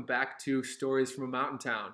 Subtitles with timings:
[0.00, 1.90] welcome back to Stories from a Mountain Town.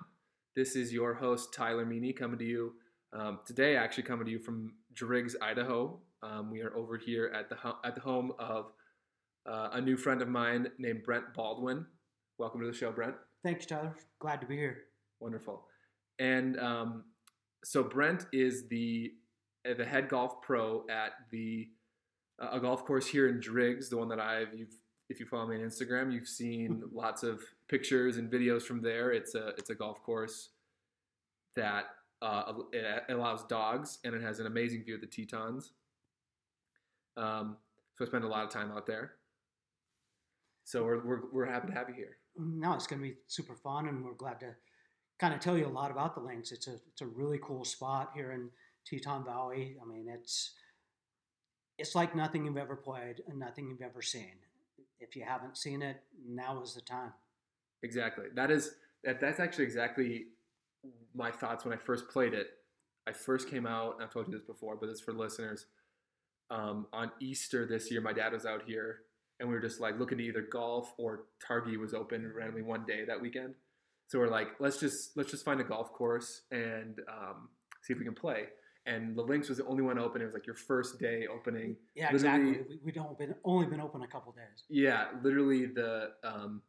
[0.55, 2.71] This is your host, Tyler Meany, coming to you
[3.11, 5.99] um, today, actually coming to you from Driggs, Idaho.
[6.23, 8.71] Um, we are over here at the, ho- at the home of
[9.45, 11.85] uh, a new friend of mine named Brent Baldwin.
[12.37, 13.15] Welcome to the show, Brent.
[13.43, 13.93] Thanks, Tyler.
[14.19, 14.83] Glad to be here.
[15.19, 15.65] Wonderful.
[16.17, 17.03] And um,
[17.65, 19.11] so Brent is the
[19.69, 21.67] uh, the head golf pro at the
[22.41, 24.77] uh, a golf course here in Driggs, the one that I've you've
[25.09, 29.11] if you follow me on Instagram, you've seen lots of pictures and videos from there.
[29.11, 30.49] It's a it's a golf course
[31.55, 31.85] that
[32.21, 35.73] uh, it allows dogs and it has an amazing view of the Tetons.
[37.15, 37.57] Um,
[37.97, 39.13] so I spend a lot of time out there.
[40.63, 42.17] So we're, we're, we're happy to have you here.
[42.37, 44.53] No, it's going to be super fun, and we're glad to
[45.19, 46.51] kind of tell you a lot about the links.
[46.51, 48.49] It's a it's a really cool spot here in
[48.85, 49.77] Teton Valley.
[49.81, 50.53] I mean, it's
[51.79, 54.33] it's like nothing you've ever played and nothing you've ever seen.
[54.99, 55.97] If you haven't seen it,
[56.27, 57.13] now is the time.
[57.83, 58.25] Exactly.
[58.35, 58.71] That is
[59.03, 59.19] that.
[59.21, 60.25] That's actually exactly
[61.13, 62.47] my thoughts when I first played it.
[63.07, 63.97] I first came out.
[64.01, 65.65] I've told you this before, but it's for listeners.
[66.49, 68.99] Um, on Easter this year, my dad was out here,
[69.39, 72.85] and we were just like looking to either golf or Targhee was open randomly one
[72.85, 73.55] day that weekend.
[74.07, 77.49] So we're like, let's just let's just find a golf course and um,
[77.83, 78.45] see if we can play.
[78.85, 80.21] And the links was the only one open.
[80.21, 81.75] It was like your first day opening.
[81.93, 82.77] Yeah, literally, exactly.
[82.85, 84.63] We, would been only been open a couple days.
[84.69, 86.61] Yeah, literally the um,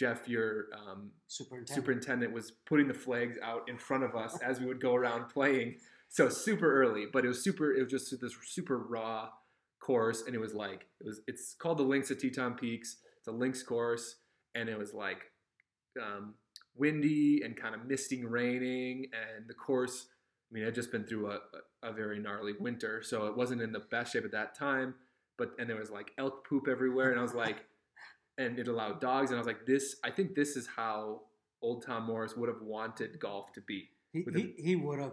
[0.00, 1.68] Jeff, your um, superintendent.
[1.68, 5.28] superintendent, was putting the flags out in front of us as we would go around
[5.28, 5.74] playing.
[6.08, 7.74] So super early, but it was super.
[7.74, 9.28] It was just this super raw
[9.78, 11.20] course, and it was like it was.
[11.26, 12.96] It's called the Links at Teton Peaks.
[13.18, 14.16] It's a links course,
[14.54, 15.18] and it was like
[16.02, 16.32] um,
[16.74, 20.06] windy and kind of misting, raining, and the course.
[20.50, 21.40] I mean, it had just been through a,
[21.82, 24.94] a very gnarly winter, so it wasn't in the best shape at that time.
[25.36, 27.66] But and there was like elk poop everywhere, and I was like,
[28.40, 29.96] and it allowed dogs, and I was like, this.
[30.02, 31.20] I think this is how
[31.60, 33.90] old Tom Morris would have wanted golf to be.
[34.12, 35.12] He, he, he would have,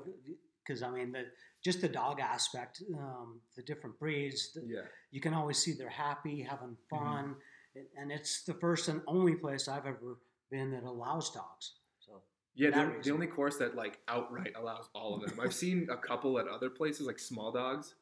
[0.65, 1.25] because I mean, the
[1.63, 4.53] just the dog aspect, um, the different breeds.
[4.53, 4.81] The, yeah.
[5.11, 6.95] You can always see they're happy, having mm-hmm.
[6.95, 7.35] fun,
[7.77, 8.01] mm-hmm.
[8.01, 10.17] and it's the first and only place I've ever
[10.49, 11.73] been that allows dogs.
[11.99, 12.21] So
[12.55, 15.37] yeah, the, the, only course that like outright allows all of them.
[15.41, 17.95] I've seen a couple at other places like small dogs,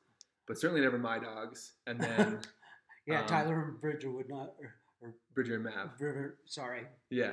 [0.48, 1.74] but certainly never my dogs.
[1.88, 2.42] And then
[3.08, 4.54] yeah, um, Tyler and Bridger would not.
[4.60, 4.76] Or,
[5.06, 5.98] or Bridger and Mav.
[5.98, 6.84] Bridger, sorry.
[7.10, 7.32] Yeah,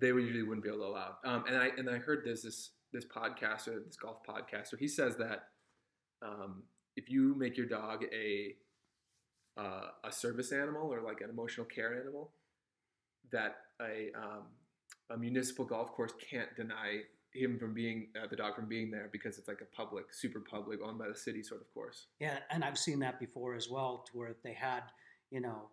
[0.00, 1.16] they would usually wouldn't be able to allow.
[1.24, 4.78] Um, and I and I heard there's this this podcaster, this golf podcaster.
[4.78, 5.48] He says that
[6.22, 6.62] um,
[6.96, 8.54] if you make your dog a
[9.58, 12.32] uh, a service animal or like an emotional care animal,
[13.32, 14.44] that a um,
[15.10, 17.00] a municipal golf course can't deny
[17.32, 20.40] him from being uh, the dog from being there because it's like a public, super
[20.40, 22.06] public, owned by the city sort of course.
[22.18, 24.82] Yeah, and I've seen that before as well, to where they had,
[25.30, 25.68] you know,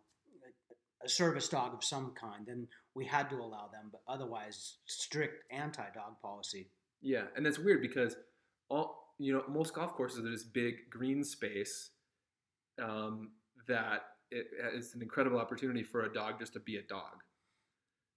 [1.03, 5.43] a service dog of some kind, then we had to allow them, but otherwise, strict
[5.51, 6.69] anti-dog policy.
[7.01, 8.15] Yeah, and that's weird because
[8.69, 11.91] all you know, most golf courses are this big green space
[12.81, 13.31] um,
[13.67, 17.21] that it is an incredible opportunity for a dog just to be a dog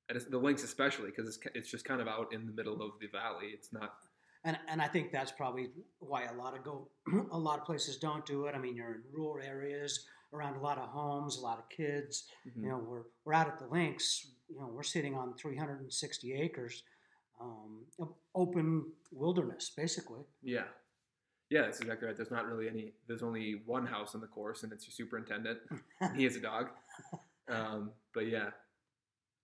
[0.09, 2.93] and the links especially because it's, it's just kind of out in the middle of
[3.01, 3.49] the valley.
[3.53, 3.95] It's not.
[4.45, 6.89] And, and I think that's probably why a lot of go
[7.33, 8.55] a lot of places don't do it.
[8.55, 12.25] I mean, you're in rural areas around a lot of homes, a lot of kids.
[12.49, 12.65] Mm-hmm.
[12.65, 14.29] You know, we're we're out at the links.
[14.49, 16.85] You know, we're sitting on 360 acres,
[17.41, 17.85] um,
[18.35, 20.21] open wilderness, basically.
[20.43, 20.65] Yeah,
[21.51, 22.17] yeah, that's exactly right.
[22.17, 22.93] There's not really any.
[23.07, 25.59] There's only one house on the course, and it's your superintendent.
[26.17, 26.69] he has a dog.
[27.49, 28.51] Um, but yeah,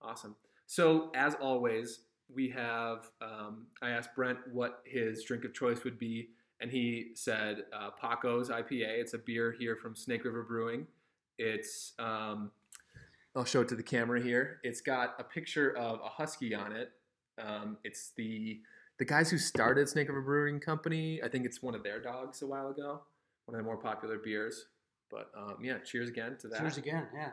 [0.01, 0.35] awesome.
[0.67, 2.01] So, as always,
[2.35, 6.31] we have, um, I asked Brent what his drink of choice would be,
[6.63, 9.01] and he said uh, Pako's IPA.
[9.01, 10.87] It's a beer here from Snake River Brewing.
[11.37, 12.53] It's, um,
[13.35, 14.61] I'll show it to the camera here.
[14.63, 16.93] It's got a picture of a husky on it.
[17.45, 18.61] Um, it's the
[18.99, 21.21] the guys who started Snake River Brewing Company.
[21.25, 23.01] I think it's one of their dogs a while ago.
[23.47, 24.67] One of the more popular beers.
[25.11, 26.61] But um, yeah, cheers again to that.
[26.61, 27.31] Cheers again, yeah.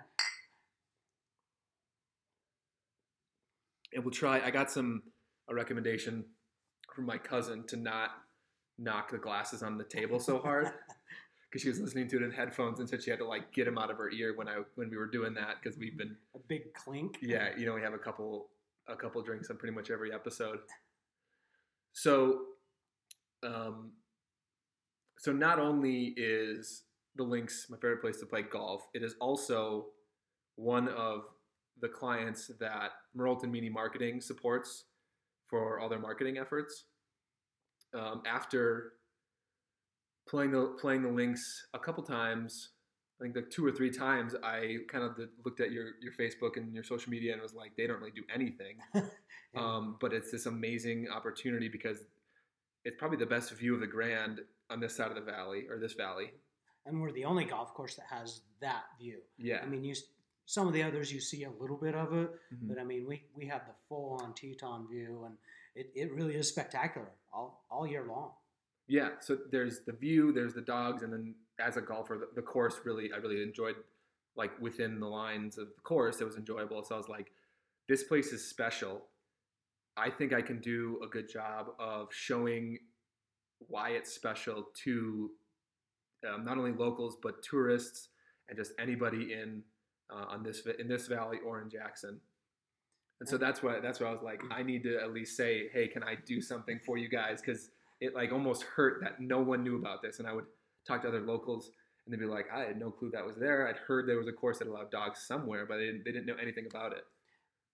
[3.93, 4.41] and we'll try.
[4.41, 5.03] I got some
[5.49, 6.25] a recommendation
[6.95, 8.11] from my cousin to not
[8.79, 10.67] knock the glasses on the table so hard
[11.49, 13.65] because she was listening to it in headphones and said she had to like get
[13.65, 16.15] them out of her ear when I when we were doing that because we've been
[16.35, 17.17] a big clink.
[17.21, 18.47] Yeah, you know we have a couple
[18.87, 20.59] a couple drinks on pretty much every episode.
[21.91, 22.41] So,
[23.43, 23.91] um,
[25.17, 26.83] so not only is
[27.15, 29.87] the links my favorite place to play golf, it is also
[30.55, 31.23] one of
[31.81, 34.85] the clients that Merleton Meany Marketing supports
[35.47, 36.85] for all their marketing efforts.
[37.93, 38.93] Um, after
[40.27, 42.69] playing the playing the links a couple times,
[43.19, 46.57] I think like two or three times I kind of looked at your your Facebook
[46.57, 48.77] and your social media and was like, they don't really do anything.
[49.55, 49.61] Yeah.
[49.65, 51.97] Um, but it's this amazing opportunity because
[52.85, 55.79] it's probably the best view of the Grand on this side of the valley or
[55.79, 56.29] this valley.
[56.85, 59.17] and we're the only golf course that has that view.
[59.39, 59.61] Yeah.
[59.63, 59.95] I mean, you
[60.45, 62.67] some of the others you see a little bit of it, Mhm.
[62.69, 65.35] but I mean, we, we have the full on Teton view, and
[65.75, 68.31] it, it really is spectacular all all year long.
[68.87, 72.41] Yeah, so there's the view, there's the dogs, and then as a golfer, the, the
[72.41, 73.75] course really, I really enjoyed,
[74.35, 76.83] like within the lines of the course, it was enjoyable.
[76.83, 77.31] So I was like,
[77.87, 79.03] this place is special.
[79.95, 82.79] I think I can do a good job of showing
[83.59, 85.29] why it's special to
[86.27, 88.09] um, not only locals but tourists
[88.47, 89.61] and just anybody in
[90.11, 92.19] uh, on this in this valley or in Jackson.
[93.19, 95.69] And so that's why that's why I was like, I need to at least say,
[95.73, 97.41] hey, can I do something for you guys?
[97.41, 97.69] Because
[97.99, 100.45] it like almost hurt that no one knew about this, and I would
[100.87, 101.71] talk to other locals,
[102.05, 103.67] and they'd be like, I had no clue that was there.
[103.67, 106.27] I'd heard there was a course that allowed dogs somewhere, but they didn't, they didn't
[106.27, 107.03] know anything about it.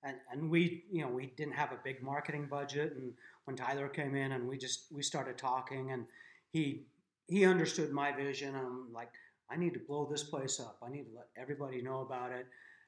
[0.04, 3.14] and and we you know we didn't have a big marketing budget and
[3.46, 6.06] when tyler came in and we just we started talking and
[6.52, 6.86] he
[7.28, 9.12] he understood my vision and I'm like
[9.50, 12.46] i need to blow this place up i need to let everybody know about it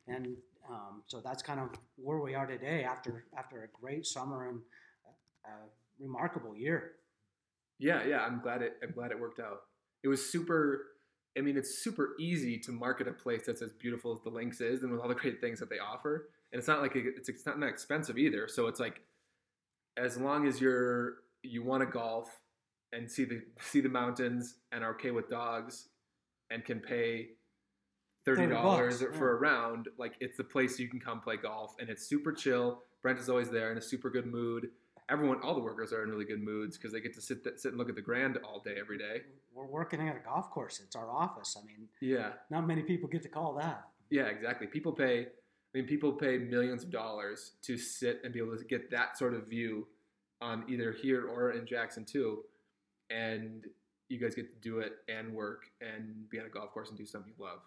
[0.07, 0.37] and
[0.69, 4.59] um, so that's kind of where we are today after after a great summer and
[5.45, 5.49] a
[5.99, 6.93] remarkable year
[7.79, 8.73] Yeah, yeah, I'm glad it.
[8.83, 9.61] I'm glad it worked out.
[10.03, 10.85] It was super.
[11.37, 14.61] I mean, it's super easy to market a place that's as beautiful as the Links
[14.61, 16.29] is, and with all the great things that they offer.
[16.51, 18.47] And it's not like it's, it's not that expensive either.
[18.47, 19.01] So it's like,
[19.97, 22.41] as long as you're you want to golf
[22.93, 25.89] and see the see the mountains and are okay with dogs,
[26.49, 27.29] and can pay
[28.35, 31.75] thirty dollars bucks, for a round, like it's the place you can come play golf,
[31.79, 32.83] and it's super chill.
[33.01, 34.69] Brent is always there in a super good mood
[35.09, 37.69] everyone, all the workers are in really good moods because they get to sit sit
[37.69, 39.21] and look at the grand all day, every day.
[39.55, 43.07] we're working at a golf course it's our office i mean Yeah, not many people
[43.07, 44.67] get to call that yeah, exactly.
[44.67, 45.21] People pay.
[45.21, 45.27] I
[45.73, 49.33] mean, people pay millions of dollars to sit and be able to get that sort
[49.33, 49.87] of view
[50.41, 52.43] on either here or in Jackson too,
[53.09, 53.65] and
[54.09, 56.97] you guys get to do it and work and be on a golf course and
[56.97, 57.59] do something you love.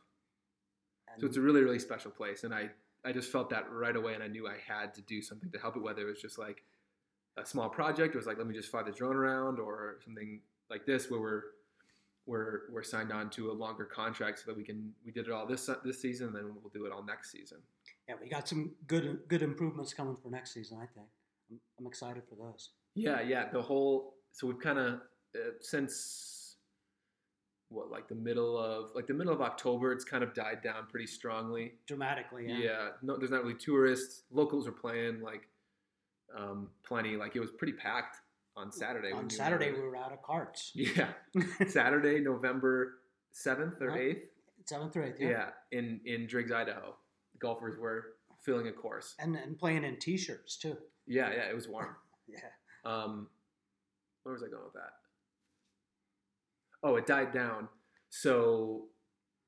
[1.13, 2.71] And So it's a really, really special place, and I,
[3.05, 5.59] I just felt that right away, and I knew I had to do something to
[5.59, 5.83] help it.
[5.83, 6.63] Whether it was just like
[7.37, 10.41] a small project, it was like let me just fly the drone around, or something
[10.69, 11.43] like this where we're
[12.27, 15.33] we're we're signed on to a longer contract so that we can we did it
[15.33, 17.59] all this this season, and then we'll do it all next season.
[18.09, 21.07] yeah we got some good good improvements coming for next season i think
[21.51, 23.45] i'm, I'm excited for those Yeah, yeah.
[23.53, 24.95] The whole so we've kind of
[25.35, 26.40] uh, since
[27.71, 30.87] what like the middle of like the middle of October, it's kind of died down
[30.91, 31.73] pretty strongly.
[31.87, 32.89] dramatically Yeah, yeah.
[33.03, 34.23] no, there's not really tourists.
[34.31, 35.49] Locals are playing like
[36.37, 37.17] um, plenty.
[37.17, 38.17] Like it was pretty packed
[38.57, 39.13] on Saturday.
[39.13, 40.73] on Saturday we were out of carts.
[40.75, 41.09] yeah,
[41.69, 42.99] Saturday, November
[43.33, 44.27] seventh or eighth.
[44.67, 45.29] Seventh or eighth, Yeah.
[45.29, 45.79] yeah.
[45.79, 46.95] in in Driggs, Idaho,
[47.39, 48.15] golfers were
[48.45, 49.15] filling a course.
[49.19, 50.77] And and playing in t-shirts too.
[51.07, 51.97] Yeah, yeah, it was warm.
[52.29, 52.39] Yeah.
[52.85, 53.27] Um,
[54.23, 54.93] where was I going with that?
[56.83, 57.69] Oh, it died down.
[58.09, 58.87] So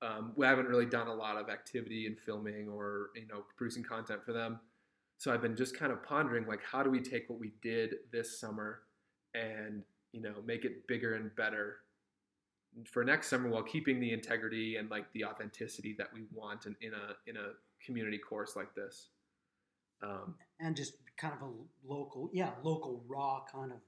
[0.02, 3.84] um, we haven't really done a lot of activity in filming or you know producing
[3.84, 4.60] content for them.
[5.18, 7.94] So I've been just kind of pondering like, how do we take what we did
[8.12, 8.80] this summer
[9.34, 11.76] and you know make it bigger and better
[12.90, 16.74] for next summer while keeping the integrity and like the authenticity that we want in,
[16.80, 17.50] in a in a
[17.84, 19.08] community course like this.
[20.02, 21.52] Um, And just kind of a
[21.86, 23.78] local, yeah, local raw kind of.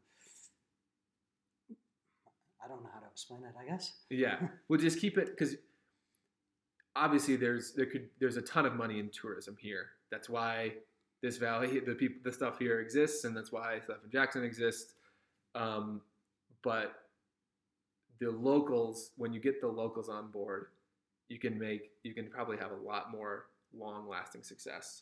[2.65, 3.55] I don't know how to explain it.
[3.61, 3.93] I guess.
[4.11, 4.37] Yeah,
[4.69, 5.57] we'll just keep it because
[6.97, 9.87] obviously there's there could there's a ton of money in tourism here.
[10.11, 10.75] That's why
[11.23, 14.95] this valley, the people, the stuff here exists, and that's why stuff in Jackson exists.
[15.55, 16.03] Um,
[16.63, 16.95] but
[18.21, 20.67] the locals, when you get the locals on board,
[21.29, 25.01] you can make you can probably have a lot more long lasting success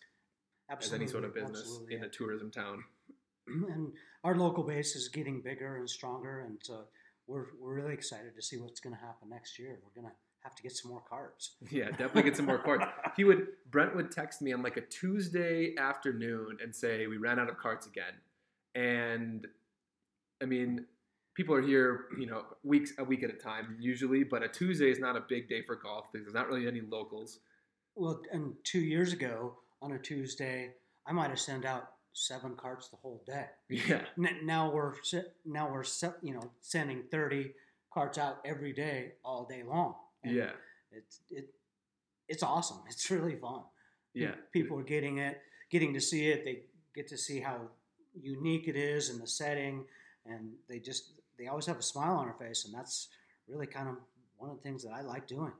[0.70, 1.04] as Absolutely.
[1.04, 2.04] any sort of business in yeah.
[2.04, 2.84] a tourism town.
[3.46, 3.92] and
[4.24, 6.84] our local base is getting bigger and stronger, and so
[7.26, 9.78] we're we're really excited to see what's going to happen next year.
[9.82, 11.52] We're going to have to get some more cards.
[11.70, 12.84] Yeah, definitely get some more cards.
[13.16, 17.38] He would Brent would text me on like a Tuesday afternoon and say we ran
[17.38, 18.14] out of carts again.
[18.74, 19.46] And
[20.42, 20.86] I mean,
[21.34, 24.90] people are here, you know, weeks a week at a time usually, but a Tuesday
[24.90, 27.38] is not a big day for golf because there's not really any locals.
[27.94, 30.72] Well, and two years ago on a Tuesday,
[31.06, 33.46] I might have sent out seven carts the whole day.
[33.68, 34.02] Yeah.
[34.18, 34.94] N- Now we're
[35.44, 35.84] now we're
[36.22, 37.54] you know sending thirty
[37.92, 39.94] carts out every day, all day long.
[40.24, 40.50] And Yeah.
[40.90, 41.48] it's it
[42.28, 42.78] it's awesome.
[42.88, 43.62] It's really fun.
[44.14, 44.34] Yeah.
[44.52, 45.40] people are getting it,
[45.70, 46.44] getting to see it.
[46.44, 46.64] They
[46.94, 47.70] get to see how
[48.14, 49.84] unique it is in the setting,
[50.26, 53.08] and they just they always have a smile on their face, and that's
[53.48, 53.96] really kind of
[54.36, 55.52] one of the things that I like doing.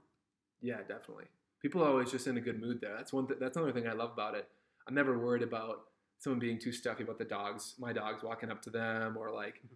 [0.60, 1.24] Yeah, definitely.
[1.62, 2.94] People are always just in a good mood there.
[2.96, 3.26] That's one.
[3.26, 4.48] Th- that's another thing I love about it.
[4.86, 5.84] I'm never worried about
[6.22, 7.74] someone being too stuffy about the dogs.
[7.78, 9.74] My dogs walking up to them or like mm-hmm.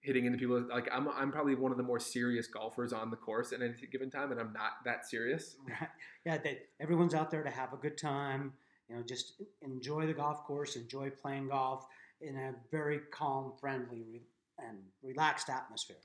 [0.00, 0.66] hitting into people.
[0.68, 3.74] Like I'm, I'm probably one of the more serious golfers on the course at any
[3.90, 5.56] given time, and I'm not that serious.
[5.68, 5.88] Right.
[6.24, 8.52] Yeah, they, everyone's out there to have a good time.
[8.88, 11.86] You know, just enjoy the golf course, enjoy playing golf
[12.20, 14.22] in a very calm, friendly, re-
[14.58, 15.96] and relaxed atmosphere.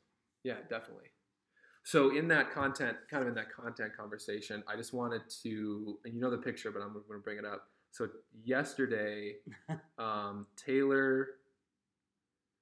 [0.44, 1.08] Yeah, definitely.
[1.84, 6.14] So in that content, kind of in that content conversation, I just wanted to, and
[6.14, 7.71] you know the picture, but I'm going to bring it up.
[7.92, 8.08] So
[8.44, 9.36] yesterday,
[9.98, 11.28] um, Taylor.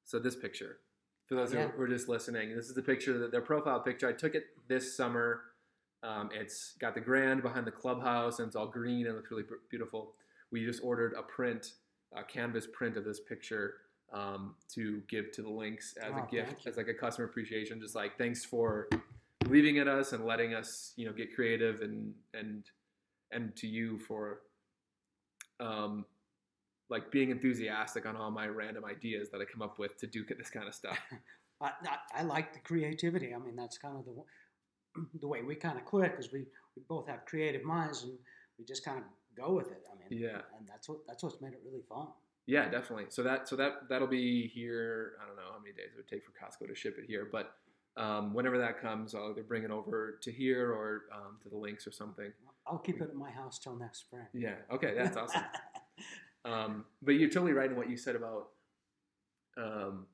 [0.04, 0.80] So this picture,
[1.28, 1.68] for those Yeah.
[1.70, 4.08] who are just listening, this is the picture, their profile picture.
[4.08, 5.42] I took it this summer.
[6.02, 9.44] Um, it's got the grand behind the clubhouse, and it's all green and looks really
[9.70, 10.14] beautiful.
[10.52, 11.74] We just ordered a print,
[12.16, 13.76] a canvas print of this picture
[14.12, 17.80] um, to give to the links as Oh, a gift, as like a customer appreciation.
[17.80, 18.88] Just like thanks for
[19.42, 22.64] believing in us and letting us, you know, get creative and and
[23.32, 24.40] and to you for
[25.60, 26.06] um,
[26.90, 30.24] like being enthusiastic on all my random ideas that I come up with to do
[30.26, 30.98] this kind of stuff.
[31.62, 33.34] I, I, I like the creativity.
[33.36, 34.24] I mean, that's kind of the
[35.22, 36.40] the way we kind of click, because we,
[36.76, 38.14] we both have creative minds, and
[38.58, 39.04] we just kind of
[39.38, 39.84] go with it.
[39.92, 40.42] I mean, Yeah.
[40.58, 42.08] and that's what that's what's made it really fun.
[42.48, 43.06] Yeah, definitely.
[43.10, 45.14] So that so that that'll be here.
[45.22, 47.30] I don't know how many days it would take for Costco to ship it here,
[47.32, 47.52] but
[47.98, 51.58] um, whenever that comes, I'll either bring it over to here or um, to the
[51.58, 52.32] links or something.
[52.70, 54.26] I'll keep it at my house till next spring.
[54.34, 54.56] Yeah.
[54.72, 55.44] Okay, that's awesome.
[56.46, 58.48] Um, but you're totally right in what you said about
[59.58, 60.06] um,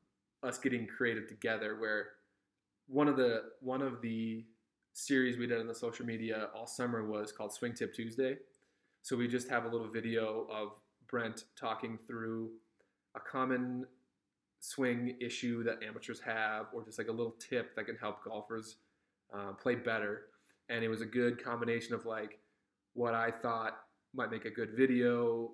[0.43, 1.77] us getting creative together.
[1.79, 2.07] Where
[2.87, 4.43] one of the one of the
[4.93, 8.37] series we did on the social media all summer was called Swing Tip Tuesday.
[9.01, 10.69] So we just have a little video of
[11.07, 12.49] Brent talking through
[13.15, 13.85] a common
[14.59, 18.77] swing issue that amateurs have, or just like a little tip that can help golfers
[19.33, 20.23] uh, play better.
[20.69, 22.39] And it was a good combination of like
[22.95, 23.77] what I thought
[24.13, 25.51] might make a good video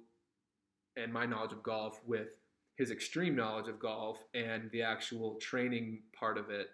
[0.95, 2.29] and my knowledge of golf with
[2.77, 6.67] his extreme knowledge of golf and the actual training part of it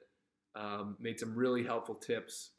[0.55, 2.51] um, made some really helpful tips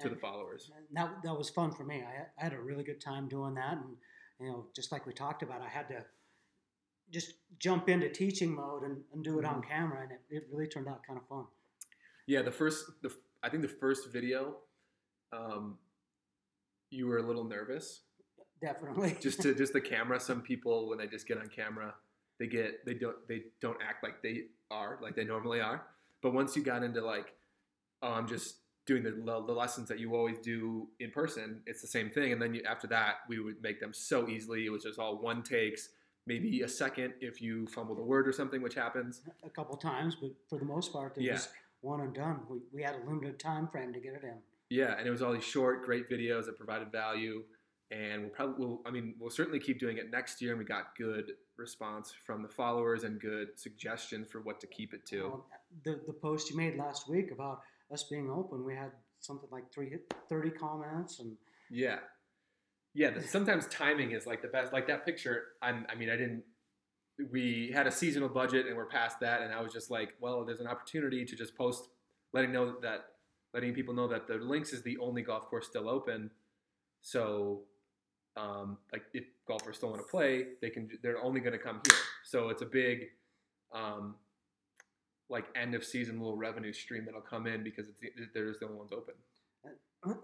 [0.00, 0.70] to the followers.
[0.92, 2.02] That, that was fun for me.
[2.02, 3.96] I, had- I had a really good time doing that, and
[4.40, 6.04] you know, just like we talked about, I had to
[7.12, 10.66] just jump into teaching mode and, and do it on camera, and it, it really
[10.66, 11.44] turned out kind of fun.
[12.26, 13.12] Yeah, the first, the
[13.42, 14.56] I think the first video,
[15.32, 15.78] um,
[16.92, 18.02] you were a little nervous
[18.60, 19.16] Definitely.
[19.20, 20.20] just to just the camera.
[20.20, 21.94] Some people when they just get on camera,
[22.38, 25.82] they get they don't they don't act like they are like they normally are.
[26.22, 27.34] But once you got into like,
[28.02, 28.56] oh, I'm just
[28.86, 32.32] doing the the lessons that you always do in person, it's the same thing.
[32.32, 34.64] And then you, after that, we would make them so easily.
[34.66, 35.88] It was just all one takes,
[36.28, 39.22] maybe a second if you fumbled a word or something, which happens.
[39.44, 41.32] a couple times, but for the most part, it Yeah.
[41.32, 41.48] was
[41.80, 42.40] one and done.
[42.48, 44.38] We, we had a limited time frame to get it in.
[44.72, 47.42] Yeah, and it was all these short, great videos that provided value.
[47.90, 50.52] And we'll probably, we'll, I mean, we'll certainly keep doing it next year.
[50.52, 54.94] And we got good response from the followers and good suggestions for what to keep
[54.94, 55.26] it to.
[55.26, 55.42] Um,
[55.84, 57.60] the, the post you made last week about
[57.92, 59.92] us being open, we had something like three,
[60.30, 61.36] 30 comments, and
[61.70, 61.98] Yeah,
[62.94, 63.10] yeah.
[63.10, 64.72] the- Sometimes timing is like the best.
[64.72, 65.48] Like that picture.
[65.60, 66.44] I'm, I mean, I didn't.
[67.30, 70.46] We had a seasonal budget and we're past that, and I was just like, well,
[70.46, 71.88] there's an opportunity to just post,
[72.32, 73.00] letting know that,
[73.54, 76.30] letting people know that the links is the only golf course still open.
[77.00, 77.62] So,
[78.36, 80.88] um, like if golfers still want to play, they can.
[81.02, 81.98] They're only going to come here.
[82.24, 83.08] So it's a big,
[83.74, 84.14] um,
[85.28, 88.00] like end of season little revenue stream that'll come in because it's
[88.34, 89.14] there's the only ones open.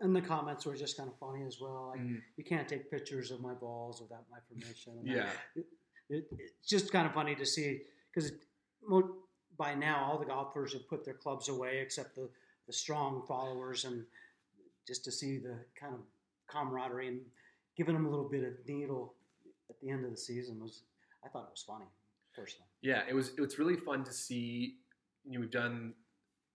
[0.01, 1.91] and the comments were just kind of funny as well.
[1.93, 2.21] Like, Mhm.
[2.37, 5.01] you can't take pictures of my balls without my permission.
[5.05, 5.31] Yeah.
[5.55, 5.67] it,
[6.11, 7.83] it, it's just kind of funny to see
[8.13, 8.33] because
[9.57, 12.29] by now all the golfers have put their clubs away except the,
[12.69, 14.05] the strong followers and
[14.87, 16.01] just to see the kind of
[16.49, 17.21] camaraderie and
[17.77, 19.15] giving them a little bit of needle
[19.69, 20.83] at the end of the season was
[21.25, 21.87] I thought it was funny
[22.35, 22.69] personally.
[22.83, 23.33] Yeah, it was.
[23.39, 24.77] It's really fun to see.
[25.25, 25.95] You know, we've done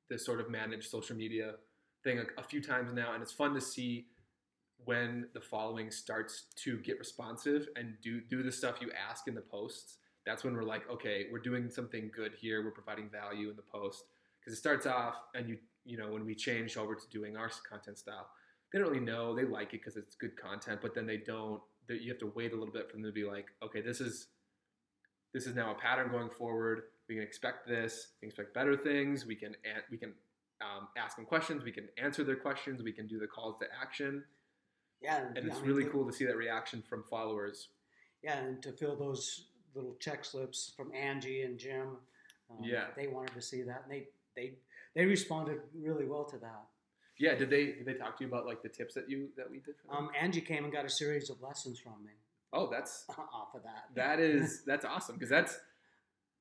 [0.10, 1.56] this sort of managed social media
[2.04, 4.08] thing a, a few times now, and it's fun to see
[4.86, 9.36] when the following starts to get responsive and do do the stuff you ask in
[9.36, 9.98] the posts.
[10.26, 12.64] That's when we're like, okay, we're doing something good here.
[12.64, 14.06] We're providing value in the post
[14.40, 17.50] because it starts off, and you you know when we change over to doing our
[17.70, 18.30] content style,
[18.72, 21.62] they don't really know they like it because it's good content, but then they don't.
[21.88, 24.00] They, you have to wait a little bit for them to be like, okay, this
[24.00, 24.28] is
[25.34, 26.84] this is now a pattern going forward.
[27.10, 28.10] We can expect this.
[28.22, 29.26] We can expect better things.
[29.26, 29.56] We can
[29.92, 30.14] we can
[30.62, 31.64] um, ask them questions.
[31.64, 32.82] We can answer their questions.
[32.84, 34.24] We can do the calls to action,
[35.02, 37.70] Yeah, and it's really cool to see that reaction from followers.
[38.24, 41.98] Yeah, and to fill those little check slips from Angie and Jim.
[42.50, 42.86] Um, Yeah.
[42.96, 44.54] they wanted to see that, and they they
[44.96, 46.64] they responded really well to that.
[47.20, 47.36] Yeah.
[47.36, 49.58] Did they did they talk to you about like the tips that you that we
[49.58, 49.76] did?
[49.82, 50.06] For them?
[50.06, 52.12] Um, Angie came and got a series of lessons from me
[52.54, 53.86] oh, that's off of that.
[53.96, 55.58] that is that's awesome because that's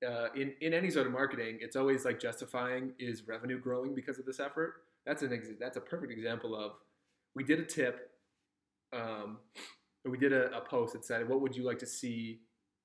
[0.07, 4.19] uh, in in any sort of marketing, it's always like justifying is revenue growing because
[4.19, 4.75] of this effort.
[5.07, 6.73] That's an ex- that's a perfect example of
[7.35, 8.11] we did a tip,
[8.93, 9.39] um,
[10.05, 12.41] we did a, a post that said, "What would you like to see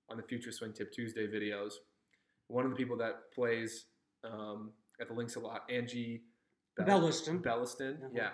[0.10, 1.74] on the future Swing Tip Tuesday videos?"
[2.50, 3.86] One of the people that plays
[4.24, 6.24] um, at the links a lot, Angie
[6.76, 7.42] Bell- Belliston.
[7.42, 8.10] Belliston, Uh-huh.
[8.14, 8.32] yeah,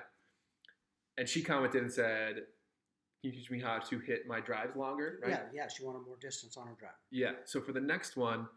[1.18, 2.44] and she commented and said, "Can
[3.24, 5.32] you teach me how to hit my drives longer?" Right?
[5.32, 5.68] Yeah, yeah.
[5.68, 6.92] She wanted more distance on her drive.
[7.12, 7.34] Yeah.
[7.46, 8.48] So for the next one,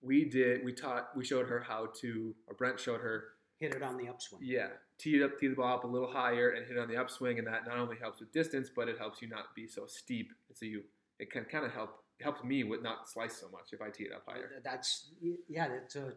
[0.00, 3.24] we did we taught we showed her how to or Brent showed her
[3.58, 4.40] Hit it on the upswing.
[4.42, 6.88] yeah tee it up tee the ball up a little higher and hit it on
[6.88, 9.66] the upswing and that not only helps with distance but it helps you not be
[9.66, 10.82] so steep so you
[11.18, 13.90] it can kind of help it helps me with not slice so much if I
[13.90, 14.50] tee it up higher.
[14.64, 15.10] That's
[15.46, 15.66] yeah.
[15.74, 16.14] It's a,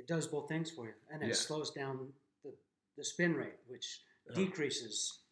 [0.00, 1.34] it does both things for you, and it Yeah.
[1.34, 2.52] slows down the,
[2.96, 4.34] the spin rate, which Uh-huh.
[4.44, 5.24] decreases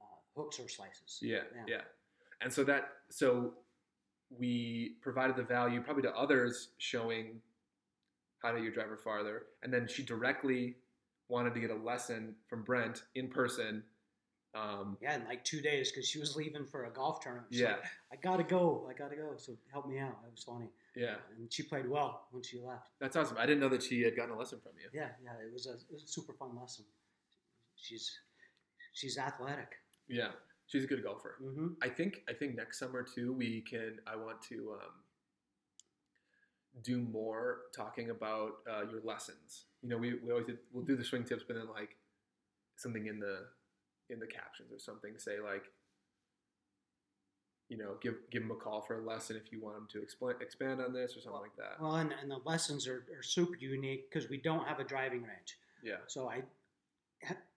[0.00, 1.18] uh, hooks or slices.
[1.20, 1.64] Yeah, Yeah.
[1.66, 1.84] yeah.
[2.40, 3.54] And so that so
[4.30, 7.42] we provided the value probably to others showing
[8.42, 9.46] how to your driver farther.
[9.62, 10.76] And then she directly
[11.28, 13.84] wanted to get a lesson from Brent in person.
[14.54, 17.48] Um, Yeah, in like two days because she was leaving for a golf tournament.
[17.50, 18.88] She's yeah, like, I gotta go.
[18.90, 19.34] I gotta go.
[19.36, 20.16] So help me out.
[20.26, 21.16] It was funny, yeah.
[21.36, 22.88] and she played well when she left.
[23.00, 23.36] That's awesome.
[23.38, 24.88] I didn't know that she had gotten a lesson from you.
[24.92, 25.32] Yeah, yeah.
[25.46, 26.84] It was a, it was a super fun lesson.
[27.76, 28.10] She's
[28.92, 29.74] she's athletic.
[30.08, 30.30] Yeah,
[30.66, 31.36] she's a good golfer.
[31.42, 31.68] Mm-hmm.
[31.82, 33.98] I think I think next summer too we can.
[34.06, 34.92] I want to um,
[36.82, 39.64] do more talking about uh, your lessons.
[39.82, 41.96] You know, we, we always did, we'll do the swing tips, but then like
[42.76, 43.46] something in the
[44.10, 45.18] in the captions or something.
[45.18, 45.64] Say like,
[47.68, 50.02] you know, give give them a call for a lesson if you want them to
[50.02, 51.80] explain expand on this or something like that.
[51.80, 55.22] Well, and, and the lessons are, are super unique because we don't have a driving
[55.22, 55.58] range.
[55.82, 56.42] Yeah, So I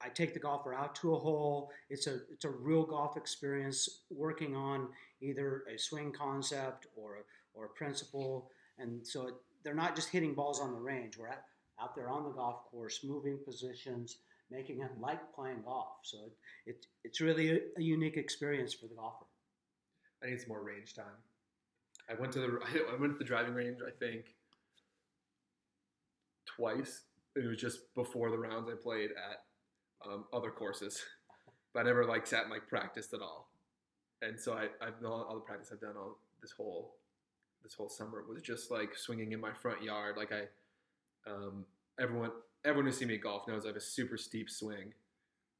[0.02, 1.72] I take the golfer out to a hole.
[1.90, 4.90] It's a it's a real golf experience working on
[5.22, 7.20] either a swing concept or a,
[7.54, 11.18] or a principle, and so it, they're not just hitting balls on the range.
[11.18, 11.44] We're out,
[11.80, 14.18] out there on the golf course, moving positions,
[14.52, 15.88] making it like playing golf.
[16.04, 16.18] So
[16.66, 19.26] it, it it's really a, a unique experience for the golfer.
[20.24, 21.06] I need some more range time.
[22.10, 22.60] I went to the
[22.92, 23.80] I went to the driving range.
[23.86, 24.36] I think
[26.46, 27.04] twice.
[27.34, 29.44] It was just before the rounds I played at
[30.06, 31.02] um, other courses,
[31.74, 33.50] but I never like sat and like practiced at all.
[34.22, 36.96] And so I I've all, all the practice I've done all this whole
[37.64, 40.18] this whole summer was just like swinging in my front yard.
[40.18, 40.42] Like I
[41.30, 41.66] um,
[42.00, 42.32] everyone
[42.65, 44.93] everyone who's seen me golf knows I have a super steep swing,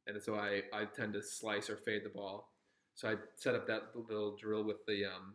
[0.08, 2.52] and so I I tend to slice or fade the ball.
[2.96, 5.34] So I set up that little drill with the um,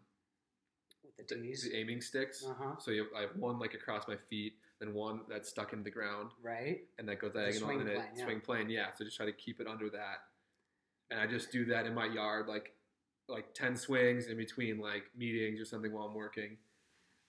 [1.18, 2.44] With the the, the aiming sticks.
[2.46, 5.72] uh huh, So you I have one like across my feet, then one that's stuck
[5.72, 6.81] into the ground, right?
[6.98, 8.24] and that goes diagonal, and it yeah.
[8.24, 8.68] swing plane.
[8.70, 8.87] Yeah.
[8.96, 10.18] So just try to keep it under that,
[11.11, 12.74] and I just do that in my yard, like
[13.29, 16.57] like ten swings in between like meetings or something while I'm working.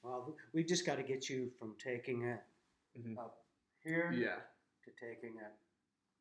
[0.03, 2.41] Well, we just got to get you from taking it
[2.99, 3.17] Mhm.
[3.17, 3.43] up
[3.87, 4.39] here Yeah,
[4.83, 5.53] to taking it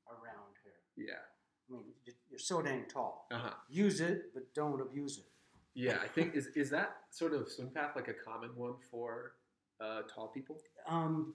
[0.08, 0.80] around here.
[1.08, 1.22] yeah,
[1.68, 3.26] I mean, you- you're so dang tall.
[3.30, 3.54] uh huh.
[3.68, 5.30] Use it, but don't abuse it.
[5.74, 9.36] Yeah, I think is is that sort of swim path like a common one for
[9.80, 10.56] uh, tall people?
[10.86, 11.34] Um,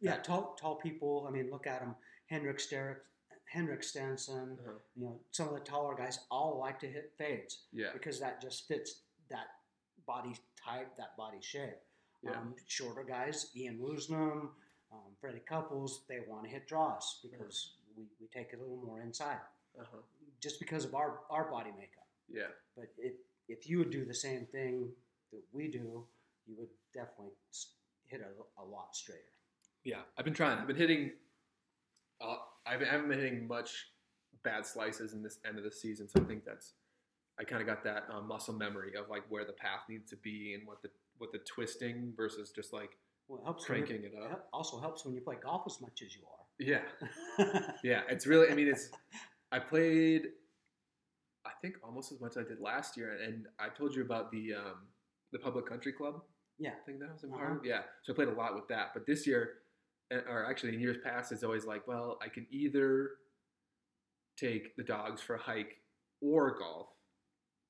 [0.00, 1.24] yeah, tall tall people.
[1.28, 1.94] I mean, look at them.
[2.26, 3.00] Henrik Sterrick,
[3.46, 4.58] Henrik Stenson.
[4.60, 4.78] Uh-huh.
[4.96, 8.40] You know, some of the taller guys all like to hit fades Yeah, because that
[8.42, 9.46] just fits that
[10.06, 11.78] body type, that body shape.
[12.22, 12.32] Yeah.
[12.38, 14.50] Um, shorter guys, Ian Woosnam,
[14.92, 18.84] um, Freddie Couples, they want to hit draws because we, we take it a little
[18.84, 19.38] more inside,
[19.78, 19.98] uh huh.
[20.40, 22.06] just because of our, our body makeup.
[22.32, 22.44] Yeah,
[22.76, 23.14] But if,
[23.48, 24.88] if you would do the same thing
[25.32, 26.04] that we do,
[26.46, 27.32] you would definitely
[28.06, 29.20] hit a, a lot straighter.
[29.84, 30.00] yeah.
[30.18, 30.58] I've been trying.
[30.58, 31.12] I've been hitting.
[32.20, 33.88] Uh, I haven't been hitting much
[34.44, 36.72] bad slices in this end of the season, so I think that's.
[37.38, 40.16] I kind of got that um, muscle memory of like where the path needs to
[40.16, 42.90] be and what the what the twisting versus just like
[43.28, 44.48] Well, it helps cranking it up.
[44.52, 46.44] also helps when you play golf as much as you are.
[46.58, 47.62] yeah.
[47.84, 48.02] Yeah.
[48.08, 48.48] It's really.
[48.50, 48.90] I mean, it's.
[49.50, 50.26] I played.
[51.46, 54.30] I think almost as much as I did last year, and I told you about
[54.30, 54.86] the um,
[55.32, 56.20] the public country club.
[56.58, 56.72] Yeah.
[56.86, 57.38] thing that I was in Uh-huh.
[57.44, 57.64] part of.
[57.64, 58.88] Yeah, so I played a lot with that.
[58.94, 59.54] But this year,
[60.28, 63.10] or actually in years past, it's always like, well, I can either
[64.36, 65.76] take the dogs for a hike
[66.20, 66.88] or golf,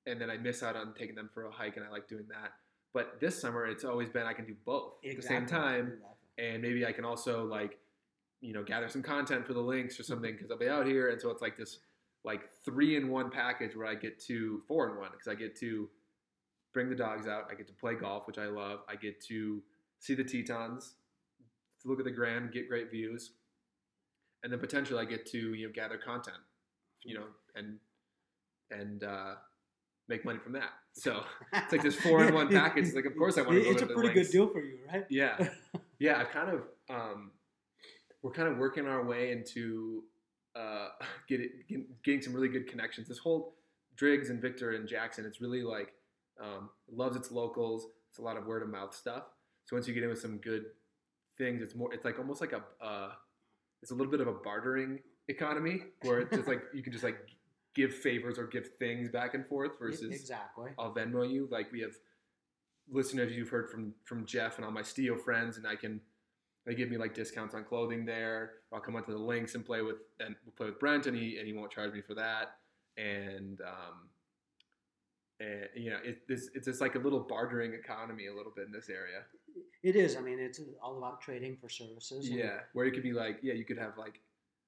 [0.06, 2.26] and then I miss out on taking them for a hike, and I like doing
[2.28, 2.52] that.
[2.94, 6.06] But this summer, it's always been I can do both at the same time, Exactly.
[6.38, 7.78] and maybe I can also like,
[8.40, 11.08] you know, gather some content for the links or something because I'll be out here,
[11.10, 11.78] and so it's like this
[12.24, 15.56] like three in one package where I get to four in one because I get
[15.60, 15.88] to
[16.72, 19.62] bring the dogs out, I get to play golf, which I love, I get to
[19.98, 20.94] see the Tetons,
[21.82, 23.32] to look at the Grand, get great views,
[24.42, 26.36] and then potentially I get to you know gather content,
[27.04, 27.78] you know, and
[28.70, 29.34] and uh,
[30.08, 30.70] make money from that.
[30.94, 31.22] So
[31.54, 32.88] it's like this four in one package.
[32.88, 33.70] It's like of course I want to.
[33.70, 35.06] It's a pretty good deal for you, right?
[35.08, 35.48] Yeah,
[35.98, 36.18] yeah.
[36.20, 37.30] I've kind of um,
[38.22, 40.02] we're kind of working our way into
[40.54, 40.88] uh,
[41.30, 41.48] getting
[42.04, 43.08] getting some really good connections.
[43.08, 43.54] This whole
[43.96, 45.94] Driggs and Victor and Jackson, it's really like
[46.38, 47.86] um, loves its locals.
[48.10, 49.22] It's a lot of word of mouth stuff.
[49.64, 50.64] So once you get in with some good
[51.38, 51.90] things, it's more.
[51.94, 52.62] It's like almost like a.
[52.84, 53.12] Uh,
[53.80, 57.02] it's a little bit of a bartering economy where it's just like you can just
[57.02, 57.16] like
[57.74, 60.70] give favors or give things back and forth versus exactly.
[60.78, 61.48] I'll Venmo you.
[61.50, 61.92] Like we have
[62.90, 66.00] listeners you've heard from from Jeff and all my Steel friends, and I can
[66.66, 68.52] they give me like discounts on clothing there.
[68.72, 71.46] I'll come onto the links and play with and play with Brent, and he and
[71.46, 72.56] he won't charge me for that.
[72.96, 74.08] And um,
[75.40, 78.66] and you know, it, it's it's just like a little bartering economy a little bit
[78.66, 79.22] in this area.
[79.82, 80.16] It is.
[80.16, 82.28] I mean, it's all about trading for services.
[82.28, 84.20] Yeah, where it could be like, yeah, you could have like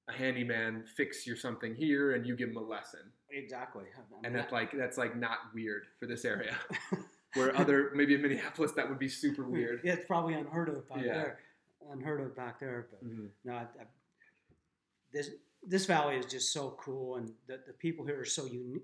[0.07, 3.01] a handyman fix your something here, and you give him a lesson.
[3.31, 3.85] Exactly.
[3.95, 6.55] I mean, and that's like that's like not weird for this area.
[7.35, 9.81] where other maybe in Minneapolis that would be super weird.
[9.83, 11.13] Yeah, it's probably unheard of back yeah.
[11.13, 11.39] there.
[11.91, 13.25] Unheard of back there, but mm-hmm.
[13.43, 13.85] no, I, I,
[15.13, 15.29] this
[15.67, 18.81] this valley is just so cool, and the, the people here are so uni-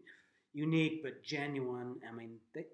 [0.54, 1.96] unique but genuine.
[2.08, 2.66] I mean, they,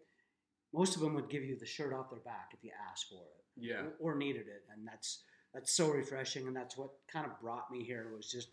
[0.74, 3.16] most of them would give you the shirt off their back if you asked for
[3.16, 5.20] it, yeah, or, or needed it, and that's
[5.58, 8.50] that's so refreshing, and that's what kind of brought me here was just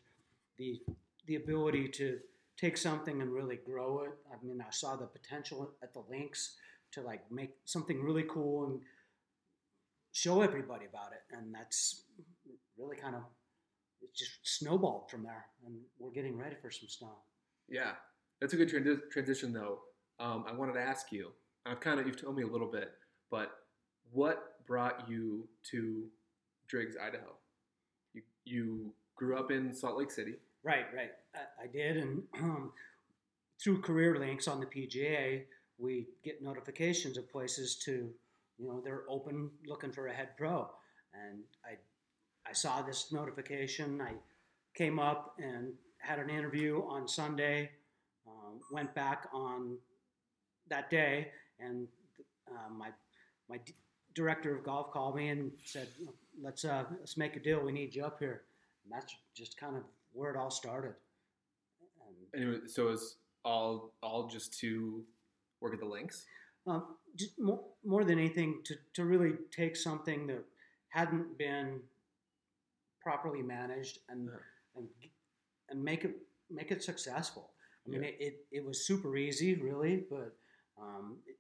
[0.57, 0.81] the
[1.27, 2.19] the ability to
[2.57, 4.13] take something and really grow it.
[4.33, 6.57] I mean, I saw the potential at the links
[6.93, 8.81] to like make something really cool and
[10.13, 12.05] show everybody about it, and that's
[12.79, 13.23] really kind of
[14.01, 17.19] it just snowballed from there, and we're getting ready for some snow.
[17.69, 17.93] Yeah,
[18.41, 19.81] that's a good trans- transition, though.
[20.19, 21.33] Um, I wanted to ask you.
[21.67, 22.93] I've kind of you've told me a little bit,
[23.31, 23.51] but
[24.11, 26.07] what brought you to
[26.69, 27.37] Driggs, Idaho?
[28.13, 30.35] You you grew up in Salt Lake City.
[30.63, 31.11] Right, right.
[31.35, 32.73] I, I did, and um,
[33.63, 35.43] through career links on the PGA,
[35.79, 38.11] we get notifications of places to,
[38.59, 40.71] you know, they're open looking for a head pro,
[41.13, 41.77] and I
[42.49, 44.01] I saw this notification.
[44.01, 44.13] I
[44.75, 47.71] came up and had an interview on Sunday.
[48.27, 49.77] Uh, went back on
[50.69, 51.87] that day, and
[52.51, 52.91] uh, my
[53.49, 53.59] my
[54.15, 55.89] director of golf called me and said,
[56.41, 57.61] "Let's uh, let's make a deal.
[57.61, 58.43] We need you up here."
[58.85, 60.95] And that's just kind of where it all started.
[62.35, 65.05] And anyway, so it's all all just to
[65.61, 66.27] work at the links.
[66.67, 70.43] Um, just more, more than anything, to, to really take something that
[70.89, 71.81] hadn't been
[73.03, 74.81] properly managed and yeah.
[74.81, 74.89] and
[75.71, 76.17] and make it
[76.51, 77.51] make it successful.
[77.87, 78.09] I mean, yeah.
[78.09, 80.35] it, it, it, was super easy, really, but
[80.81, 81.37] um, it,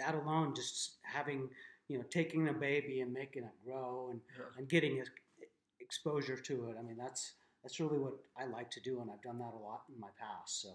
[0.00, 1.48] that alone, just having
[1.88, 4.44] you know, taking a baby and making it grow and yeah.
[4.56, 5.02] and getting
[5.80, 6.76] exposure to it.
[6.78, 7.32] I mean, that's
[7.62, 10.08] that's really what I like to do, and I've done that a lot in my
[10.18, 10.62] past.
[10.62, 10.68] So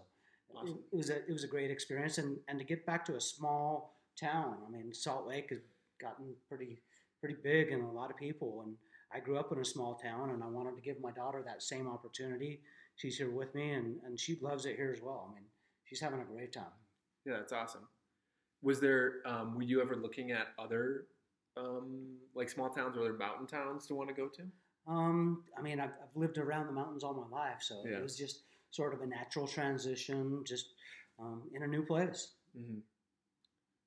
[0.54, 0.68] awesome.
[0.68, 3.16] it, it was a it was a great experience, and and to get back to
[3.16, 4.58] a small town.
[4.68, 5.60] I mean, Salt Lake has
[6.02, 6.82] gotten pretty
[7.22, 8.76] pretty big and a lot of people and
[9.14, 11.64] I grew up in a small town and I wanted to give my daughter that
[11.64, 12.62] same opportunity.
[12.98, 15.30] She's here with me and, and she loves it here as well.
[15.32, 15.46] I mean,
[15.86, 16.66] she's having a great time.
[17.26, 17.88] Yeah, that's awesome.
[18.66, 21.06] Was there, um, were you ever looking at other
[21.56, 24.42] um, like small towns or other mountain towns to want to go to?
[24.92, 27.98] Um, I mean, I've, I've, lived around the mountains all my life, so yeah.
[27.98, 30.70] it was just sort of a natural transition, just
[31.20, 32.32] um, in a new place.
[32.58, 32.80] Mm-hmm.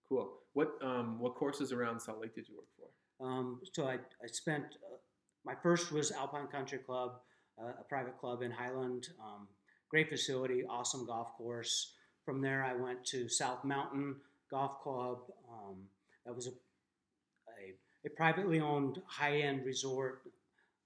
[0.08, 0.30] Cool.
[0.52, 3.26] What um, what courses around Salt Lake did you work for?
[3.26, 4.96] Um, so I, I spent uh,
[5.44, 7.16] my first was Alpine Country Club,
[7.60, 9.08] uh, a private club in Highland.
[9.20, 9.48] Um,
[9.90, 11.94] great facility, awesome golf course.
[12.24, 14.16] From there, I went to South Mountain
[14.50, 15.18] Golf Club.
[15.50, 15.76] Um,
[16.24, 17.74] that was a, a,
[18.06, 20.22] a, privately owned high-end resort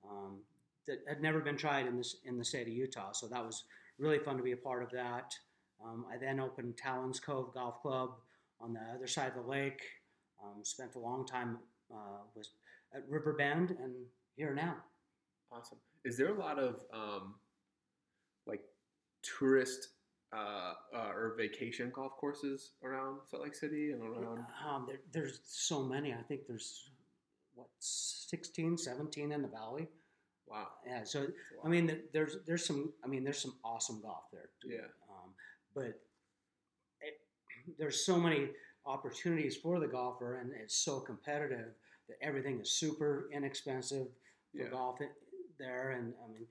[0.09, 0.39] um,
[0.87, 3.13] that had never been tried in this in the state of Utah.
[3.13, 3.65] So that was
[3.99, 5.35] really fun to be a part of that.
[5.85, 8.11] Um, I then opened Talons Cove Golf Club
[8.61, 9.83] on the other side of the lake.
[10.43, 11.59] Um, spent a long time
[11.93, 12.49] uh, with
[12.95, 13.95] at Riverbend and
[14.37, 14.77] here now.
[15.51, 15.79] Awesome.
[16.05, 17.35] Is there a lot of um,
[18.47, 18.63] like
[19.23, 19.89] tourist
[20.35, 24.45] uh, uh, or vacation golf courses around Salt Lake City and around?
[24.67, 26.13] Um, there, there's so many.
[26.13, 26.91] I think there's
[27.55, 29.89] what 16, 17 in the valley.
[30.49, 30.69] Wow.
[30.87, 31.05] Yeah.
[31.05, 31.27] So
[31.65, 32.93] I mean, there's there's some.
[33.05, 34.51] I mean, there's some awesome golf there.
[34.61, 34.71] Too.
[34.71, 34.89] Yeah.
[35.11, 35.33] Um,
[35.75, 36.01] but
[37.01, 37.21] it,
[37.79, 38.49] there's so many
[38.85, 41.73] opportunities for the golfer, and it's so competitive
[42.09, 44.09] that everything is super inexpensive
[44.55, 44.69] for yeah.
[44.71, 44.99] golf
[45.59, 45.93] there.
[45.93, 46.47] And I mean,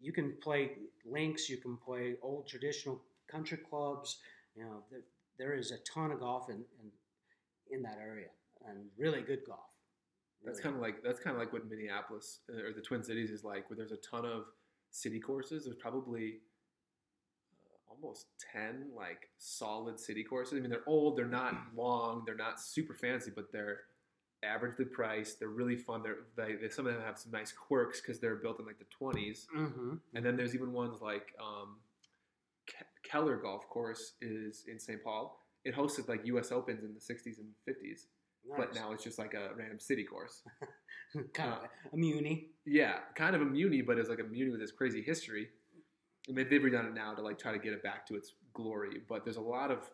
[0.00, 0.72] you can play
[1.04, 4.18] links, you can play old traditional country clubs.
[4.56, 5.00] You know, there,
[5.38, 6.90] there is a ton of golf in, in,
[7.70, 8.28] in that area
[8.68, 9.60] and really good golf.
[10.44, 13.30] That's kind of like that's kind of like what Minneapolis uh, or the Twin Cities
[13.30, 14.44] is like, where there's a ton of
[14.90, 15.64] city courses.
[15.64, 16.38] There's probably
[17.52, 20.56] uh, almost ten like solid city courses.
[20.56, 23.80] I mean, they're old, they're not long, they're not super fancy, but they're
[24.44, 25.38] averagely priced.
[25.38, 26.02] They're really fun.
[26.02, 28.78] They're they, they some of them have some nice quirks because they're built in like
[28.78, 29.46] the 20s.
[29.56, 29.94] Mm-hmm.
[30.14, 31.76] And then there's even ones like um,
[32.68, 35.02] Ke- Keller Golf Course is in St.
[35.02, 35.38] Paul.
[35.64, 36.52] It hosted like U.S.
[36.52, 38.06] Opens in the 60s and 50s,
[38.56, 40.42] but now it's just like a random city course.
[41.34, 42.48] kind uh, of a muni.
[42.64, 45.48] Yeah, kind of a muni, but it's like a muni with this crazy history.
[46.28, 48.32] And they- they've redone it now to like try to get it back to its
[48.54, 49.02] glory.
[49.06, 49.90] But there's a lot of,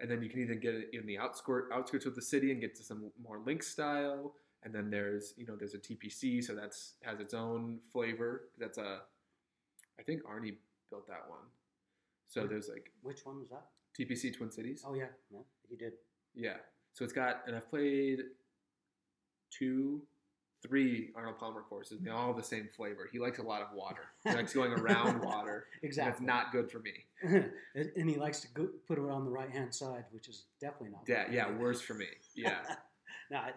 [0.00, 2.60] and then you can either get it in the outskirt, outskirts of the city and
[2.60, 4.34] get to some more link style.
[4.62, 8.48] And then there's you know there's a TPC, so that's has its own flavor.
[8.58, 9.00] That's a,
[9.98, 10.56] I think Arnie
[10.90, 11.46] built that one.
[12.28, 12.48] So hmm.
[12.48, 13.64] there's like Which one was that?
[13.98, 14.82] TPC Twin Cities.
[14.86, 15.92] Oh yeah, yeah, he did.
[16.34, 16.56] Yeah.
[16.92, 18.20] So it's got, and I've played
[19.50, 20.02] two,
[20.62, 23.08] three Arnold Palmer courses, and they all have the same flavor.
[23.10, 24.02] He likes a lot of water.
[24.24, 25.66] He likes going around water.
[25.82, 26.10] Exactly.
[26.10, 26.92] That's not good for me.
[27.24, 30.90] and he likes to go, put it on the right hand side, which is definitely
[30.90, 31.02] not.
[31.08, 31.34] Yeah, good.
[31.34, 32.06] yeah, worse for me.
[32.34, 32.58] Yeah.
[33.30, 33.52] now, I-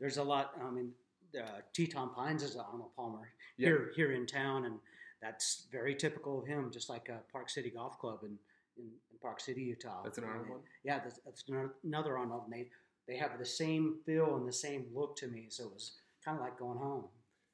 [0.00, 0.52] there's a lot.
[0.64, 0.92] I mean,
[1.38, 3.68] uh, Teton Pines is an Arnold Palmer Yeah.
[3.68, 4.76] here here in town, and
[5.20, 6.70] that's very typical of him.
[6.72, 8.38] Just like uh, Park City Golf Club in,
[8.76, 10.02] in, in Park City, Utah.
[10.04, 10.60] That's an Arnold And- one?
[10.84, 11.44] Yeah, that's, that's
[11.84, 12.44] another Arnold.
[12.44, 12.68] And they
[13.08, 16.38] they have the same feel and the same look to me, so it was kind
[16.38, 17.04] of like going home.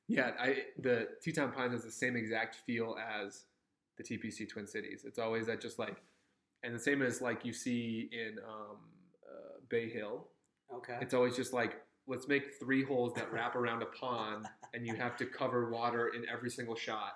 [0.09, 3.44] Yeah, I the Teton Pines has the same exact feel as
[3.96, 5.05] the TPC Twin Cities.
[5.07, 6.03] It's always that just like,
[6.62, 8.77] and the same as like you see in um,
[9.27, 10.29] uh, Bay Hill.
[10.74, 10.98] Okay.
[11.00, 14.94] It's always just like let's make three holes that wrap around a pond, and you
[14.94, 17.14] have to cover water in every single shot.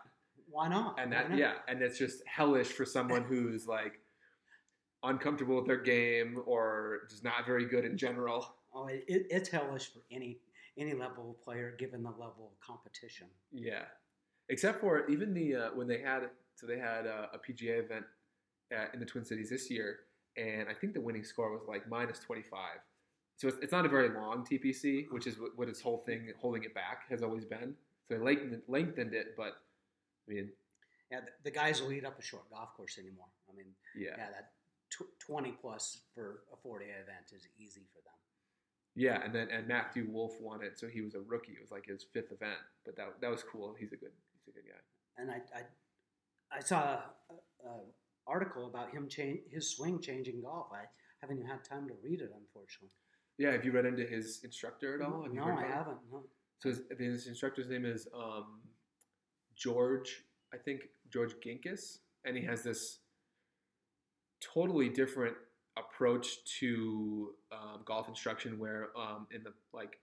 [0.50, 0.98] Why not?
[0.98, 1.38] and that not?
[1.38, 4.00] yeah and it's just hellish for someone who's like
[5.02, 9.48] uncomfortable with their game or just not very good in general Oh, it, it, it's
[9.48, 10.38] hellish for any
[10.78, 13.26] any level of player, given the level of competition.
[13.52, 13.84] yeah
[14.50, 16.22] except for even the uh, when they had
[16.54, 18.04] so they had uh, a pga event
[18.72, 20.00] at, in the twin cities this year
[20.36, 22.60] and i think the winning score was like minus 25
[23.36, 26.20] so it's, it's not a very long tpc which is what, what its whole thing
[26.40, 27.74] holding it back has always been
[28.06, 29.52] so they lengthened, lengthened it but
[30.28, 30.48] i mean
[31.10, 33.30] Yeah, the, the guys will eat up a short golf course anymore.
[33.48, 33.70] I mean,
[34.04, 34.46] yeah yeah, that
[34.94, 38.18] tw- twenty plus for a four day event is easy for them.
[38.98, 41.52] Yeah, and then and Matthew Wolff won it, so he was a rookie.
[41.52, 43.76] It was like his fifth event, but that that was cool.
[43.78, 44.10] He's a good
[44.44, 45.22] he's a good guy.
[45.22, 47.80] And I I, I saw a, a, a
[48.26, 50.66] article about him change his swing changing golf.
[50.72, 50.86] I
[51.20, 52.90] haven't even had time to read it, unfortunately.
[53.38, 55.22] Yeah, have you read into his instructor at all?
[55.22, 55.98] Have no, I haven't.
[56.10, 56.24] No.
[56.58, 58.62] So his, his instructor's name is um,
[59.54, 62.98] George, I think George Gankas, and he has this
[64.40, 65.36] totally different
[65.98, 68.58] approach to um, golf instruction.
[68.58, 69.98] Where um, in the like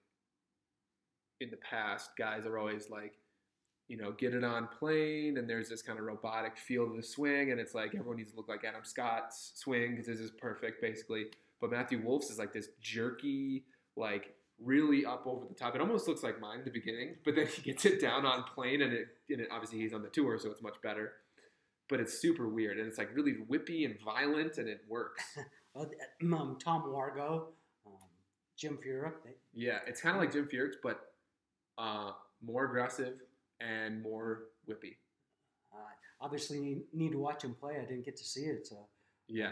[1.40, 3.14] in the past, guys are always like,
[3.88, 7.04] you know, get it on plane, and there's this kind of robotic feel to the
[7.04, 10.32] swing, and it's like everyone needs to look like Adam Scott's swing because this is
[10.32, 11.26] perfect, basically.
[11.62, 13.64] But Matthew Wolff's is like this jerky,
[13.96, 15.76] like really up over the top.
[15.76, 18.44] It almost looks like mine in the beginning, but then he gets it down on
[18.44, 21.14] plane, and it, and it obviously he's on the tour, so it's much better.
[21.88, 25.24] But it's super weird, and it's like really whippy and violent, and it works.
[25.76, 25.92] Well,
[26.34, 27.48] um, Tom Wargo,
[27.86, 27.94] um,
[28.58, 29.14] Jim Furyk.
[29.24, 31.12] They, yeah, it's kind of like Jim Furyk's, but
[31.78, 32.12] uh,
[32.42, 33.16] more aggressive
[33.62, 34.96] and more whippy.
[35.74, 35.78] uh,
[36.22, 37.76] obviously need, need to watch him play.
[37.78, 38.88] I didn't get to see it, so
[39.28, 39.52] Yeah,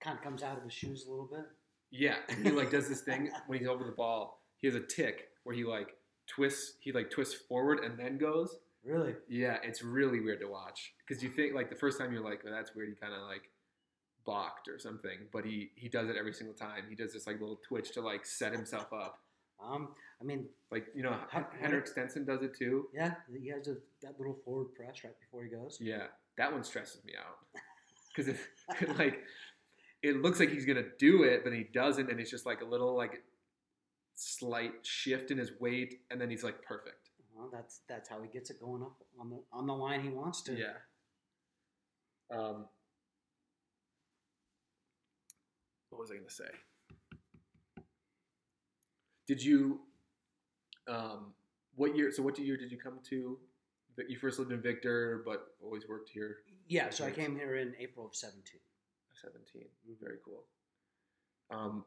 [0.00, 1.44] kind of comes out of his shoes a little bit.
[1.90, 2.16] yeah.
[2.30, 4.40] And he like does this thing when he's over the ball.
[4.58, 5.94] He has a tick where he like
[6.26, 6.74] twists.
[6.80, 8.56] He like twists forward and then goes.
[8.84, 12.24] Really, Yeah, it's really weird to watch because you think like the first time you're
[12.24, 12.88] like, oh, that's weird.
[12.88, 13.42] He kind of like
[14.24, 16.84] balked or something, but he he does it every single time.
[16.88, 19.18] He does this like little twitch to like set himself up.
[19.62, 22.88] um, I mean, Like you know, How- Henrik Stenson does it too.
[22.94, 25.78] yeah, he has a, that little forward press right before he goes.
[25.80, 26.06] Yeah,
[26.36, 27.38] that one stresses me out
[28.08, 28.36] because it,
[28.80, 29.20] it like
[30.02, 32.64] it looks like he's gonna do it, but he doesn't, and it's just like a
[32.64, 33.22] little like
[34.14, 37.10] slight shift in his weight, and then he's like perfect.
[37.34, 40.08] Well, that's that's how he gets it going up on the on the line he
[40.10, 40.52] wants to.
[40.56, 40.74] Yeah.
[42.30, 42.66] Um,
[45.92, 47.84] what was I going to say?
[49.26, 49.80] Did you,
[50.88, 51.34] um,
[51.74, 52.10] what year?
[52.10, 53.38] So what year did you come to?
[54.08, 56.38] You first lived in Victor, but always worked here.
[56.66, 58.42] Yeah, so I came here in April of 17.
[59.20, 59.62] 17.
[60.00, 60.44] Very cool.
[61.50, 61.84] Um,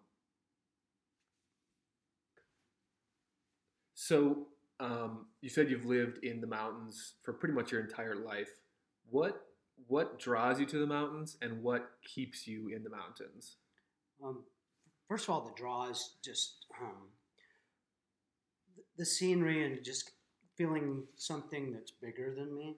[3.95, 4.45] so
[4.79, 8.49] um, you said you've lived in the mountains for pretty much your entire life.
[9.09, 9.41] What
[9.87, 13.57] what draws you to the mountains, and what keeps you in the mountains?
[14.23, 14.43] Um,
[15.07, 17.09] first of all, the draw is just um,
[18.97, 20.11] the scenery and just
[20.57, 22.77] feeling something that's bigger than me.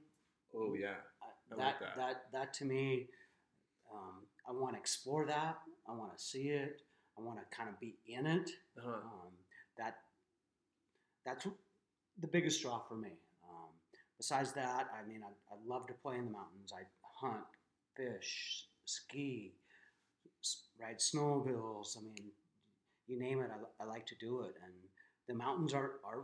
[0.56, 1.96] Oh yeah, I- I that, like that.
[1.98, 3.08] that that to me,
[3.94, 5.58] um, I want to explore that.
[5.88, 6.82] I want to see it.
[7.18, 8.50] I want to kind of be in it.
[8.78, 8.90] uh-huh.
[8.90, 9.32] Um,
[9.78, 9.98] that
[11.26, 11.46] that's
[12.20, 13.12] the biggest draw for me.
[13.48, 13.70] Um,
[14.18, 16.74] besides that, I mean, I, I love to play in the mountains.
[16.74, 17.46] I hunt,
[17.96, 19.54] fish, ski,
[20.80, 21.98] ride snowmobiles.
[21.98, 22.32] I mean,
[23.08, 24.56] you name it, I, I like to do it.
[24.64, 24.74] And
[25.28, 26.24] the mountains are are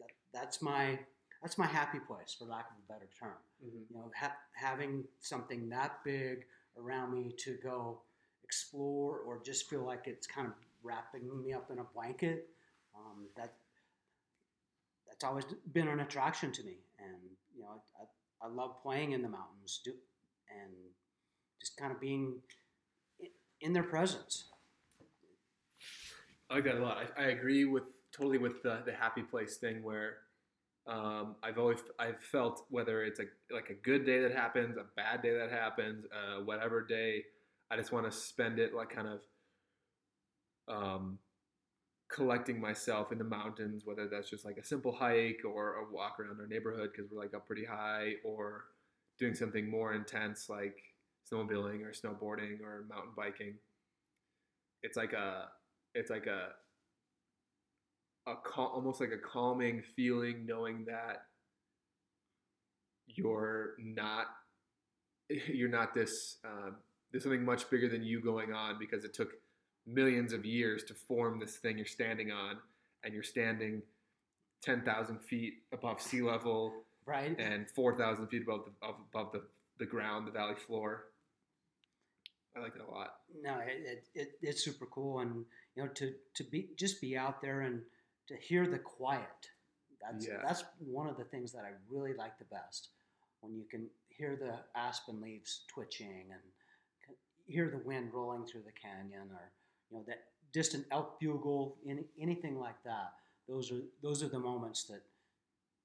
[0.00, 0.98] that, that's my
[1.42, 3.88] that's my happy place, for lack of a better term Mhm.
[3.90, 6.44] you know, ha- having something that big
[6.76, 8.02] around me to go
[8.44, 12.50] explore or just feel like it's kind of wrapping me up in a blanket,
[12.96, 13.54] um, that
[15.06, 16.76] that's always been an attraction to me.
[16.98, 17.16] And
[17.54, 19.92] you know, I, I love playing in the mountains do,
[20.50, 20.72] and
[21.60, 22.54] just kind of being i-
[23.60, 24.44] in their presence.
[26.50, 26.98] I like that a lot.
[27.16, 30.18] I, I agree with totally with the, the happy place thing where
[30.86, 34.84] um, I've always I've felt whether it's a like a good day that happens, a
[34.94, 37.24] bad day that happens, uh, whatever day,
[37.70, 39.20] I just want to spend it like kind of
[40.68, 41.18] um,
[42.08, 46.20] collecting myself in the mountains, whether that's just like a simple hike or a walk
[46.20, 48.66] around our neighborhood because we're like up pretty high, or
[49.18, 50.76] doing something more intense like
[51.30, 53.54] snowmobiling or snowboarding or mountain biking.
[54.82, 55.48] It's like a
[55.94, 56.50] it's like a
[58.28, 61.22] a cal- almost like a calming feeling knowing that
[63.06, 64.26] you're not
[65.48, 66.70] you're not this uh,
[67.10, 69.30] there's something much bigger than you going on because it took
[69.86, 72.56] millions of years to form this thing you're standing on
[73.04, 73.80] and you're standing
[74.62, 76.72] 10,000 feet above sea level
[77.06, 77.38] Right?
[77.38, 79.42] and 4,000 feet above the, above- above the,
[79.78, 81.04] the ground, the valley floor.
[82.56, 83.10] I like it a lot.
[83.42, 87.16] no, it, it, it, it's super cool, and you know, to to be just be
[87.16, 87.82] out there and
[88.28, 89.50] to hear the quiet.
[90.00, 90.40] That's Yeah.
[90.42, 92.88] that's one of the things that I really like the best
[93.40, 96.40] when you can hear the aspen leaves twitching and
[97.46, 99.52] hear the wind rolling through the canyon, or
[99.90, 103.12] you know that distant elk bugle, any, anything like that.
[103.48, 105.02] Those are those are the moments that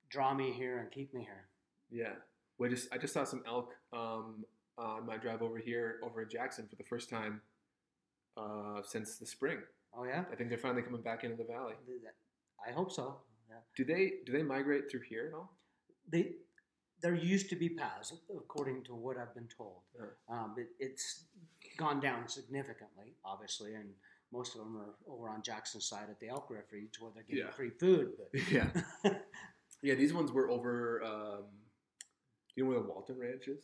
[0.10, 1.46] draw me here and keep me here.
[1.90, 2.14] Yeah.
[2.58, 4.46] We just I just saw some elk um,
[4.82, 7.42] on my drive over here over in Jackson for the first time
[8.38, 9.60] uh, since the spring.
[9.96, 11.74] Oh yeah, I think they're finally coming back into the valley.
[12.68, 13.18] I hope so.
[13.50, 13.58] Yeah.
[13.76, 15.52] Do they do they migrate through here at all?
[16.12, 16.34] they
[17.02, 19.82] there used to be paths, according to what I've been told.
[20.00, 20.34] Uh.
[20.34, 21.24] Um, it, it's
[21.78, 23.90] gone down significantly, obviously, and
[24.32, 27.46] most of them are over on Jackson's side at the elk refuge where they're getting
[27.46, 27.52] Yeah.
[27.52, 28.12] free food.
[28.52, 28.68] yeah.
[29.84, 31.02] Yeah, these ones were over.
[31.04, 33.64] Um, do you know where the Walton Ranch is?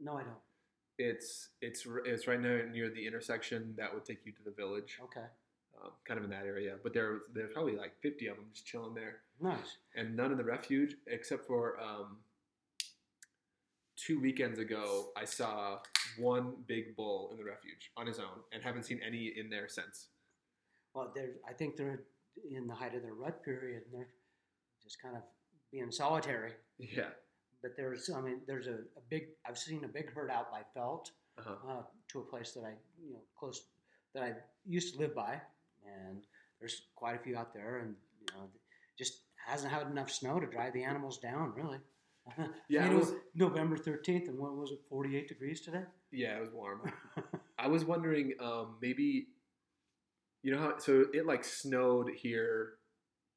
[0.00, 0.36] No, I don't.
[0.98, 4.98] It's it's it's right now near the intersection that would take you to the village,
[5.02, 5.26] Okay,
[5.82, 6.76] um, kind of in that area.
[6.82, 9.78] But there there's probably like 50 of them just chilling there, nice.
[9.96, 12.18] and none in the refuge except for um,
[13.96, 15.08] two weekends ago.
[15.16, 15.78] I saw
[16.18, 19.68] one big bull in the refuge on his own, and haven't seen any in there
[19.68, 20.08] since.
[20.94, 22.02] Well, they're I think they're
[22.50, 24.08] in the height of their rut period, and they're
[24.82, 25.22] just kind of
[25.72, 26.52] being solitary.
[26.78, 27.10] Yeah.
[27.62, 29.24] But there's, I mean, there's a, a big.
[29.46, 31.10] I've seen a big herd out by Felt.
[31.38, 31.54] Uh-huh.
[31.70, 33.62] uh, to a place that I, you know, close
[34.14, 34.34] that I
[34.66, 35.40] used to live by,
[35.86, 36.22] and
[36.58, 38.48] there's quite a few out there, and you know,
[38.98, 41.78] just hasn't had enough snow to drive the animals down, really.
[42.68, 45.84] Yeah, I it mean, was- November thirteenth, and what was it, forty-eight degrees today?
[46.12, 46.92] Yeah, it was warm.
[47.58, 49.28] I was wondering, um, maybe,
[50.42, 52.74] you know how so it like snowed here,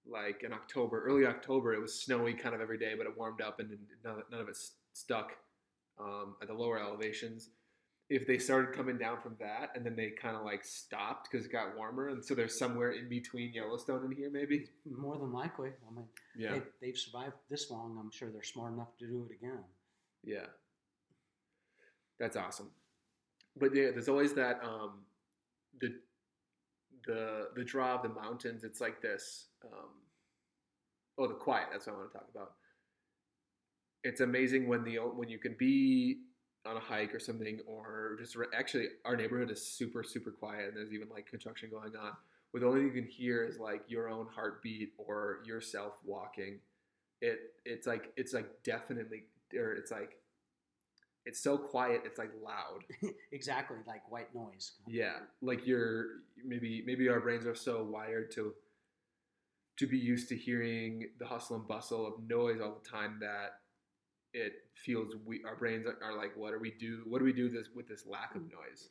[0.09, 1.73] like in October, early October.
[1.73, 3.69] It was snowy kind of every day, but it warmed up and
[4.03, 4.57] none, none of it
[4.93, 5.31] stuck
[5.99, 7.49] um, at the lower elevations.
[8.09, 11.45] If they started coming down from that and then they kind of like stopped because
[11.45, 14.67] it got warmer, and so there's somewhere in between Yellowstone and here, maybe.
[14.85, 15.69] More than likely.
[15.69, 16.05] I mean,
[16.37, 17.97] Yeah, they, they've survived this long.
[17.99, 19.63] I'm sure they're smart enough to do it again.
[20.23, 20.47] yeah,
[22.19, 22.69] that's awesome.
[23.57, 25.05] But yeah, there's always that um,
[25.79, 25.95] the
[27.07, 28.63] the the draw of the mountains.
[28.63, 29.47] It's like this.
[29.65, 29.89] Um,
[31.17, 31.67] oh, the quiet.
[31.71, 32.51] That's what I want to talk about.
[34.03, 36.23] It's amazing when the when you can be
[36.65, 40.67] on a hike or something, or just re- actually our neighborhood is super super quiet,
[40.69, 42.11] and there's even like construction going on.
[42.51, 46.59] Where the only thing you can hear is like your own heartbeat or yourself walking.
[47.21, 49.23] It it's like it's like definitely
[49.57, 50.17] or it's like
[51.25, 52.01] it's so quiet.
[52.05, 52.83] It's like loud.
[53.31, 54.73] exactly, like white noise.
[54.87, 56.05] Yeah, like you're
[56.45, 58.53] maybe maybe our brains are so wired to
[59.77, 63.59] to be used to hearing the hustle and bustle of noise all the time that
[64.33, 67.33] it feels we our brains are, are like what do we do what do we
[67.33, 68.89] do this with this lack of noise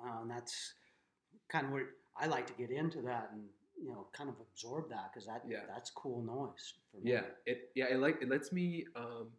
[0.00, 0.74] Uh, and that's
[1.50, 3.42] kind of where I like to get into that and
[3.80, 5.66] you know kind of absorb that because that Yeah.
[5.68, 6.74] that's cool noise.
[6.90, 7.12] For me.
[7.12, 8.86] Yeah, it yeah it like it lets me.
[8.94, 9.30] Um,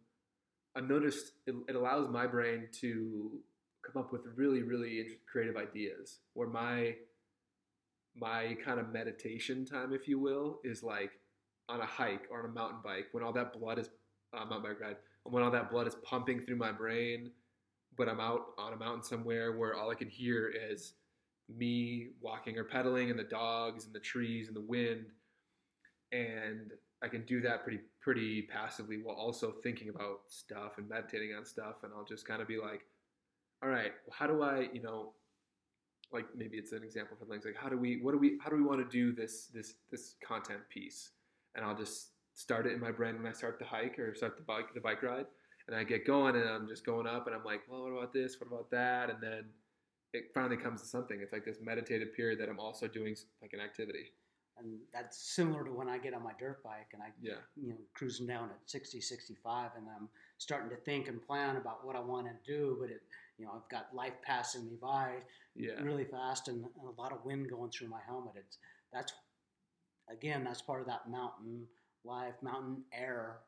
[0.76, 3.40] I've noticed it, it allows my brain to
[3.82, 6.18] come up with really really creative ideas.
[6.34, 6.96] Where my
[8.18, 11.12] my kind of meditation time, if you will, is like
[11.68, 13.90] on a hike or on a mountain bike when all that blood is
[14.34, 17.30] uh, mountain bike ride when all that blood is pumping through my brain,
[17.96, 20.94] but I'm out on a mountain somewhere where all I can hear is
[21.48, 25.06] me walking or pedaling and the dogs and the trees and the wind.
[26.12, 31.34] And I can do that pretty pretty passively while also thinking about stuff and meditating
[31.36, 31.82] on stuff.
[31.82, 32.82] And I'll just kind of be like
[33.62, 35.12] all right how do I you know
[36.12, 38.50] like maybe it's an example for things like how do we what do we how
[38.50, 41.10] do we want to do this this this content piece?
[41.54, 44.36] And I'll just start it in my brain when I start the hike or start
[44.36, 45.26] the bike the bike ride.
[45.68, 48.12] And I get going and I'm just going up and I'm like well what about
[48.12, 48.36] this?
[48.40, 49.10] What about that?
[49.10, 49.44] And then
[50.12, 51.20] it finally comes to something.
[51.20, 54.12] It's like this meditative period that I'm also doing like an activity.
[54.58, 57.34] And that's similar to when I get on my dirt bike and I yeah.
[57.56, 61.84] you know cruising down at 60 65 and i'm starting to think and plan about
[61.86, 63.02] what i want to do but it
[63.38, 65.14] you know i've got life passing me by
[65.54, 68.58] yeah really fast and, and a lot of wind going through my helmet it's
[68.92, 69.12] that's
[70.10, 71.66] again that's part of that mountain
[72.04, 73.38] life mountain air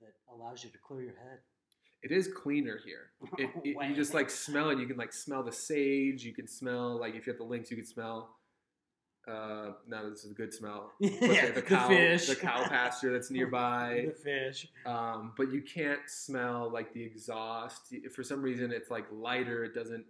[0.00, 1.38] that allows you to clear your head
[2.02, 3.10] it is cleaner here.
[3.38, 4.78] It, it- you just like smell it.
[4.78, 6.24] You can like smell the sage.
[6.24, 8.36] You can smell like if you have the links, you can smell.
[9.28, 10.92] Uh, no, this is a good smell.
[11.00, 14.06] Yeah, the, the cow, fish the cow pasture that's nearby.
[14.08, 17.94] the fish Um, but you can't smell like the exhaust.
[18.14, 19.64] For some reason, it's like lighter.
[19.64, 20.04] It doesn't.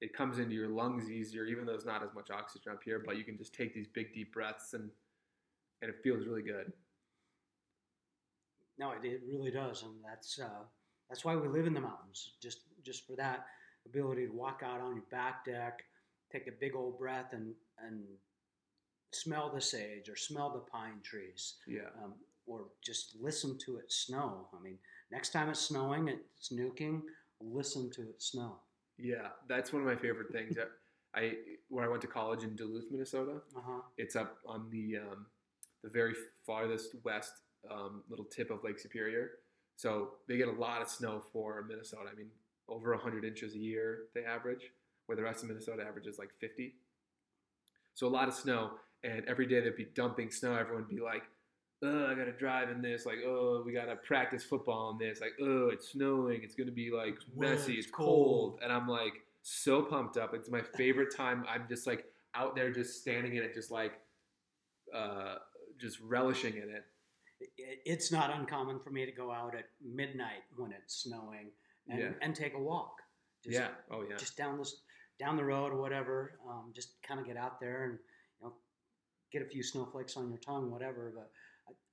[0.00, 3.02] It comes into your lungs easier, even though there's not as much oxygen up here.
[3.04, 4.90] But you can just take these big deep breaths and
[5.82, 6.72] and it feels really good.
[8.78, 10.64] No, it, it really does, and that's uh,
[11.08, 12.32] that's why we live in the mountains.
[12.42, 13.46] Just just for that
[13.86, 15.82] ability to walk out on your back deck,
[16.32, 17.52] take a big old breath, and
[17.86, 18.02] and
[19.12, 21.88] smell the sage or smell the pine trees, Yeah.
[22.02, 22.14] um,
[22.46, 24.48] or just listen to it snow.
[24.56, 24.78] I mean,
[25.10, 27.02] next time it's snowing, it's nuking.
[27.40, 28.56] Listen to it snow.
[28.98, 30.56] Yeah, that's one of my favorite things.
[31.14, 31.34] I
[31.68, 33.42] where I went to college in Duluth, Minnesota.
[33.56, 33.80] Uh huh.
[33.98, 35.26] It's up on the um,
[35.82, 36.14] the very
[36.46, 37.32] farthest west
[37.70, 39.32] um, little tip of Lake Superior.
[39.76, 42.08] So they get a lot of snow for Minnesota.
[42.10, 42.30] I mean,
[42.68, 44.70] over 100 inches a year they average,
[45.06, 46.74] where the rest of Minnesota averages like 50.
[47.94, 48.72] So a lot of snow,
[49.06, 50.54] and every day they'd be dumping snow.
[50.54, 51.22] Everyone would be like,
[51.82, 55.34] "Oh, I gotta drive in this." Like, "Oh, we gotta practice football in this." Like,
[55.40, 56.42] "Oh, it's snowing.
[56.42, 57.74] It's gonna be like messy.
[57.74, 58.08] it's It's cold."
[58.52, 58.60] cold.
[58.62, 60.34] And I'm like so pumped up.
[60.34, 61.44] It's my favorite time.
[61.48, 62.04] I'm just like
[62.34, 63.92] out there, just standing in it, just like,
[64.94, 65.36] uh,
[65.80, 66.84] just relishing in it.
[67.58, 71.50] It, it's not uncommon for me to go out at midnight when it's snowing
[71.88, 72.10] and, Yeah.
[72.22, 72.96] and take a walk.
[73.44, 73.68] Just, yeah.
[73.90, 74.16] Oh yeah.
[74.16, 74.82] just down this
[75.18, 76.38] down the road or whatever.
[76.48, 77.98] Um, just kind of get out there and
[79.32, 81.12] get a few snowflakes on your tongue, whatever.
[81.14, 81.30] But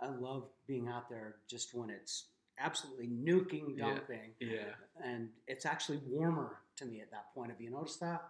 [0.02, 2.28] I, I love being out there just when it's
[2.60, 4.76] absolutely nuking, dumping, yeah.
[5.04, 7.50] and it's actually warmer to me at that point.
[7.52, 8.22] Have you noticed that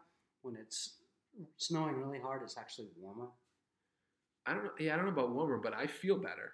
[0.42, 0.98] when it's
[1.58, 3.28] snowing really hard, it's actually warmer?
[4.46, 4.72] I don't know.
[4.80, 6.54] Yeah, I don't know about warmer, but I feel better.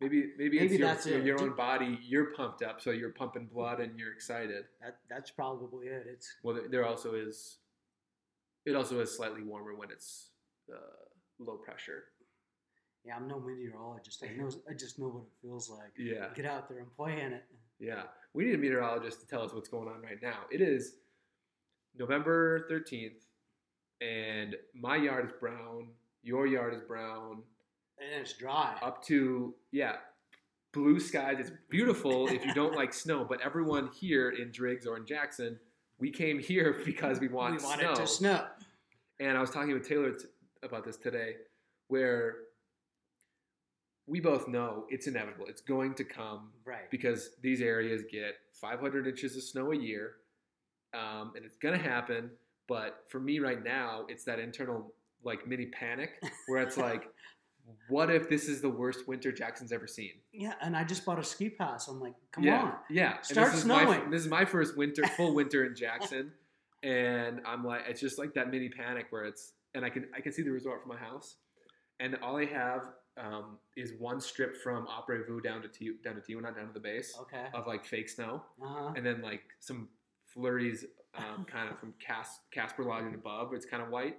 [0.00, 1.24] Maybe maybe, Maybe it's your, it.
[1.24, 1.98] your own body.
[2.02, 4.64] You're pumped up, so you're pumping blood and you're excited.
[4.82, 6.06] That that's probably it.
[6.06, 7.58] It's Well, there- there also is.
[8.66, 10.30] It also is slightly warmer when it's
[10.70, 10.76] uh,
[11.38, 12.04] low pressure.
[13.04, 13.16] yeah.
[13.16, 14.22] I'm no meteorologist.
[14.24, 15.92] I know I just know what it feels like.
[15.98, 17.44] Yeah, Get out there and play in it.
[17.78, 18.02] yeah.
[18.34, 20.40] We need a meteorologist to tell us what's going on right now.
[20.50, 20.96] It is
[21.98, 23.24] November thirteenth,
[24.00, 25.88] and my yard is brown.
[26.22, 27.42] Your yard is brown.
[27.98, 28.76] And it's dry.
[28.82, 29.96] up to yeah
[30.74, 34.98] blue skies it's beautiful if you don't like snow but everyone here in driggs or
[34.98, 35.58] in jackson
[35.98, 37.92] we came here because we want, we want snow.
[37.92, 38.44] it to snow.
[39.18, 40.26] and i was talking with taylor t-
[40.66, 41.34] about this today
[41.88, 42.34] where
[44.06, 46.90] we both know it's inevitable it's going to come Right.
[46.90, 50.12] because these areas get 500 inches of snow a year
[50.94, 52.30] um, and it's going to happen
[52.68, 54.92] but for me right now it's that internal
[55.24, 56.10] like mini panic
[56.46, 57.04] where it's like
[57.88, 61.18] what if this is the worst winter jackson's ever seen Yeah, and I just bought
[61.18, 61.88] a ski pass.
[61.88, 62.72] I'm like, come yeah, on.
[62.88, 63.20] yeah.
[63.22, 64.10] Start this is my- snowing.
[64.10, 66.30] this is my first winter, full winter in Jackson,
[66.84, 70.20] and I'm like, it's just like that mini panic where it's, and I can I
[70.20, 71.36] can see the resort from my house,
[72.00, 76.16] and all I have um, is one strip from Après Vous down to T, down
[76.16, 77.46] to Teewinot, down to the base Okay.
[77.54, 78.92] of like fake snow, Uh-huh.
[78.96, 79.88] and then like some
[80.24, 83.54] flurries, um, kind of from Cas- Casper Lodge and above.
[83.54, 84.16] It's kind of white.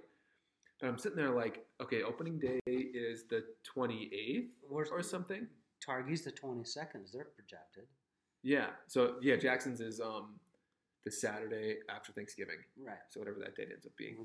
[0.80, 3.44] But I'm sitting there like, okay, opening day is the
[3.76, 5.46] 28th Where's or something.
[5.86, 7.12] Targhee's the 22nd.
[7.12, 7.84] They're projected.
[8.44, 8.66] Yeah.
[8.86, 10.38] So yeah, Jackson's is um
[11.04, 12.58] the Saturday after Thanksgiving.
[12.76, 12.98] Right.
[13.10, 14.16] So whatever that date ends up being.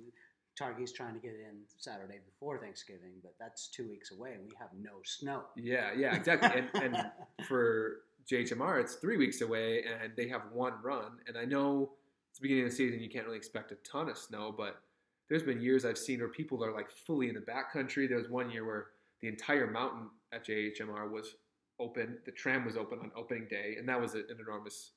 [0.59, 4.53] Targhee's trying to get in Saturday before Thanksgiving, but that's two weeks away, and we
[4.59, 5.43] have no snow.
[5.55, 6.49] Yeah, yeah, exactly.
[6.55, 7.11] and, and
[7.47, 11.17] for JHMR, it's three weeks away, and they have one run.
[11.27, 11.91] And I know
[12.29, 14.81] it's the beginning of the season, you can't really expect a ton of snow, but
[15.29, 18.07] there's been years I've seen where people are like fully in the backcountry.
[18.07, 18.87] There was one year where
[19.21, 21.35] the entire mountain at JHMR was
[21.79, 22.17] open.
[22.25, 24.91] The tram was open on opening day, and that was an enormous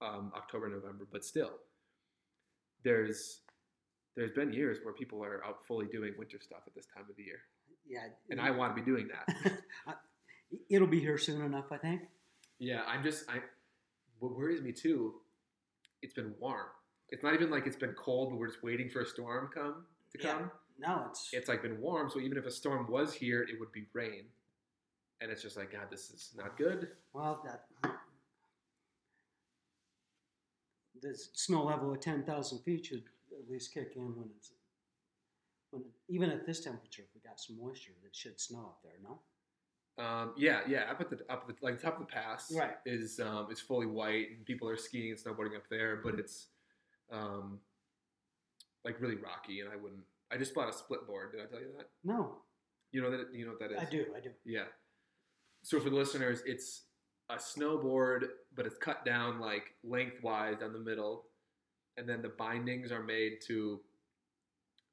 [0.00, 1.06] um, October, November.
[1.10, 1.52] But still,
[2.82, 3.40] there's
[4.16, 7.16] there's been years where people are out fully doing winter stuff at this time of
[7.16, 7.40] the year,
[7.88, 9.52] Yeah, and I want to be doing that.
[10.70, 12.02] It'll be here soon enough, I think.
[12.58, 13.40] Yeah, I'm just I.
[14.20, 15.14] What worries me too,
[16.00, 16.66] it's been warm.
[17.10, 19.84] It's not even like it's been cold, but we're just waiting for a storm come
[20.12, 20.32] to Yeah.
[20.32, 20.50] come.
[20.78, 23.70] No, it's It's like been warm, so even if a storm was here, it would
[23.72, 24.24] be rain,
[25.20, 26.88] and it's just like God, this is not good.
[27.12, 27.66] well that
[31.02, 33.02] the snow level of ten thousand feet should
[33.44, 34.52] at least kick in when it's
[35.70, 38.92] when even at this temperature, if we got some moisture, it should snow up there.
[39.02, 39.20] No.
[39.96, 42.74] Um, yeah, yeah, up at the up at the like top of the pass Right.
[42.86, 46.48] is um, is fully white, and people are skiing and snowboarding up there, but it's
[47.12, 47.60] um,
[48.84, 50.02] like really rocky, and I wouldn't.
[50.32, 51.32] I just bought a split board.
[51.32, 51.90] Did I tell you that?
[52.02, 52.38] No,
[52.90, 53.78] You know that you know what that is.
[53.80, 54.06] I do.
[54.16, 54.30] I do.
[54.44, 54.64] Yeah.
[55.62, 56.82] So for the listeners, it's
[57.30, 58.24] a snowboard,
[58.54, 61.26] but it's cut down like lengthwise down the middle,
[61.96, 63.80] and then the bindings are made to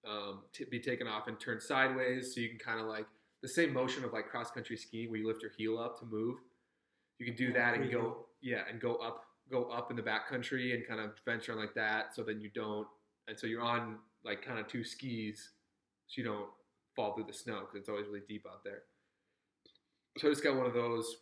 [0.08, 3.06] um, to be taken off and turned sideways, so you can kind of like
[3.42, 6.06] the same motion of like cross country skiing where you lift your heel up to
[6.06, 6.38] move.
[7.20, 10.04] You can do Yeah, that and go yeah and go up go up in the
[10.04, 12.88] back country and kind of venture on like that, so then you don't
[13.28, 15.52] and so you're on like kind of two skis,
[16.08, 16.50] so you don't
[16.96, 18.84] fall through the snow because it's always really deep out there.
[20.18, 21.18] So I just got one of those,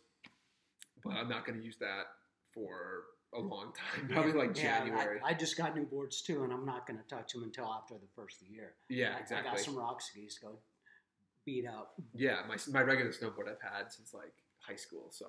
[1.04, 2.04] but I'm not going to use that
[2.52, 3.04] for
[3.34, 4.08] a long time.
[4.08, 5.20] Probably like Yeah, January.
[5.24, 7.66] I, I just got new boards too, and I'm not going to touch them until
[7.66, 8.74] after the first of the year.
[8.88, 10.58] yeah, I- I got some rock skis go
[11.46, 11.94] beat up.
[12.14, 15.26] Yeah, my my regular snowboard I've had since like high school, so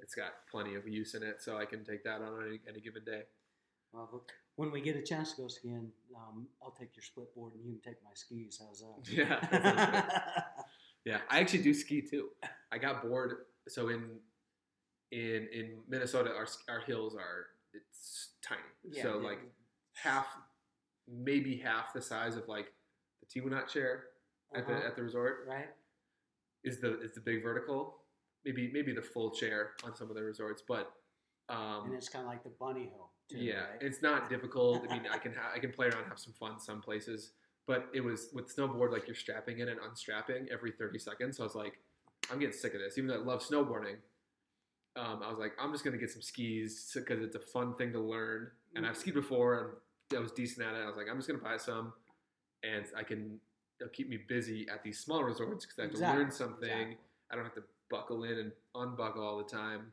[0.00, 2.80] it's got plenty of use in it, so I can take that on any, any
[2.80, 3.22] given day.
[3.92, 4.24] Well,
[4.56, 7.64] when we get a chance to go skiing, um, I'll take your split board and
[7.64, 8.60] you can take my skis.
[8.62, 8.96] How's that?
[9.10, 10.64] Yeah, that sounds good.
[11.04, 12.28] Yeah, I actually do ski too.
[12.70, 13.46] I got bored.
[13.68, 14.18] So in
[15.10, 18.60] in in Minnesota, our our hills are it's tiny.
[18.90, 19.28] Yeah, so yeah.
[19.28, 19.38] like
[19.94, 20.26] half,
[21.08, 22.72] maybe half the size of like
[23.20, 24.04] the Teewinot chair
[24.54, 24.86] at the Uh-huh.
[24.88, 25.68] at the resort right?
[26.64, 28.02] is the is the big vertical.
[28.44, 30.92] Maybe maybe the full chair on some of the resorts, but
[31.48, 33.10] um, and it's kind of like the bunny hill.
[33.30, 33.82] Too, yeah, right?
[33.82, 34.86] it's not difficult.
[34.88, 37.32] I mean, I can ha- I can play around, have some fun some places,
[37.66, 41.36] but it was with snowboard like you're strapping in and unstrapping every 30 seconds.
[41.36, 41.78] So I was like,
[42.30, 42.96] I'm getting sick of this.
[42.96, 43.96] Even though I love snowboarding,
[44.98, 47.92] um, I was like, I'm just gonna get some skis because it's a fun thing
[47.92, 48.48] to learn.
[48.74, 49.78] And I've skied before
[50.10, 50.82] and I was decent at it.
[50.82, 51.92] I was like, I'm just gonna buy some,
[52.62, 53.38] and I can
[53.80, 56.68] it'll keep me busy at these small resorts because I have Exactly, to learn something.
[56.68, 56.96] exactly.
[57.30, 59.92] I don't have to buckle in and unbuckle all the time.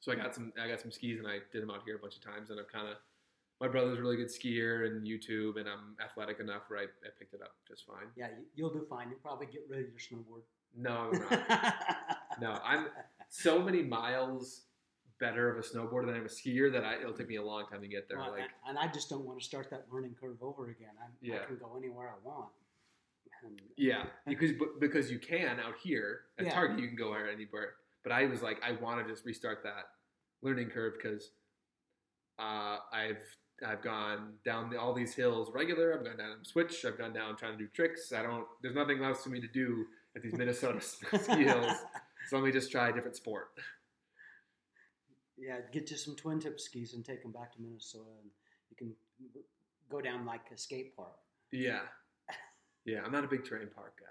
[0.00, 1.98] So I got some I got some skis and I did them out here a
[1.98, 2.94] bunch of times and I've kind of
[3.60, 7.08] my brother's a really good skier and YouTube and I'm athletic enough where I, I
[7.18, 8.06] picked it up just fine.
[8.16, 9.08] Yeah, you- you'll do fine.
[9.10, 10.42] You'll probably get rid of your snowboard.
[10.76, 11.76] No, I'm not.
[12.40, 12.86] no, I'm
[13.28, 14.62] so many miles
[15.20, 17.66] better of a snowboarder than I'm a skier that I, it'll take me a long
[17.66, 18.18] time to get there.
[18.18, 20.90] Well, like and, and I just don't want to start that learning curve over again.
[21.02, 21.40] I, Yeah.
[21.42, 22.50] I can go anywhere I want.
[23.44, 26.54] And, yeah, because but- because you can out here at Yeah.
[26.54, 27.74] Targhee you can go anywhere.
[28.04, 29.88] But I was like I want to just restart that
[30.42, 31.30] learning curve because
[32.38, 33.18] uh, I've
[33.66, 35.98] I've gone down the, all these hills regular.
[35.98, 36.84] I've gone down and switch.
[36.84, 38.12] I've gone down trying to do tricks.
[38.12, 38.44] I don't.
[38.62, 41.72] There's nothing else for me to do at these Minnesota ski hills.
[42.28, 43.48] So let me just try a different sport.
[45.38, 48.30] yeah, get you some twin tip skis and take them back to Minnesota, and
[48.70, 48.94] you can
[49.90, 51.16] go down like a skate park.
[51.52, 51.80] Yeah,
[52.84, 53.00] yeah.
[53.04, 54.06] I'm not a big terrain park guy.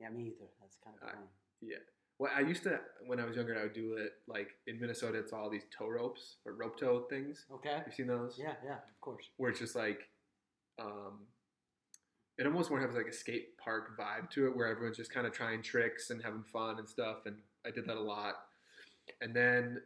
[0.00, 0.50] Yeah, me either.
[0.60, 1.22] That's kind of Uh, fun.
[1.62, 1.76] Yeah.
[2.18, 3.56] Well, I used to when I was younger.
[3.56, 5.18] I would do it like in Minnesota.
[5.18, 7.44] It's all these tow ropes or rope tow things.
[7.52, 7.82] Okay.
[7.86, 8.36] You've seen those?
[8.38, 9.30] Yeah, yeah, of course.
[9.36, 10.00] Where it's just like,
[10.80, 11.20] um,
[12.38, 15.26] it almost more has like a skate park vibe to it, where everyone's just kind
[15.26, 17.18] of trying tricks and having fun and stuff.
[17.26, 18.34] And I did that a lot.
[19.20, 19.82] And then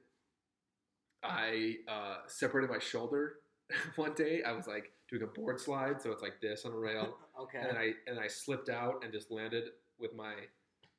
[1.22, 3.34] I uh, separated my shoulder
[3.96, 4.42] one day.
[4.42, 7.16] I was like doing a board slide, so it's like this on a rail.
[7.40, 7.58] Okay.
[7.66, 9.64] and I and I slipped out and just landed
[9.98, 10.34] with my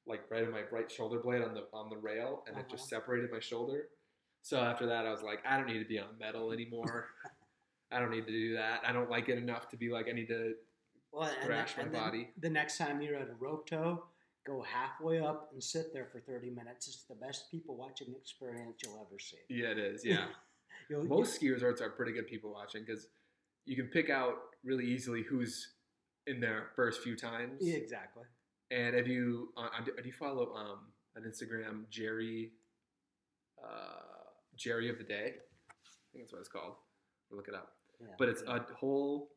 [0.07, 2.91] like right in my right shoulder blade on the on the rail, and it just
[2.91, 2.99] Uh-huh.
[3.01, 3.89] separated my shoulder.
[4.41, 7.09] So after that, I was like, I don't need to be on metal anymore.
[7.91, 8.81] I don't need to do that.
[8.83, 10.55] I don't like it enough to be like I need to.
[11.11, 12.29] Well, and thrash my and body.
[12.39, 14.03] The next time you're at a rope tow,
[14.45, 16.87] go halfway up and sit there for 30 minutes.
[16.87, 19.37] It's the best people watching experience you'll ever see.
[19.49, 20.05] Yeah, it is.
[20.05, 20.25] Yeah,
[20.89, 23.07] most ski resorts are pretty good people watching because
[23.65, 25.73] you can pick out really easily who's
[26.27, 27.59] in their first few times.
[27.61, 28.23] Yeah, exactly.
[28.71, 30.79] And if you uh, uh, do you follow um,
[31.17, 32.51] on Instagram Jerry
[33.63, 35.33] uh, Jerry of the Day?
[35.35, 36.75] I think that's what it's called.
[37.29, 37.73] I'll look it up.
[37.99, 38.07] Yeah.
[38.17, 39.29] But it's a whole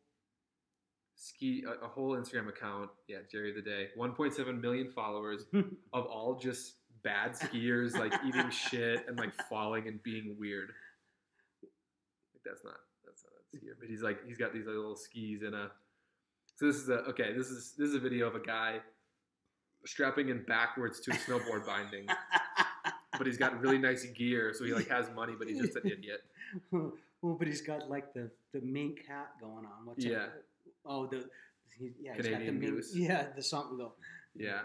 [1.17, 2.91] ski a, a whole Instagram account.
[3.09, 3.89] Yeah, Jerry of the Day.
[3.99, 5.45] 1.7 million followers
[5.93, 10.71] of all just bad skiers like eating shit and like falling and being weird.
[11.63, 15.43] Like that's not that's not a skier, but he's like he's got these little skis
[15.43, 15.71] and a.
[16.57, 17.33] So this is a okay.
[17.37, 18.79] This is this is a video of a guy
[19.87, 22.07] strapping in backwards to a snowboard binding,
[23.19, 25.87] but he's got really nice gear, so he like has money, but he's just an
[25.87, 26.21] idiot.
[26.71, 29.85] well, but he's got like the the mink hat going on.
[29.85, 30.25] What's Yeah.
[30.27, 30.45] It?
[30.87, 31.25] Oh, the
[31.79, 32.93] he, yeah, he's got the Canadian goose.
[32.95, 33.95] Yeah, the something though.
[34.35, 34.61] Yeah.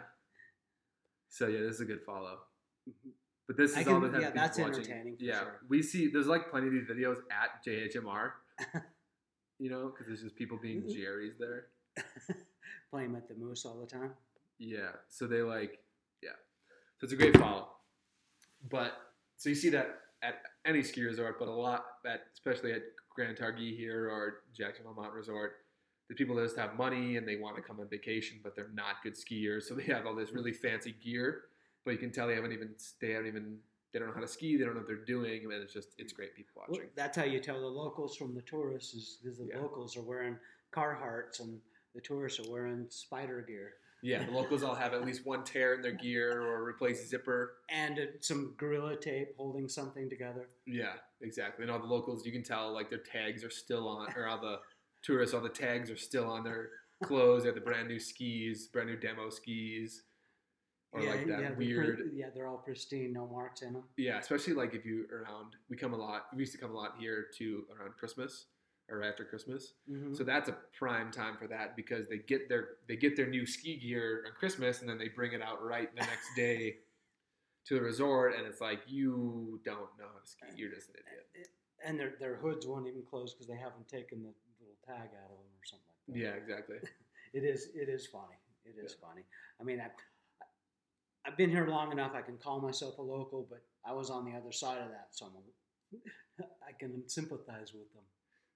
[1.29, 2.39] So yeah, this is a good follow.
[3.47, 4.75] But this is I all can- has yeah, that's watching.
[4.75, 5.59] entertaining for Yeah, sure.
[5.69, 8.31] we see there's like plenty of these videos at JHMR.
[9.59, 10.91] you know, because there's just people being Mm-hmm.
[10.99, 11.67] Jerry's there.
[12.91, 14.11] Play him at the moose all the time.
[14.57, 14.91] Yeah.
[15.09, 15.79] So they like,
[16.23, 16.29] yeah.
[16.99, 17.67] So it's a great follow.
[18.69, 18.93] But
[19.37, 22.81] so you see that at any ski resort, but a lot at especially at
[23.15, 25.53] Grand Targhee here or Jackson Hole Mountain Resort,
[26.09, 28.71] the people that just have money and they want to come on vacation, but they're
[28.73, 31.43] not good skiers, so they have all this really fancy gear,
[31.85, 33.57] but you can tell they haven't even they haven't even
[33.93, 35.89] they don't know how to ski, they don't know what they're doing, and it's just
[35.97, 36.89] it's great people Well, watching.
[36.95, 39.59] that's how you tell the locals from the tourists, is because the Yeah.
[39.59, 40.37] locals are wearing
[40.73, 41.59] Carhartts and
[41.95, 45.73] the tourists are wearing Spyder gear Yeah, the locals all have at least one tear
[45.75, 47.55] in their gear or replace zipper.
[47.69, 50.49] and some gorilla tape holding something together.
[50.65, 51.63] Yeah, exactly.
[51.63, 54.39] And all the locals, you can tell like their tags are still on, or all
[54.39, 54.59] the
[55.01, 56.69] tourists, all the tags are still on their
[57.03, 57.43] clothes.
[57.43, 60.03] They have the brand new skis, brand new demo skis,
[60.91, 62.11] or like that yeah, they're weird.
[62.13, 63.83] yeah, they're all pristine, no marks in them.
[63.97, 66.27] Yeah, especially like if you around, we come a lot.
[66.33, 68.45] We used to come a lot here to around Christmas
[68.89, 69.73] or after Christmas.
[69.89, 70.15] Mhm.
[70.17, 73.45] So that's a prime time for that because they get their they get their new
[73.45, 76.77] ski gear on Christmas and then they bring it out right the next day
[77.65, 80.47] to the resort and it's like you don't know how to ski.
[80.55, 80.95] You're just an
[81.35, 81.49] idiot.
[81.85, 84.33] and their their hoods won't even close because they haven't taken the
[84.89, 86.19] tag out of them or something like that.
[86.19, 86.77] Yeah, exactly.
[87.33, 88.37] it is it is funny.
[88.65, 89.21] It is funny.
[89.59, 89.89] I mean, I,
[91.25, 92.11] I've been here long enough.
[92.15, 95.07] I can call myself a local, but I was on the other side of that,
[95.11, 95.27] so
[96.39, 98.03] I can sympathize with them.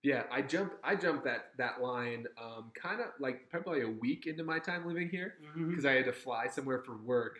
[0.01, 0.75] Yeah, I jumped.
[0.83, 4.85] I jumped that that line, um, kind of like probably a week into my time
[4.85, 7.39] living here because I had to fly somewhere for work.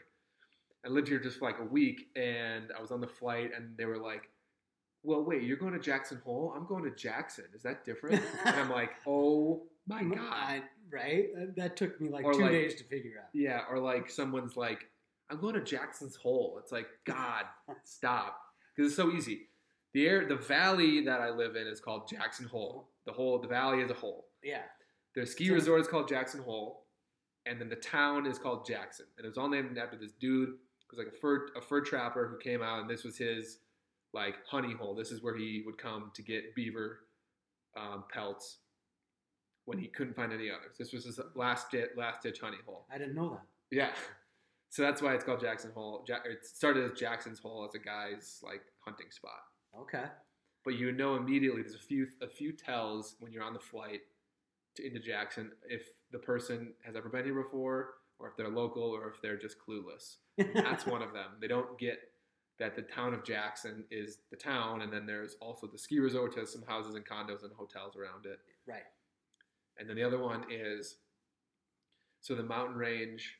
[0.86, 3.78] I lived here just for like a week, and I was on the flight, and
[3.78, 4.30] they were like,
[5.04, 6.54] "Well, wait, you're going to Jackson Hole?
[6.56, 7.45] I'm going to Jackson.
[7.54, 11.28] Is that different?" and I'm like, "Oh my god!" Right?
[11.56, 13.30] That, took me like Or two like- days to figure out.
[13.34, 14.86] Yeah, or like someone's like,
[15.30, 17.45] "I'm going to Jackson's Hole." It's like, God,
[17.84, 18.39] stop,
[18.76, 19.47] because it's so easy.
[19.93, 22.89] The air, the valley that I live in is called Jackson Hole.
[23.06, 24.26] The whole, the valley is a hole.
[24.43, 24.62] Yeah.
[25.16, 26.86] The ski So- resort is called Jackson Hole,
[27.45, 30.49] and then the town is called Jackson, and it was all named after this dude.
[30.49, 30.56] It
[30.89, 33.60] was like a fur a fur trapper who came out, and this was his
[34.14, 34.93] like honey hole.
[34.95, 36.99] This is where he would come to get beaver
[37.76, 38.57] um, pelts
[39.66, 40.76] when he couldn't find any others.
[40.78, 42.86] This was his last ditch, last ditch honey hole.
[42.93, 43.41] I didn't know that.
[43.76, 43.89] Yeah,
[44.70, 46.03] so that's why it's called Jackson Hole.
[46.07, 49.39] Ja- it started as Jackson's Hole as a guy's like hunting spot
[49.80, 50.03] Okay.
[50.66, 54.01] but you know immediately there's a few a few tells when you're on the flight
[54.76, 58.84] to into Jackson if the person has ever been here before or if they're local
[58.84, 60.18] or if they're just clueless.
[60.53, 61.32] That's one of them.
[61.41, 61.97] They don't get
[62.60, 66.30] that the town of Jackson is the town and then there's also the ski resort
[66.32, 68.39] which has some houses and condos and hotels around it.
[68.68, 68.84] right.
[69.80, 70.97] And then the other one is
[72.22, 73.38] so the mountain range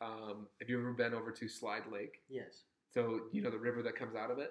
[0.00, 2.22] um, have you ever been over to Slide Lake?
[2.28, 2.62] Yes.
[2.92, 4.50] So you know the river that comes out of it?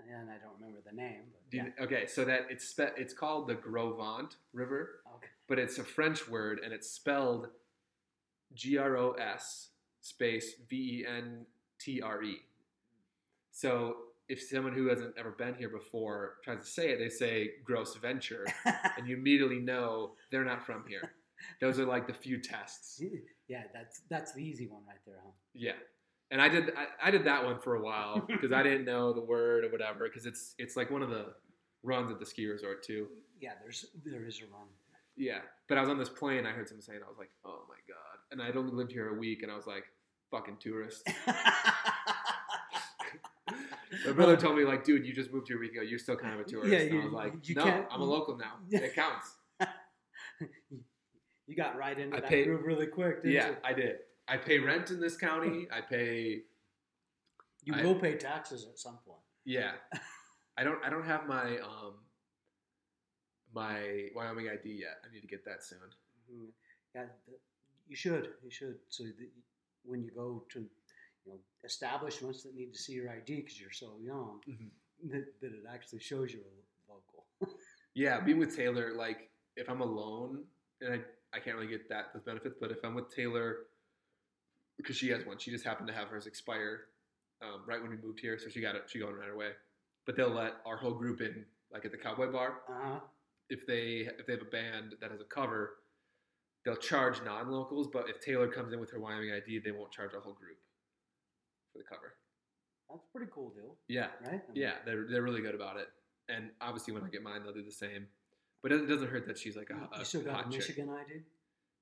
[0.00, 1.22] And I don't remember the name.
[1.52, 1.84] You, yeah.
[1.84, 5.28] Okay, so that it's spe- it's called the Gros Ventre River, Okay.
[5.48, 7.46] but it's a French word and it's spelled
[8.54, 9.68] G R O S
[10.00, 11.46] space V E N
[11.78, 12.38] T R E.
[13.54, 13.96] So
[14.28, 17.96] if someone who hasn't ever been here before tries to say it, they say gross
[17.96, 21.12] venture, and you immediately know they're not from here.
[21.60, 23.00] Those are like the few tests.
[23.48, 25.30] yeah, that's that's the easy one right there, huh?
[25.54, 25.72] Yeah.
[26.30, 29.12] And I did I, I did that one for a while because I didn't know
[29.12, 31.34] the word or whatever because it's it's like one of the
[31.82, 33.08] runs at the ski resort too.
[33.40, 34.66] Yeah, there's there is a run.
[35.16, 36.44] Yeah, but I was on this plane.
[36.44, 39.14] I heard someone saying, I was like, "Oh my god!" And I'd only lived here
[39.14, 39.84] a week, and I was like,
[40.32, 41.08] "Fucking tourist."
[44.14, 45.82] Brother told me, like, "Dude, you just moved here a week ago.
[45.82, 47.86] You're still kind of a tourist." Yeah, and I you- was like, you "No, can't-
[47.90, 48.58] I'm a local now.
[48.70, 49.34] It counts."
[51.46, 53.56] you got right into I that paid- groove really quick, didn't yeah, you?
[53.64, 53.96] I did.
[54.26, 55.66] I pay rent in this county.
[55.72, 56.42] I pay.
[57.64, 59.20] You I- will pay taxes at some point.
[59.44, 59.72] Yeah,
[60.56, 60.82] I don't.
[60.84, 61.94] I don't have my um
[63.54, 64.96] my Wyoming ID yet.
[65.08, 65.78] I need to get that soon.
[66.32, 66.48] Mhm.
[66.94, 67.04] Yeah,
[67.88, 68.30] you should.
[68.42, 68.78] You should.
[68.88, 69.28] So that
[69.84, 70.66] when you go to,
[71.24, 74.70] you know, establishments that need to see your ID because you're so young, Mhm.
[75.10, 77.26] that, that it actually shows you're a local.
[77.96, 80.44] Yeah, being with Taylor, like if I'm alone
[80.80, 81.00] and I,
[81.32, 83.66] I can't really get that those benefits, but if I'm with Taylor,
[84.76, 86.86] because she has one, she just happened to have hers expire
[87.40, 88.82] um, right when we moved here, so she got it.
[88.88, 89.50] She going right away.
[90.06, 92.62] But they'll let our whole group in, like at the Cowboy Bar.
[92.68, 93.00] Uh huh.
[93.48, 95.74] If they if they have a band that has a cover,
[96.64, 97.88] they'll charge non-locals.
[97.92, 100.58] But if Taylor comes in with her Wyoming ID, they won't charge our whole group
[101.74, 102.14] for the cover.
[102.88, 104.40] That's a pretty cool deal, Yeah, right?
[104.46, 105.88] I mean, yeah, they're they're really good about it.
[106.28, 108.06] And obviously, when I get mine, they'll do the same.
[108.62, 110.60] But it doesn't hurt that she's like a, a you still got hot chick.
[110.60, 111.20] Michigan ID?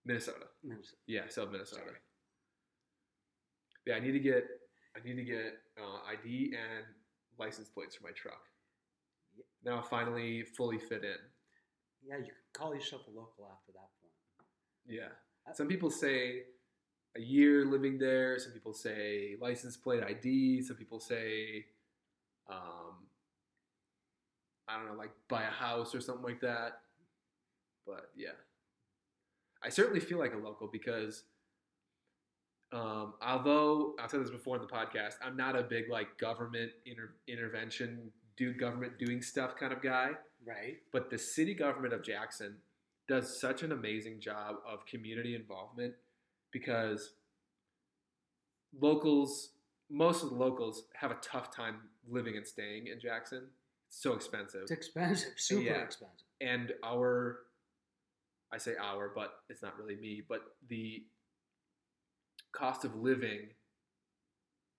[0.04, 0.46] Minnesota.
[0.64, 0.96] Minnesota.
[1.06, 1.82] Yeah, South Minnesota.
[1.82, 1.98] Sorry.
[3.86, 4.44] Yeah, I need to get
[4.96, 6.84] I need to get uh, ID and
[7.38, 8.40] license plates for my truck.
[9.36, 9.44] Yeah.
[9.64, 11.20] Now I'll finally fully fit in.
[12.04, 14.48] Yeah, you could call yourself a local after that point.
[14.86, 15.54] Yeah.
[15.54, 16.42] Some people say
[17.16, 18.38] a year living there.
[18.38, 20.62] Some people say license plate ID.
[20.62, 21.66] Some people say,
[22.50, 23.06] um,
[24.68, 26.80] I don't know, like buy a house or something like that.
[27.86, 28.30] But yeah,
[29.62, 31.24] I certainly feel like a local because,
[32.72, 36.70] um, although I've said this before in the podcast, I'm not a big like government
[36.86, 40.10] inter- intervention, do government doing stuff kind of guy.
[40.46, 40.78] Right.
[40.92, 42.56] But the city government of Jackson
[43.08, 45.94] does such an amazing job of community involvement
[46.52, 47.14] because
[48.78, 49.50] locals,
[49.90, 51.76] most of the locals have a tough time
[52.08, 53.48] living and staying in Jackson.
[53.88, 54.62] It's so expensive.
[54.62, 55.82] It's expensive, super Yeah.
[55.82, 56.26] expensive.
[56.40, 57.40] And our,
[58.52, 61.04] I say our, but it's not really me, but the
[62.52, 63.48] cost of living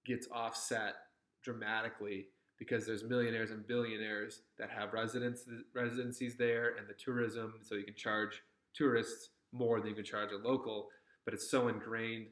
[0.06, 0.96] gets offset
[1.44, 2.28] dramatically
[2.60, 7.84] because there's millionaires and billionaires that have residence residencies there and the tourism so you
[7.84, 8.42] can charge
[8.74, 10.90] tourists more than you can charge a local
[11.26, 12.28] but it's so ingrained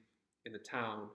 [0.45, 1.07] in the town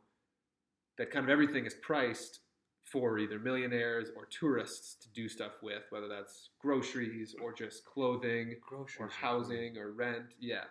[0.99, 2.41] that kind of everything is priced
[2.85, 8.55] for either millionaires or tourists to do stuff with whether that's groceries or just clothing
[8.66, 8.97] Groceries.
[9.01, 10.35] or housing or rent.
[10.39, 10.64] Yeah.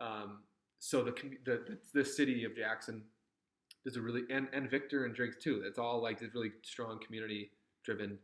[0.00, 0.40] Um,
[0.80, 1.12] so the,
[1.44, 3.02] the the the city of Jackson
[3.84, 5.62] does a really and and Victor and Driggs too.
[5.64, 7.52] It's all like these really strong community
[7.84, 8.18] driven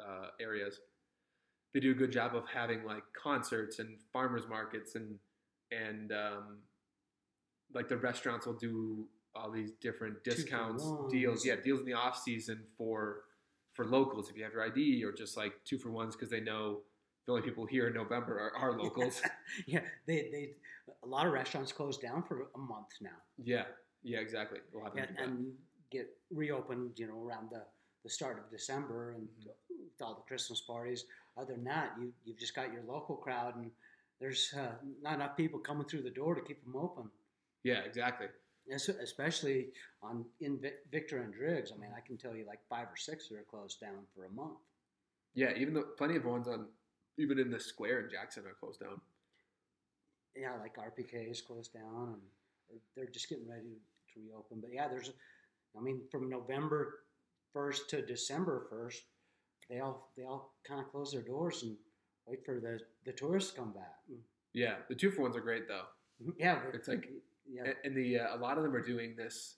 [0.00, 0.80] uh, areas.
[1.72, 5.16] They do a good job of having like concerts and farmers markets and
[5.70, 6.58] and um,
[7.74, 9.04] like the restaurants will do
[9.34, 11.44] all these different discounts deals.
[11.44, 13.22] Yeah, deals in the off season for
[13.72, 16.40] for locals if you have your ID or just like two for ones because they
[16.40, 16.80] know
[17.26, 19.22] the only people here in November are, are locals.
[19.66, 20.50] yeah, they they
[21.04, 23.10] a lot of restaurants close down for a month now,
[23.42, 23.64] yeah,
[24.02, 24.58] yeah, exactly.
[24.72, 25.52] We'll have them and, and
[25.90, 26.92] get reopened.
[26.96, 27.62] You know, around the,
[28.02, 29.46] the start of December and Mhm.
[29.68, 31.04] with all the Christmas parties.
[31.36, 33.70] Other than that, you you've just got your local crowd, and
[34.18, 37.08] there's uh, not enough people coming through the door to keep them open.
[37.64, 38.26] Yeah, exactly.
[38.72, 39.68] Es- Especially
[40.02, 41.72] on in Victor and Driggs.
[41.74, 44.24] I mean, I can tell you like five or six that are closed down for
[44.26, 44.58] a month.
[45.34, 46.66] Yeah, even though plenty of ones on
[47.18, 49.00] even in the square in Jackson are closed down.
[50.36, 52.16] yeah, like RPK is closed down,
[52.70, 53.78] and they're just getting ready
[54.14, 54.60] to reopen.
[54.60, 55.10] But yeah, there's,
[55.76, 57.00] I mean, from November
[57.52, 59.02] first to December first,
[59.68, 61.76] they all they all kind of close their doors and
[62.26, 63.98] wait for the the tourists to come back.
[64.52, 65.84] Yeah, the two for ones are great though.
[66.22, 67.08] Mm-hmm, yeah, It's like-
[67.52, 69.56] yeah, And, the uh, a lot of them are doing this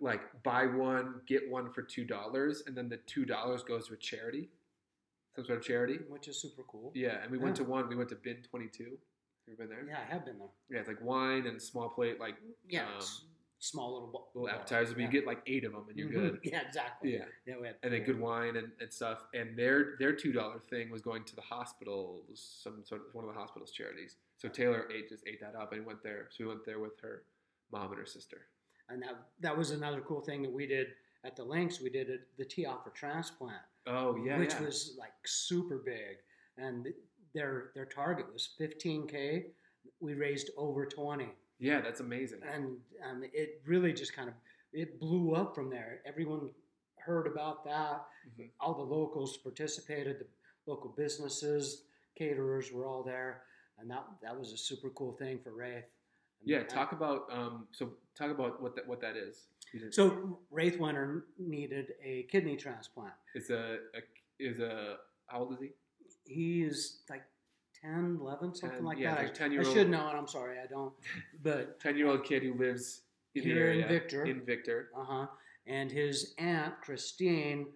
[0.00, 3.94] like buy one get one for two dollars, and then the two dollars goes to
[3.94, 4.50] a charity,
[5.34, 5.98] some sort of charity.
[6.08, 6.92] which is super cool.
[6.94, 7.88] Yeah, and we went to one.
[7.88, 8.98] We went to Bin Twenty Two.
[9.46, 9.86] You ever been there?
[9.88, 10.48] Yeah, I have been there.
[10.70, 12.34] Yeah, it's like wine and small plate, like
[12.68, 13.06] Yeah, Um,
[13.66, 14.60] small little bo- little bar.
[14.60, 15.06] appetizers, but yeah.
[15.06, 16.12] you get like eight of them, and you're Mhm.
[16.12, 16.40] good.
[16.44, 17.14] Yeah, exactly.
[17.14, 17.24] Yeah.
[17.46, 19.26] yeah, we had and then good wine and, and stuff.
[19.34, 23.24] And their their two dollar thing was going to the hospitals, some sort of one
[23.24, 24.16] of the hospitals charities.
[24.36, 26.28] So Taylor ate just ate that up and went there.
[26.30, 27.24] So we went there with her
[27.72, 28.46] mom and her sister.
[28.88, 30.88] and that that was another cool thing that we did
[31.24, 31.80] at the links.
[31.80, 33.62] We did it, the off for transplant.
[33.86, 34.62] Oh yeah, which yeah.
[34.62, 36.18] was like super big,
[36.58, 36.86] and
[37.34, 39.46] their their target was 15k.
[40.00, 42.40] We raised over 20, yeah, that's amazing.
[42.52, 42.76] and
[43.08, 44.34] um, it really just kind of
[44.72, 46.00] it blew up from there.
[46.06, 46.50] Everyone
[46.98, 48.04] heard about that.
[48.38, 48.50] Mhm.
[48.60, 50.18] All the locals participated.
[50.20, 50.26] The
[50.70, 51.84] local businesses,
[52.18, 53.44] caterers were all there,
[53.78, 55.84] and that that was a super cool thing for Wraith.
[56.40, 57.68] And Yeah, I- talk about um.
[57.72, 59.46] So talk about what that what that is.
[59.90, 63.12] So Wraith Winter needed a kidney transplant.
[63.34, 64.00] it's a, a
[64.38, 65.70] is a how old is he?
[66.24, 67.22] He is like
[67.94, 69.40] 10, 11, something 10, like yeah, that.
[69.40, 70.14] I, I should know it.
[70.14, 70.92] I'm sorry, I don't.
[71.42, 73.02] But Ten year old kid who lives
[73.34, 74.24] in Here in Victor.
[74.24, 74.90] In Victor.
[74.96, 75.26] uh huh.
[75.66, 77.66] And his aunt Christine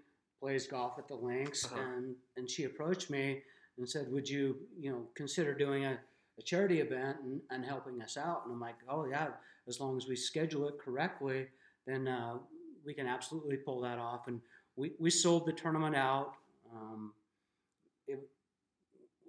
[0.40, 1.80] plays golf at the links, Uh-huh.
[1.80, 3.42] and and she approached me
[3.78, 5.98] and said, "Would you you know consider doing a,
[6.40, 8.42] a charity event and, and helping us out.
[8.44, 9.28] And I'm like, oh yeah,
[9.68, 11.46] as long as we schedule it correctly,
[11.86, 12.38] then uh,
[12.84, 14.26] we can absolutely pull that off.
[14.26, 14.40] And
[14.76, 16.32] we, we sold the tournament out.
[16.74, 17.12] Um,
[18.08, 18.20] it,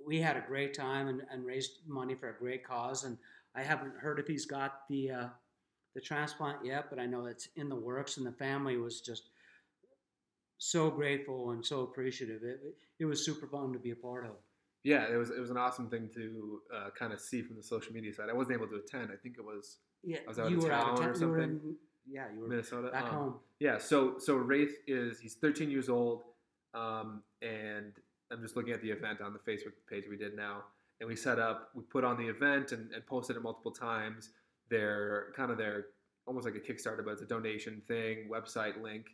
[0.06, 3.04] we had a great time and, and raised money for a great cause.
[3.04, 3.18] And
[3.56, 5.28] I haven't heard if he's got the uh,
[5.96, 8.18] the transplant yet, but I know it's in the works.
[8.18, 9.30] And the family was just
[10.58, 12.44] so grateful and so appreciative.
[12.44, 12.60] It,
[13.00, 14.32] it was super fun to be a part of.
[14.84, 17.64] Yeah, it was it was an awesome thing to uh, kind of see from the
[17.64, 18.30] social media side.
[18.30, 19.10] I wasn't able to attend.
[19.14, 21.14] I think it was Yeah, I was out you of were out town of or
[21.14, 21.22] town.
[21.22, 21.60] You were something.
[21.68, 21.76] in,
[22.10, 22.90] yeah, you were Minnesota.
[22.92, 23.34] back Um, home.
[23.60, 26.24] Yeah, so so Wraith is he's 13 years old,
[26.74, 27.94] um, and
[28.32, 30.64] I'm just looking at the event on the Facebook page we did now,
[31.00, 34.30] and we set up, we put on the event and, and posted it multiple times.
[34.70, 35.88] Their kind of their
[36.26, 39.08] almost like a Kickstarter, but it's a donation thing, website link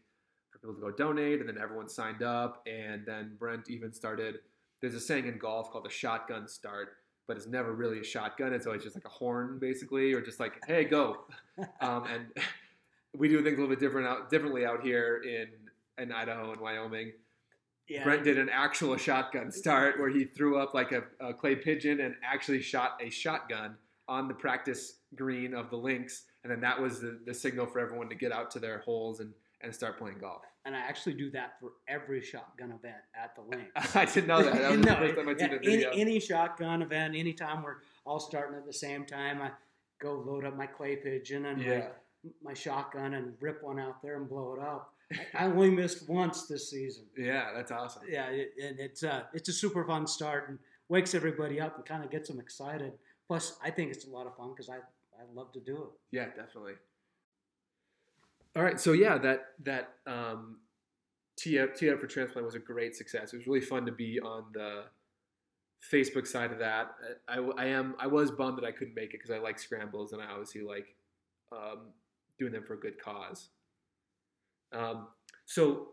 [0.51, 4.39] for people to go donate, and then everyone signed up, and then Brent even started.
[4.81, 6.97] There's a saying in golf called a shotgun start,
[7.27, 8.53] but it's never really a shotgun.
[8.53, 11.25] It's always just like a horn, basically, or just like, hey, go.
[11.81, 12.27] um, and
[13.17, 15.47] we do things a little bit different out differently out here in
[16.01, 17.13] in Idaho and Wyoming.
[17.87, 21.55] Yeah, Brent did an actual shotgun start where he threw up like a, a clay
[21.55, 23.77] pigeon and actually shot a shotgun
[24.09, 27.79] on the practice green of the links, and then that was the, the signal for
[27.79, 30.41] everyone to get out to their holes and, and start playing golf.
[30.65, 33.67] and I actually do that for every shotgun event at the link.
[33.95, 34.53] I didn't know that.
[34.53, 35.87] That was No, the first time I'd yeah.
[35.89, 39.51] Any, any shotgun event, anytime we're all starting at the same time, I
[40.01, 41.87] go load up my clay pigeon and yeah,
[42.23, 44.93] my, my shotgun and rip one out there and blow it up.
[45.33, 47.05] I, only missed once this season.
[47.17, 48.03] yeah, that's awesome.
[48.09, 51.85] Yeah, it, and it's uh, it's a super fun start and wakes everybody up and
[51.85, 52.93] kind of gets them excited.
[53.27, 56.15] Plus, I think it's a lot of fun because I I love to do it.
[56.15, 56.73] Yeah, definitely.
[58.55, 60.57] All right, so yeah, that that um,
[61.37, 63.33] tee up tee up for transplant was a great success.
[63.33, 64.85] It was really fun to be on the
[65.91, 66.91] Facebook side of that.
[67.27, 70.13] I, I am I was bummed that I couldn't make it because I like scrambles
[70.13, 70.95] and I obviously like
[71.51, 71.89] um,
[72.39, 73.49] doing them for a good cause.
[74.73, 75.07] Um,
[75.45, 75.89] so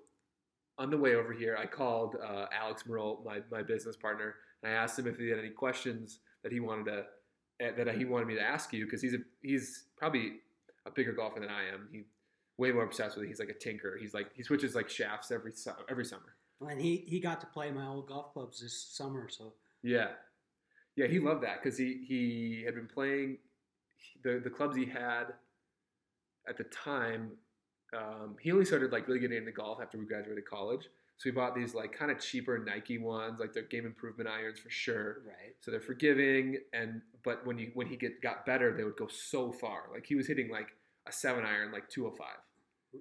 [0.78, 4.72] on the way over here, I called uh, Alex Merle, my my business partner, and
[4.72, 7.04] I asked him if he had any questions that he wanted to
[7.60, 10.34] eh, that he wanted me to ask you because he's a he's probably
[10.86, 11.88] a bigger golfer than I am.
[11.92, 12.02] He
[12.58, 13.28] way more obsessed with it.
[13.28, 13.96] He's like a tinker.
[14.00, 16.36] He's like he switches like shafts every su- every summer.
[16.60, 20.08] And he he got to play my old golf clubs this summer, so Yeah,
[20.96, 23.38] yeah, he loved that because he he had been playing
[24.22, 25.34] the the clubs he had
[26.48, 27.32] at the time.
[27.96, 30.88] Um, he only started like really getting into golf after we graduated college.
[31.16, 34.58] So we bought these like kind of cheaper Nike ones, like they're game improvement irons
[34.58, 35.18] for sure.
[35.26, 35.54] right.
[35.60, 39.06] So they're forgiving, and but when you when he get got better, they would go
[39.06, 39.84] so far.
[39.92, 40.68] Like he was hitting like
[41.06, 43.00] a seven iron, like two hundred five.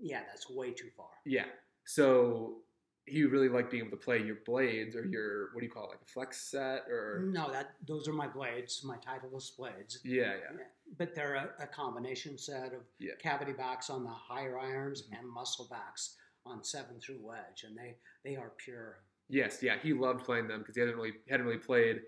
[0.00, 1.08] Yeah, that's way too far.
[1.24, 1.44] Yeah.
[1.84, 2.58] So
[3.06, 5.84] he really liked being able to play your blades or your what do you call
[5.84, 10.00] it, like a flex set or No, that those are my blades, my Titleist blades.
[10.04, 10.64] yeah, yeah,
[10.98, 13.14] But they're a, a combination set of Yeah.
[13.18, 15.18] cavity backs on the higher irons Mhm.
[15.18, 19.02] and muscle backs on seven through wedge, and they they are pure.
[19.28, 19.76] yes, yeah.
[19.78, 22.02] He loved playing them because he hadn't really hadn't really played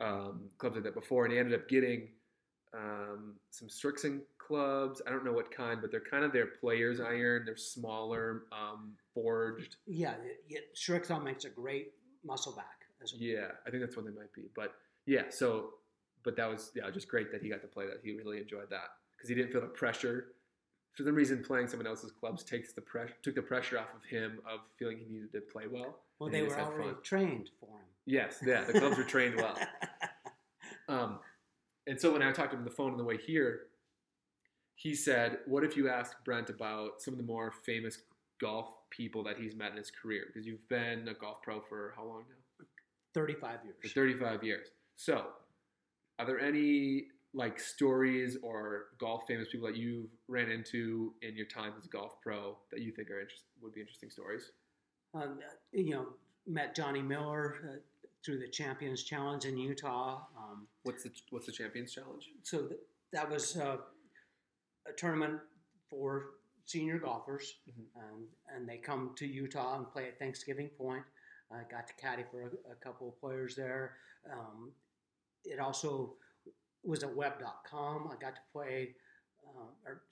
[0.00, 2.12] um, clubs like that before, and he ended up getting
[2.72, 5.00] um, some Srixon clubs.
[5.06, 7.44] I don't know what kind, but they're kind of their players iron.
[7.44, 9.76] They're smaller, um, forged.
[9.86, 11.92] Yeah, it, it, makes a great
[12.24, 12.80] muscle back.
[13.02, 14.48] As a, Yeah, I think that's what they might be.
[14.56, 14.74] But
[15.06, 15.74] yeah, so
[16.24, 18.00] but that was yeah, just great that he got to play that.
[18.02, 20.28] He really enjoyed that because he didn't feel the pressure.
[20.94, 24.04] For some reason, playing someone else's clubs takes the pressure took the pressure off of
[24.08, 25.98] him of feeling he needed to play well.
[26.18, 27.02] Well, they were already fun.
[27.02, 27.84] trained for him.
[28.06, 29.56] Yes, yeah, the clubs were trained well.
[30.86, 31.20] Um,
[31.86, 33.68] and so when I talked to him on the phone on the way here,
[34.74, 37.98] he said, "What if you ask Brent about some of the more famous
[38.38, 40.24] golf people that he's met in his career?
[40.26, 42.66] Because you've been a golf pro for how long now?
[43.14, 43.94] Thirty-five For years.
[43.94, 44.68] 35 years.
[44.96, 45.26] So,
[46.18, 51.46] are there any like stories or golf famous people that you've ran into in your
[51.46, 54.50] time as a golf pro that you think are interest- would be interesting stories?
[55.14, 55.40] Um,
[55.72, 56.06] you know,
[56.46, 57.76] met Johnny Miller uh,
[58.24, 60.22] through the Champions Challenge in Utah.
[60.36, 62.30] Um, What's the What's the Champions Challenge?
[62.42, 62.80] so th-
[63.12, 63.78] that was uh,
[64.88, 65.40] a tournament
[65.90, 66.26] for
[66.66, 67.84] senior golfers, Mhm.
[68.00, 71.04] um, and they come to Utah and play at Thanksgiving Point.
[71.50, 73.96] I got to caddy for a, a couple of players there.
[74.32, 74.72] Um,
[75.44, 76.14] it also
[76.84, 78.08] was at web.com.
[78.10, 78.94] I got to play,
[79.46, 80.02] uh, or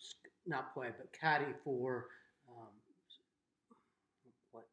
[0.46, 2.06] not play, but caddy for
[2.48, 2.68] um,
[4.52, 4.64] what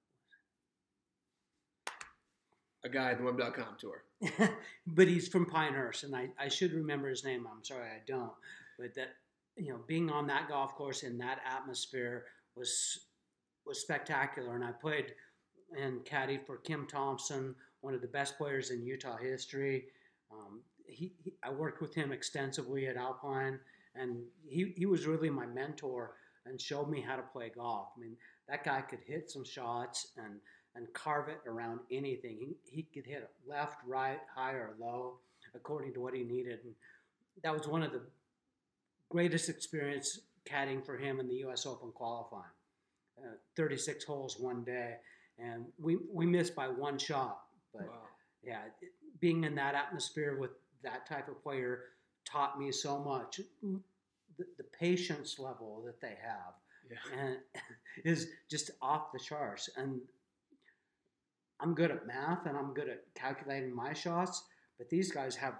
[2.83, 4.03] A guy at the web.com tour.
[4.87, 7.47] but he's from Pinehurst, and I, I should remember his name.
[7.51, 8.31] I'm sorry I don't.
[8.77, 9.09] But that
[9.59, 12.99] you know, being on that golf course in that atmosphere was
[13.65, 14.55] was spectacular.
[14.55, 15.13] And I played
[15.77, 19.85] and caddy for Kim Thompson, one of the best players in Utah history.
[20.89, 23.59] He, he, I worked with him extensively at Alpine,
[23.95, 26.15] and he, he was really my mentor
[26.45, 27.89] and showed me how to play golf.
[27.95, 28.15] I mean,
[28.47, 30.39] that guy could hit some shots and
[30.75, 32.37] and carve it around anything.
[32.39, 35.15] He, he could hit it left, right, high, or low
[35.55, 36.59] according to what he needed.
[36.63, 36.73] And
[37.43, 38.01] that was one of the
[39.09, 41.65] greatest experience caddying for him in the U.S.
[41.65, 42.43] Open qualifying.
[43.17, 44.95] Uh, 36 holes one day,
[45.37, 47.39] and we we missed by one shot.
[47.73, 48.07] But wow.
[48.41, 50.51] yeah, it, being in that atmosphere with
[50.83, 51.83] that type of player
[52.25, 53.41] taught me so much.
[53.61, 56.53] The, the patience level that they have
[56.89, 57.19] yeah.
[57.19, 57.37] and
[58.05, 59.69] is just off the charts.
[59.77, 60.01] And
[61.59, 64.43] I'm good at math and I'm good at calculating my shots,
[64.77, 65.55] but these guys have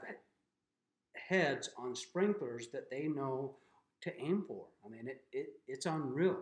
[1.16, 3.56] heads on sprinklers that they know
[4.02, 4.66] to aim for.
[4.86, 6.38] I mean, it, it it's unreal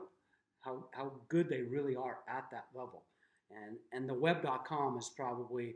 [0.61, 3.03] how, how good they really are at that level.
[3.49, 5.75] And and the web.com is probably,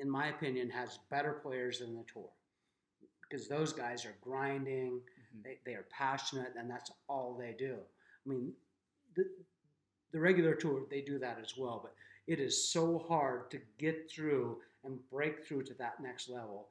[0.00, 2.28] in my opinion, has better players than the tour.
[3.22, 5.42] Because those guys are grinding, mm-hmm.
[5.44, 7.76] they, they are passionate, and that's all they do.
[8.26, 8.52] I mean,
[9.14, 9.24] the,
[10.12, 11.94] the regular tour, they do that as well, but
[12.26, 16.68] it is so hard to get through and break through to that next level.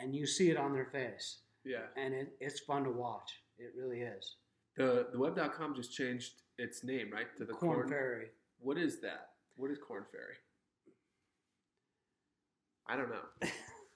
[0.00, 1.38] And you see it on their face.
[1.64, 1.86] Yeah.
[1.96, 3.40] And it, it's fun to watch.
[3.58, 4.36] It really is.
[4.76, 7.34] The the web.com just changed its name, right?
[7.36, 8.26] To the Korn, Korn Ferry.
[8.58, 9.30] What is that?
[9.56, 10.34] What is Korn Ferry?
[12.86, 13.48] I don't know.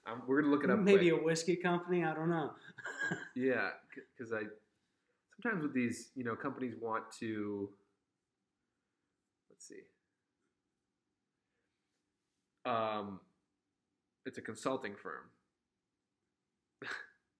[0.09, 0.78] Um, we're gonna look it up.
[0.78, 1.20] Maybe quick.
[1.20, 2.05] a whiskey company.
[2.05, 2.53] I don't know.
[3.36, 3.70] yeah,
[4.16, 4.43] because I
[5.41, 7.68] sometimes with these, you know, companies want to.
[9.51, 9.82] Let's see.
[12.64, 13.20] Um,
[14.24, 15.24] it's a consulting firm.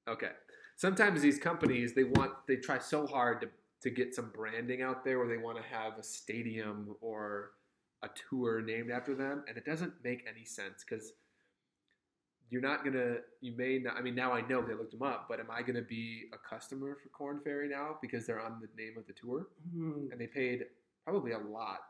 [0.09, 0.33] okay.
[0.77, 3.49] Sometimes these companies they want they try so hard to
[3.81, 7.53] to get some branding out there, where they want to have a stadium or
[8.03, 11.13] a tour named after them, and it doesn't make any sense because
[12.51, 15.27] you're not gonna you may not i mean now i know they looked them up
[15.29, 18.83] but am i gonna be a customer for Korn Ferry now because they're on the
[18.83, 20.11] name of the tour mm-hmm.
[20.11, 20.65] and they paid
[21.05, 21.81] probably a lot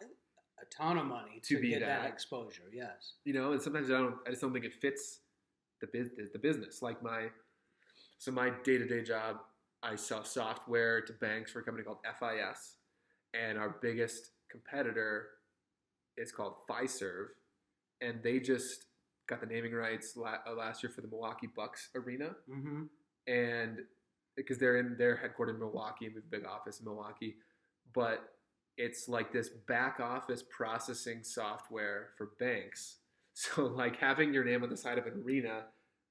[0.60, 2.02] a ton of money to, to get that.
[2.02, 2.08] that.
[2.08, 2.70] exposure.
[2.72, 3.14] Yes.
[3.24, 4.16] You know, and sometimes I don't.
[4.26, 5.20] I just don't think it fits
[5.80, 6.30] the business.
[6.32, 7.28] The business, like my,
[8.18, 9.36] so my day to day job,
[9.82, 12.76] I sell software to banks for a company called FIS,
[13.34, 15.28] and our biggest competitor
[16.16, 17.26] is called Fiserv,
[18.00, 18.86] and they just
[19.28, 22.84] got the naming rights uh, last year for the Milwaukee Bucks arena, mm-hmm.
[23.26, 23.78] and
[24.36, 27.36] because they're in they're headquartered in Milwaukee and we have a big office in Milwaukee,
[27.94, 28.32] but
[28.76, 32.96] it's like this back office processing software for banks.
[33.40, 35.66] So like having your name on the side of an arena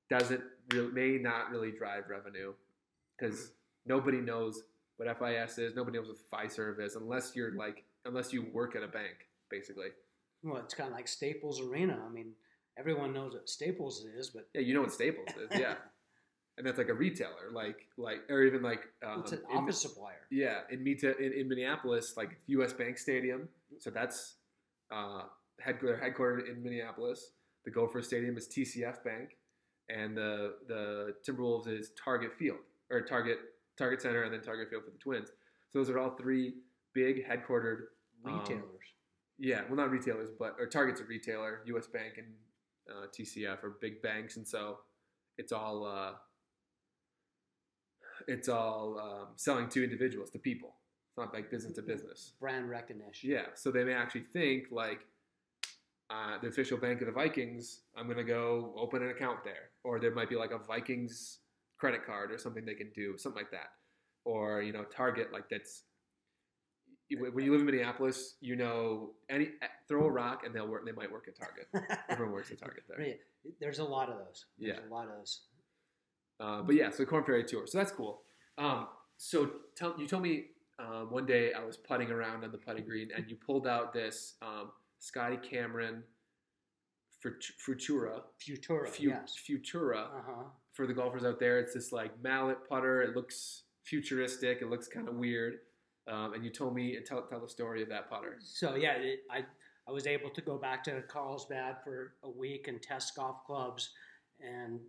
[0.10, 0.40] doesn't
[0.72, 2.54] really, may not really drive revenue
[3.20, 3.52] because
[3.86, 4.64] nobody knows
[4.96, 8.84] what FIS is, nobody knows what Fiserv is unless you're like unless you work at
[8.84, 9.88] a bank, basically.
[10.42, 12.00] Well, it's kind of like Staples Arena.
[12.06, 12.32] I mean,
[12.78, 15.76] everyone knows what Staples is, but yeah, you know what Staples is, yeah.
[16.58, 19.90] and that's like a retailer, like like or even like um, it's an office in,
[19.90, 20.28] supplier.
[20.32, 22.74] Yeah, in, in in Minneapolis, like U.S.
[22.74, 23.48] Bank Stadium,
[23.80, 24.36] so that's
[24.92, 25.24] uh,
[25.66, 27.34] headquartered headquartered in Minneapolis.
[27.66, 29.38] The Gopher Stadium is TCF Bank,
[29.90, 32.60] and the the Timberwolves is Target Field
[32.90, 33.38] or Target
[33.78, 35.30] Target Center, and then Target Field for the Twins.
[35.70, 36.54] So those are all three
[36.94, 37.82] big headquartered
[38.26, 38.64] um, retailers.
[39.38, 41.62] Yeah, well, not retailers, but or Target's a retailer.
[41.66, 41.86] U.S.
[41.86, 42.28] Bank and
[42.90, 44.80] uh, TCF or big banks, and so
[45.38, 45.86] it's all.
[45.86, 46.14] Uh,
[48.28, 50.74] it's all um, selling to individuals, to people.
[51.10, 52.34] It's not like business to business.
[52.40, 53.30] Brand recognition.
[53.30, 53.46] Yeah.
[53.54, 55.02] So they may actually think like
[56.10, 57.82] uh, the official bank of the Vikings.
[57.96, 61.40] I'm going to go open an account there, or there might be like a Vikings
[61.78, 63.72] credit card or something they can do, something like that,
[64.26, 65.84] or you know Target like that's.
[67.10, 69.50] When you live in Minneapolis, you know any
[69.88, 70.86] throw a rock and they'll work.
[70.86, 71.68] They might work at Target.
[72.10, 73.16] Everyone works at Target there.
[73.62, 74.46] There's a lot of those.
[74.58, 75.42] There's yeah, a lot of those.
[76.40, 77.66] Uh, but yeah, so the Korn Ferry Tour.
[77.66, 78.22] So that's cool.
[78.58, 78.88] Um,
[79.18, 80.46] so tell, you told me
[80.80, 83.94] um, one day I was putting around on the putting green and you pulled out
[83.94, 86.04] this um, Scotty Cameron
[87.26, 88.22] Futura.
[88.40, 89.36] Futura, Fu- yes.
[89.48, 90.06] Futura.
[90.06, 90.44] Uh-huh.
[90.74, 93.02] For the golfers out there, it's this like mallet putter.
[93.02, 94.60] It looks futuristic.
[94.62, 95.56] It looks kind of weird.
[96.08, 98.38] Um, and you told me and tell tell the story of that putter.
[98.42, 99.44] So yeah, it, I
[99.88, 103.92] I was able to go back to Carlsbad for a week and test golf clubs
[104.40, 104.80] and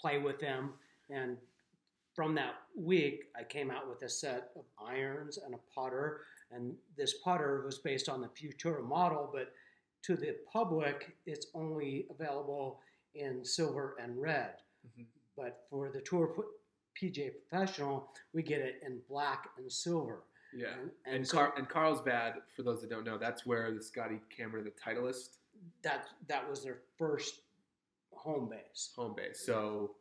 [0.00, 0.74] play with them.
[1.10, 1.36] And
[2.14, 6.22] from that week, I came out with a set of irons and a putter.
[6.50, 9.52] And this putter was based on the Futura model, but
[10.02, 12.80] to the public, it's only available
[13.14, 14.54] in silver and red.
[14.86, 15.04] Mm-hmm.
[15.36, 16.34] But for the Tour
[17.00, 20.24] PGA Professional, we get it in black and silver.
[20.58, 23.70] Yeah, and, and, and, so, Car- and Carlsbad, for those that don't know, that's where
[23.72, 25.36] the Scotty Cameron, the Titleist.
[25.82, 27.40] That that was their first
[28.12, 28.90] home base.
[28.96, 29.40] home base.
[29.44, 29.92] So,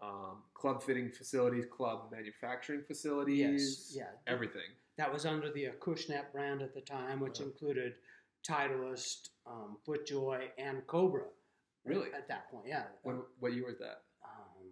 [0.00, 3.96] um, club fitting facilities, club manufacturing facilities, Yes,
[4.26, 4.32] yeah.
[4.32, 4.70] everything.
[4.96, 7.94] That was under the Acushnet brand at the time, which included
[8.48, 11.24] Titleist, um, FootJoy, and Cobra.
[11.84, 12.08] Really?
[12.16, 12.84] At that point, yeah.
[13.02, 14.02] When, what year was that?
[14.24, 14.66] um,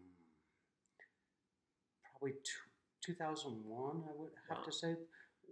[2.13, 2.33] probably
[3.03, 4.65] two, 2001, I would have Wow.
[4.65, 4.97] to say,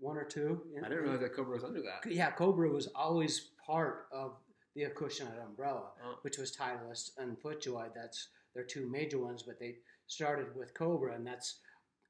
[0.00, 0.60] one or two.
[0.78, 2.10] I didn't realize that Cobra was under that.
[2.10, 4.36] Yeah, Cobra was always part of
[4.74, 6.16] the Acushnet umbrella, Oh.
[6.22, 7.88] which was Titleist and FootJoy.
[7.94, 9.76] That's their two major ones, but they
[10.06, 11.56] started with Cobra, and that's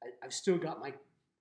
[0.03, 0.93] I, I've still got my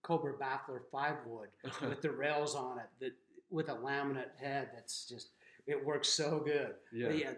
[0.04, 1.50] Cobra Baffler five wood
[1.82, 3.12] with the rails on it that
[3.50, 4.70] with a laminate head.
[4.74, 5.30] That's just
[5.66, 6.74] it works so good.
[6.94, 7.08] yeah.
[7.08, 7.34] But yeah,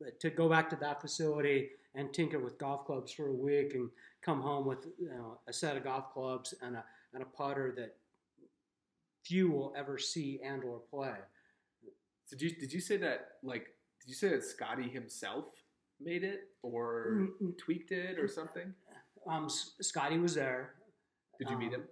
[0.00, 3.74] but to go back to that facility and tinker with golf clubs for a week
[3.74, 3.88] and
[4.22, 7.72] come home with you know, a set of golf clubs and a and a putter
[7.76, 7.94] that
[9.24, 11.14] few will ever see and or play.
[12.30, 13.66] Did you did you say that like
[14.00, 15.46] did you say that Scotty himself
[16.00, 17.58] made it or Mm, mm.
[17.58, 18.72] tweaked it or something?
[19.28, 20.74] Um, Scotty was there.
[21.38, 21.84] Did you meet Um, him?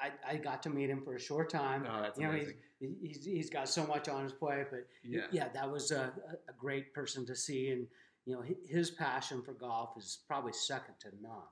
[0.00, 1.86] I, I got to meet him for a short time.
[1.88, 2.48] Oh, that's you know, he's,
[2.80, 2.96] amazing.
[3.00, 5.26] he's, he's got so much on his plate, but Yeah.
[5.30, 7.70] yeah, that was a, a- a great person to see.
[7.70, 7.86] And,
[8.24, 11.42] you know, his passion for golf is probably second to none.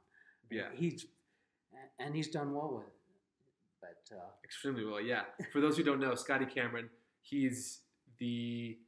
[0.51, 0.69] Yeah.
[0.75, 1.07] He's,
[2.01, 2.93] and he's done well with it.
[3.81, 5.23] But, uh, Extremely well, yeah.
[5.53, 6.89] For those who don't know, Scotty Cameron,
[7.23, 7.81] he's
[8.19, 8.79] the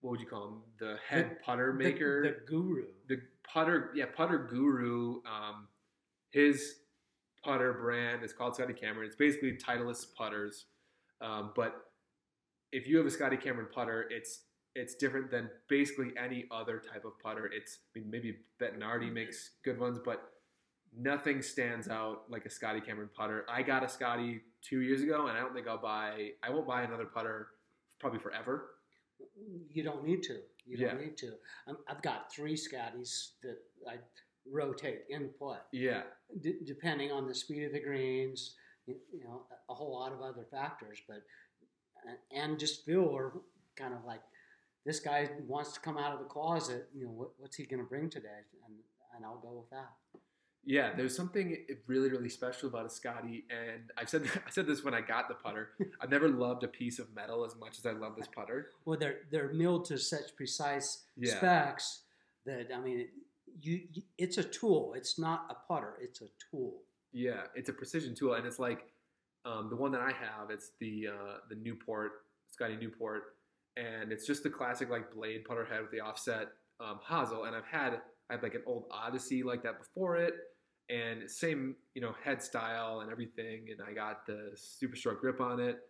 [0.00, 0.62] what would you call him?
[0.80, 2.86] The head putter the- maker, the, guru.
[3.08, 5.20] the, putter, yeah, putter guru.
[5.24, 5.68] Um,
[6.30, 6.74] his
[7.44, 9.06] putter brand is called Scotty Cameron.
[9.06, 10.66] It's basically Titleist putters,
[11.20, 11.84] um, but
[12.72, 14.42] if you have a Scotty Cameron putter, it's
[14.74, 17.46] it's different than basically any other type of putter.
[17.52, 20.22] It's I mean maybe Bettinardi makes good ones, but
[20.96, 23.44] nothing stands out like a Scotty Cameron putter.
[23.48, 26.30] I got a Scotty two years ago, and I don't think I'll buy.
[26.42, 27.48] I won't buy another putter
[28.00, 28.70] probably forever.
[29.70, 30.40] You don't need to.
[30.66, 31.04] You don't Yeah.
[31.06, 31.32] need to.
[31.66, 33.98] Um, I've got three Scotties that I
[34.50, 35.58] rotate in play.
[35.72, 36.02] Yeah,
[36.40, 40.12] d- depending on the speed of the greens, you, you know, a, a whole lot
[40.12, 41.00] of other factors.
[41.08, 41.22] But
[42.32, 43.42] and just feel or
[43.76, 44.22] kind of like
[44.84, 46.88] this guy wants to come out of the closet.
[46.94, 48.42] You know, what, what's he going to bring today?
[48.66, 48.76] And
[49.16, 49.90] and I'll go with that.
[50.64, 50.90] Yeah.
[50.96, 51.56] There's something
[51.86, 55.28] really really special about a Scotty, and I've said I said this when I got
[55.28, 55.70] the putter.
[56.00, 58.70] I've never loved a piece of metal as much as I love this putter.
[58.84, 61.36] Well, they're they're milled to such precise Yeah.
[61.36, 62.02] specs
[62.46, 63.08] that I mean,
[63.60, 64.94] you, you it's a tool.
[64.96, 65.94] It's not a putter.
[66.00, 66.74] It's a tool.
[67.12, 68.86] Yeah, it's a precision tool, and it's like
[69.44, 70.50] um, the one that I have.
[70.50, 72.12] It's the uh, the Newport
[72.48, 73.34] Scotty Newport,
[73.76, 76.48] and it's just the classic like blade putter head with the offset
[76.80, 77.44] um, hosel.
[77.46, 78.00] And I've had
[78.30, 80.34] I had like an old Odyssey like that before it,
[80.90, 83.68] and same you know head style and everything.
[83.70, 85.80] And I got the super stroke grip on it,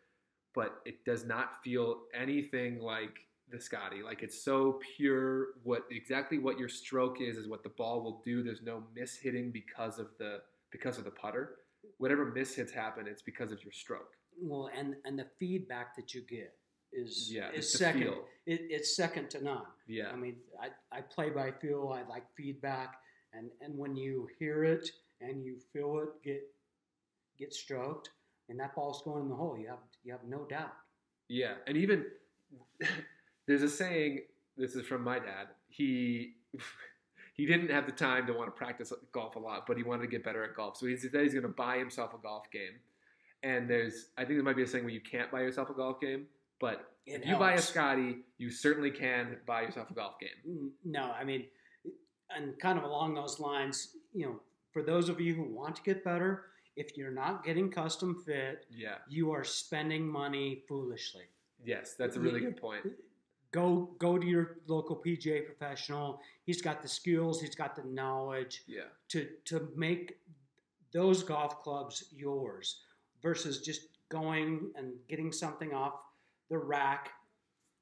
[0.54, 3.18] but it does not feel anything like
[3.50, 4.02] the Scotty.
[4.02, 5.48] Like it's so pure.
[5.62, 8.42] What exactly what your stroke is is what the ball will do.
[8.42, 10.40] There's no miss hitting because of the
[10.70, 11.56] because of the putter.
[11.98, 14.16] Whatever miss hits happen, it's because of your stroke.
[14.40, 16.54] Well, and and the feedback that you get
[16.92, 18.14] is Yeah, is it's second.
[18.46, 19.62] It, it's second to none.
[19.86, 21.94] Yeah, I mean, I, I play by feel.
[21.94, 22.96] I like feedback,
[23.32, 24.88] and and when you hear it
[25.20, 26.42] and you feel it get
[27.38, 28.10] get stroked,
[28.48, 30.72] and that ball's going in the hole, you have you have no doubt.
[31.28, 32.04] yeah, and even
[33.46, 34.20] there's a saying.
[34.54, 35.48] This is from my dad.
[35.68, 36.34] He
[37.34, 40.02] he didn't have the time to want to practice golf a lot, but he wanted
[40.02, 40.76] to get better at golf.
[40.76, 42.74] So he said he's going to buy himself a golf game.
[43.42, 45.72] And there's, I think there might be a saying where you can't buy yourself a
[45.72, 46.26] golf game,
[46.60, 47.68] but It if you buy a helps.
[47.68, 50.70] Scotty, you certainly can buy yourself a golf game.
[50.84, 51.46] No, I mean,
[52.36, 54.40] and kind of along those lines, you know,
[54.72, 56.46] for those of you who want to get better,
[56.76, 58.98] if you're not getting custom fit, Yeah.
[59.08, 61.24] you are spending money foolishly.
[61.64, 62.86] Yes, that's a really good point.
[63.52, 66.20] Go go to your local PGA professional.
[66.44, 68.88] He's got the skills, he's got the knowledge Yeah.
[69.08, 70.18] to to make
[70.92, 72.82] those golf clubs yours
[73.22, 75.94] versus just going and getting something off
[76.48, 77.12] the rack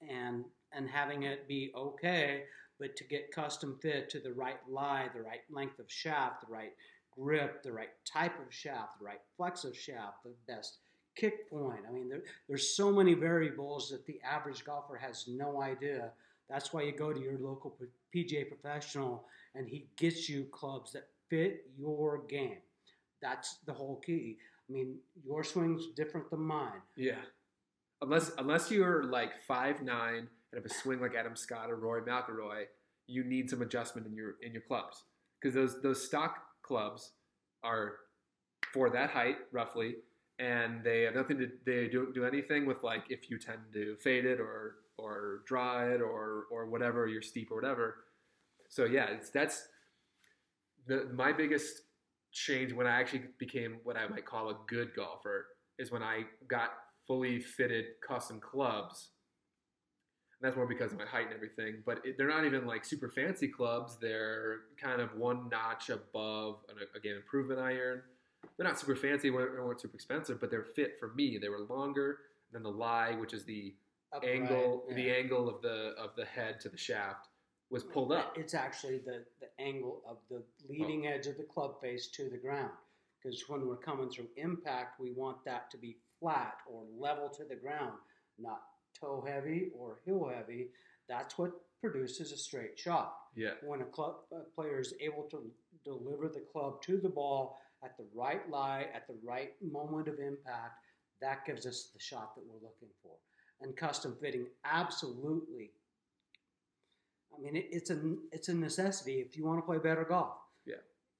[0.09, 2.44] and and having it be okay,
[2.81, 6.52] but to get custom fit to the right lie, the right length of shaft, the
[6.52, 6.73] right
[7.16, 10.78] grip, the right type of shaft, the right flex of shaft, the best
[11.15, 11.81] kick point.
[11.89, 16.11] I mean, there, there's so many variables that the average golfer has no idea.
[16.48, 17.77] That's why you go to your local
[18.15, 22.59] PGA professional and he gets you clubs that fit your game.
[23.20, 24.39] That's the whole key.
[24.69, 26.81] I mean, your swing's different than mine.
[26.97, 27.16] Yeah.
[28.02, 32.02] Unless unless you're like five nine and have a swing like Adam Scott or Rory
[32.02, 32.64] McIlroy,
[33.06, 35.05] you need some adjustment in your in your clubs
[35.40, 37.12] because those those stock clubs
[37.62, 37.94] are
[38.72, 39.97] for that height roughly,
[40.39, 43.97] and they have nothing to they don't do anything with like if you tend to
[43.97, 47.97] fade it or or draw it or or whatever you're steep or whatever.
[48.68, 49.66] So yeah, it's that's
[50.86, 51.82] the my biggest
[52.32, 55.47] change when I actually became what I might call a good golfer
[55.78, 56.70] is when I got
[57.06, 59.10] fully fitted custom clubs.
[60.40, 61.82] That's more because of my height and everything.
[61.84, 63.98] But it, they're not even like super fancy clubs.
[64.00, 68.02] They're kind of one notch above an again improvement iron.
[68.56, 69.28] They're not super fancy.
[69.28, 71.38] They weren't super expensive, but they're fit for me.
[71.38, 72.18] They were longer
[72.52, 73.74] than the lie, which is the
[74.12, 74.94] Upright, angle, yeah.
[74.94, 77.28] the angle of the of the head to the shaft
[77.70, 78.36] was pulled up.
[78.36, 81.10] It's actually the, the angle of the leading oh.
[81.10, 82.70] edge of the club face to the ground.
[83.22, 87.44] Because when we're coming through impact, we want that to be flat or level to
[87.44, 87.92] the ground,
[88.38, 88.62] not
[89.01, 90.68] toe heavy or heel heavy.
[91.09, 93.14] That's what produces a straight shot.
[93.35, 93.52] Yeah.
[93.62, 95.51] When a club a player is able to
[95.85, 100.18] deliver the club to the ball at the right lie, at the right moment of
[100.18, 100.85] impact,
[101.20, 103.12] that gives us the shot that we're looking for.
[103.62, 105.72] And custom fitting absolutely
[107.36, 107.98] I mean, it, it's a
[108.32, 110.35] it's a necessity if you want to play better golf.
[110.66, 110.77] Yeah.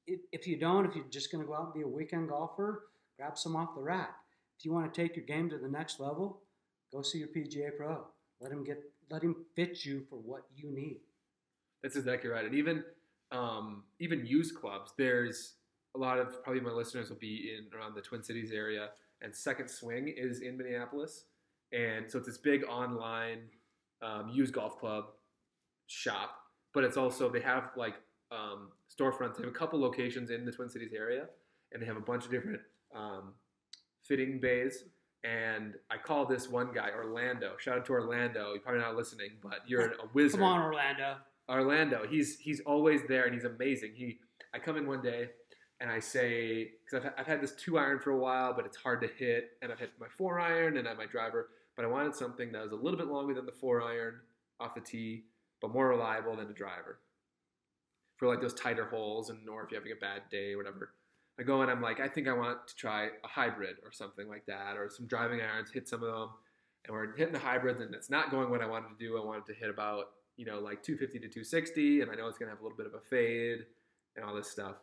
[0.07, 2.29] If, if you don't, if you're just going to go out and be a weekend
[2.29, 2.85] golfer,
[3.17, 4.15] grab some off the rack.
[4.59, 6.43] If you want to take your game to the next level,
[6.93, 8.05] go see your PGA pro.
[8.41, 11.01] Let him get let him fit you for what you need.
[11.83, 12.45] That's exactly right.
[12.45, 12.85] And even
[13.33, 15.55] um, even used clubs, there's
[15.95, 18.91] a lot of probably my listeners will be in around the Twin Cities area,
[19.21, 21.25] and Second Swing is in Minneapolis,
[21.73, 23.41] and so it's this big online
[24.03, 25.07] um, used golf club
[25.87, 26.37] shop,
[26.73, 27.95] but it's also they have like
[28.31, 29.37] um, storefronts.
[29.37, 31.27] They have a couple locations in the Twin Cities area,
[31.73, 32.61] and they have a bunch of different
[32.95, 33.35] um,
[34.03, 34.85] fitting bays.
[35.23, 37.53] And I call this one guy Orlando.
[37.59, 38.53] Shout out to Orlando.
[38.53, 40.41] You're probably not listening, but you're a wizard.
[40.41, 41.17] Come on, Orlando.
[41.49, 42.07] Orlando.
[42.09, 43.93] He's he's always there, and he's amazing.
[43.95, 44.19] He
[44.55, 45.29] I come in one day
[45.81, 48.77] and I say because I've, I've had this two iron for a while, but it's
[48.77, 51.89] hard to hit, and I've hit my four iron and I my driver, but I
[51.89, 54.21] wanted something that was a little bit longer than the four iron
[54.59, 55.25] off the tee
[55.61, 56.99] but more reliable than the driver
[58.17, 60.93] for like those tighter holes and or if you're having a bad day or whatever.
[61.41, 64.29] I go and I'm like, I think I want to try a hybrid or something
[64.29, 66.29] like that, or some driving irons, hit some of them.
[66.85, 69.19] And we're hitting the hybrids and it's not going what I wanted to do.
[69.19, 70.07] I wanted to hit about,
[70.37, 72.87] you know, like 250 to 260, and I know it's gonna have a little bit
[72.87, 73.61] of a fade
[74.17, 74.77] and all this stuff.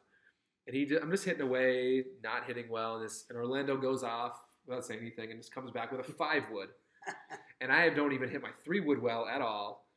[0.65, 4.03] And he, just, I'm just hitting away, not hitting well, and this, and Orlando goes
[4.03, 6.69] off without saying anything, and just comes back with a five wood.
[7.61, 9.87] and I don't even hit my three wood well at all.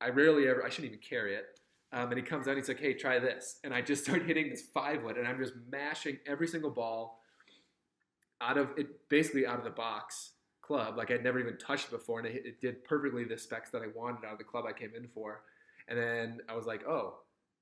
[0.00, 1.60] I rarely ever, I shouldn't even carry it.
[1.94, 3.60] Um, and he comes out and he's like, hey, try this.
[3.62, 7.20] And I just start hitting this five wood and I'm just mashing every single ball
[8.40, 10.98] out of it, basically out of the box club.
[10.98, 12.18] Like I'd never even touched before.
[12.18, 14.72] And it, it did perfectly the specs that I wanted out of the club I
[14.72, 15.42] came in for.
[15.88, 17.18] And then I was like, oh,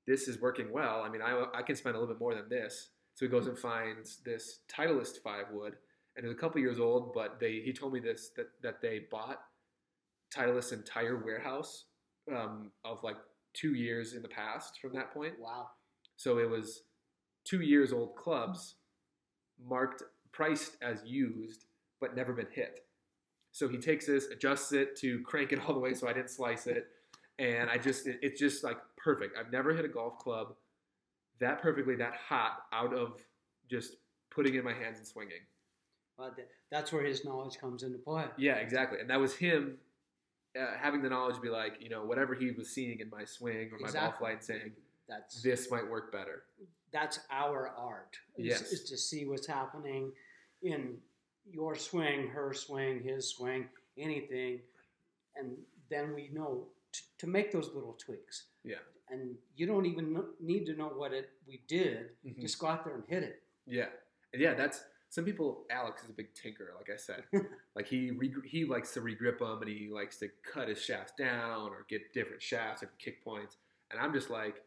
[0.07, 1.03] this is working well.
[1.03, 2.89] I mean, I, I can spend a little bit more than this.
[3.15, 5.75] So he goes and finds this Titleist five wood,
[6.17, 7.13] and it's a couple years old.
[7.13, 9.39] But they he told me this that that they bought
[10.35, 11.85] Titleist entire warehouse
[12.35, 13.17] um, of like
[13.55, 15.35] two years in the past from that point.
[15.41, 15.69] Wow.
[16.17, 16.83] So it was
[17.45, 18.77] two years old clubs
[19.65, 20.03] marked,
[20.33, 21.67] priced as used,
[22.01, 22.81] but never been hit.
[23.53, 26.31] So he takes this, adjusts it to crank it all the way so I didn't
[26.31, 26.87] slice it.
[27.39, 29.37] And I just, it, it's just like perfect.
[29.39, 30.55] I've never hit a golf club
[31.41, 33.21] that perfectly, that hot out of
[33.71, 33.97] just
[34.31, 35.41] putting in my hands and swinging.
[36.17, 36.37] But
[36.71, 38.27] that's where his knowledge comes into play.
[38.39, 39.01] Yeah, exactly.
[39.01, 39.79] And that was him
[40.59, 43.71] uh, having the knowledge be like, you know, whatever he was seeing in my swing
[43.73, 44.01] or my exactly.
[44.01, 44.73] ball flight, saying
[45.09, 46.45] that's this might work better.
[46.93, 48.17] That's our art.
[48.37, 50.13] Is, yes, is to see what's happening
[50.63, 50.97] in
[51.51, 53.69] your swing, her swing, his swing,
[53.99, 54.61] anything,
[55.37, 55.57] and
[55.91, 58.45] then we know t- to make those little tweaks.
[58.65, 58.77] Yeah,
[59.11, 62.11] and you don't even need to know what it we did.
[62.27, 62.41] Mm-hmm.
[62.41, 63.43] Just go out there and hit it.
[63.67, 63.87] Yeah,
[64.35, 64.83] yeah, that's
[65.13, 65.67] some people.
[65.71, 67.25] Alex is a big tinker, like I said.
[67.77, 71.13] like he re, he likes to regrip them, and he likes to cut his shafts
[71.19, 73.59] down or get different shafts, different kick points.
[73.91, 74.63] And I'm just like,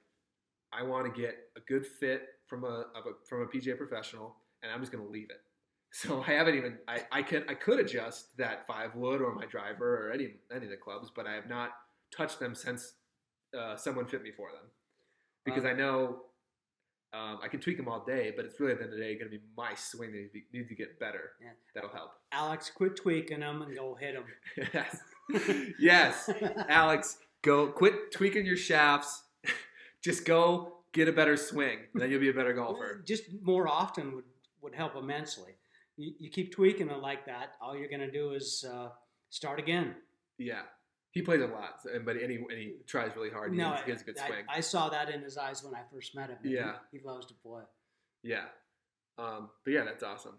[0.71, 4.71] I want to get a good fit from a, a from a PGA professional, and
[4.71, 5.41] I'm just going to leave it.
[5.91, 9.45] So I haven't even I, I can I could adjust that five wood or my
[9.45, 11.69] driver or any any of the clubs, but I have not
[12.15, 12.95] touched them since
[13.57, 14.69] uh, someone fit me for them
[15.45, 16.23] because I know
[17.15, 19.03] um, I can tweak them all day, but it's really at the end of the
[19.03, 21.31] day going to be my swing that needs to get better.
[21.41, 21.51] Yeah.
[21.73, 22.11] That'll help.
[22.31, 24.25] Alex, quit tweaking them and go hit them.
[24.73, 24.97] yes,
[25.79, 26.29] yes,
[26.69, 29.23] Alex, go quit tweaking your shafts.
[30.03, 33.03] Just go get a better swing, and then you'll be a better golfer.
[33.05, 34.25] Just more often would
[34.61, 35.51] would help immensely.
[35.95, 38.89] You, you keep tweaking it like that, all you're going to do is uh,
[39.29, 39.95] start again.
[40.37, 40.63] Yeah,
[41.15, 43.53] he plays a lot, but and he, and he tries really hard.
[43.53, 44.45] He, no, has, he has a good I, swing.
[44.49, 46.37] I saw that in his eyes when I first met him.
[46.43, 47.61] Yeah, he, he, loves to play.
[48.21, 48.43] Yeah,
[49.17, 50.35] um, but yeah, that's awesome.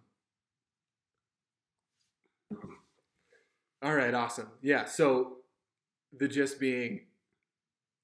[3.82, 4.48] All right, awesome.
[4.60, 5.38] Yeah, so
[6.16, 7.06] the gist being,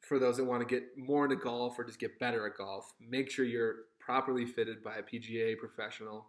[0.00, 2.90] for those that want to get more into golf or just get better at golf,
[3.06, 6.28] make sure you're properly fitted by a PGA professional.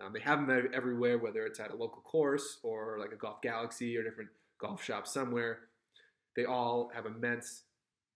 [0.00, 3.40] Um, they have them everywhere, whether it's at a local course or like a Golf
[3.42, 5.60] Galaxy or different golf shops somewhere.
[6.36, 7.62] They all have immense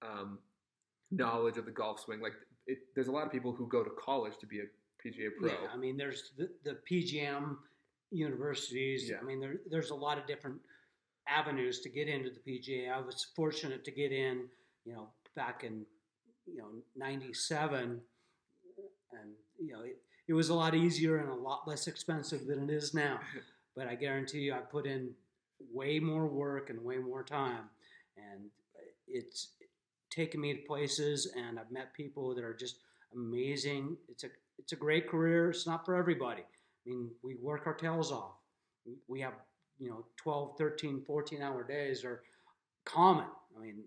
[0.02, 0.38] um,
[1.10, 2.20] knowledge of the golf swing.
[2.20, 2.32] Like,
[2.66, 4.64] it, there's a lot of people who go to college to be a
[5.04, 5.48] PGA pro.
[5.48, 7.56] Yeah, I mean, there's the, the PGM
[8.10, 9.08] universities.
[9.08, 9.16] Yeah.
[9.20, 10.58] I mean, there, there's a lot of different
[11.28, 12.92] avenues to get into the PGA.
[12.92, 14.46] I was fortunate to get in,
[14.84, 15.84] you know, back in,
[16.46, 18.00] you know, 97 and,
[19.58, 22.70] you know, it, it was a lot easier and a lot less expensive than it
[22.70, 23.20] is now.
[23.76, 25.10] but I guarantee you, I put in
[25.72, 27.70] way more work and way more time.
[28.32, 28.50] And
[29.06, 29.48] it's
[30.10, 32.76] taken me to places and I've met people that are just
[33.14, 33.96] amazing.
[34.08, 34.28] It's a,
[34.58, 35.50] it's a great career.
[35.50, 36.42] It's not for everybody.
[36.42, 38.36] I mean, we work our tails off.
[39.06, 39.34] We have,
[39.78, 42.22] you know, 12, 13, 14 hour days are
[42.84, 43.26] common.
[43.56, 43.84] I mean,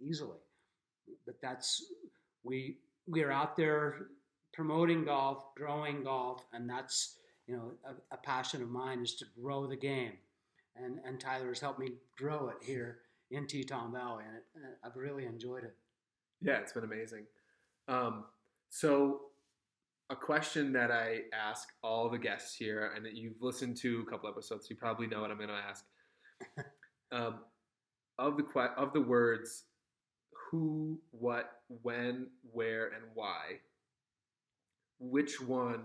[0.00, 0.38] easily.
[1.24, 1.84] But that's,
[2.42, 4.08] we, we are out there
[4.52, 9.24] promoting golf, growing golf, and that's, you know, a, a passion of mine is to
[9.40, 10.12] grow the game.
[10.74, 12.98] And, and Tyler has helped me grow it here
[13.30, 15.74] in Teton Valley, and, it, I've really enjoyed it.
[16.40, 17.24] Yeah, it's been amazing.
[17.88, 18.24] Um,
[18.68, 19.20] so
[20.10, 24.10] a question that I ask all the guests here, and that you've listened to a
[24.10, 25.84] couple episodes, you probably know what I'm going to ask.
[27.12, 27.40] um,
[28.18, 29.64] of the que- of the words,
[30.50, 33.60] who, what, when, where, and why.
[34.98, 35.82] Which one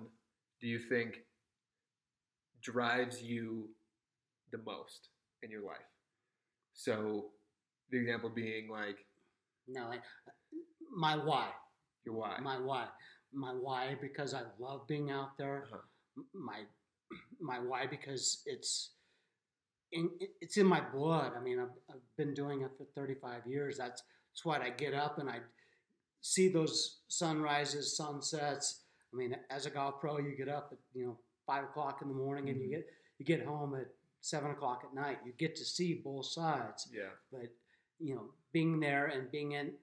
[0.61, 1.23] do you think
[2.61, 3.69] drives you
[4.51, 5.09] the most
[5.41, 5.77] in your life?
[6.83, 7.25] So,
[7.89, 8.97] the example being like,
[9.67, 9.99] no, I,
[10.95, 11.47] my why.
[12.05, 12.37] Your why.
[12.41, 12.87] My why
[13.33, 15.67] my why because I love being out there.
[15.71, 16.23] Uh-huh.
[16.33, 16.61] My
[17.39, 18.91] my why because it's
[19.91, 20.09] in,
[20.39, 21.33] it's in my blood.
[21.37, 23.77] I mean, I've, I've been doing it for 35 years.
[23.77, 25.39] That's that's what I get up and I
[26.21, 28.83] see those sunrises, sunsets.
[29.13, 32.07] I mean, as a golf pro, you get up at you know five o'clock in
[32.07, 32.75] the morning and you mm-hmm.
[32.75, 32.87] get
[33.19, 33.87] you get home at
[34.21, 35.17] seven o'clock at night.
[35.25, 36.87] You get to see both sides.
[36.93, 37.09] Yeah.
[37.31, 37.49] But
[37.99, 39.73] you know, being there and being in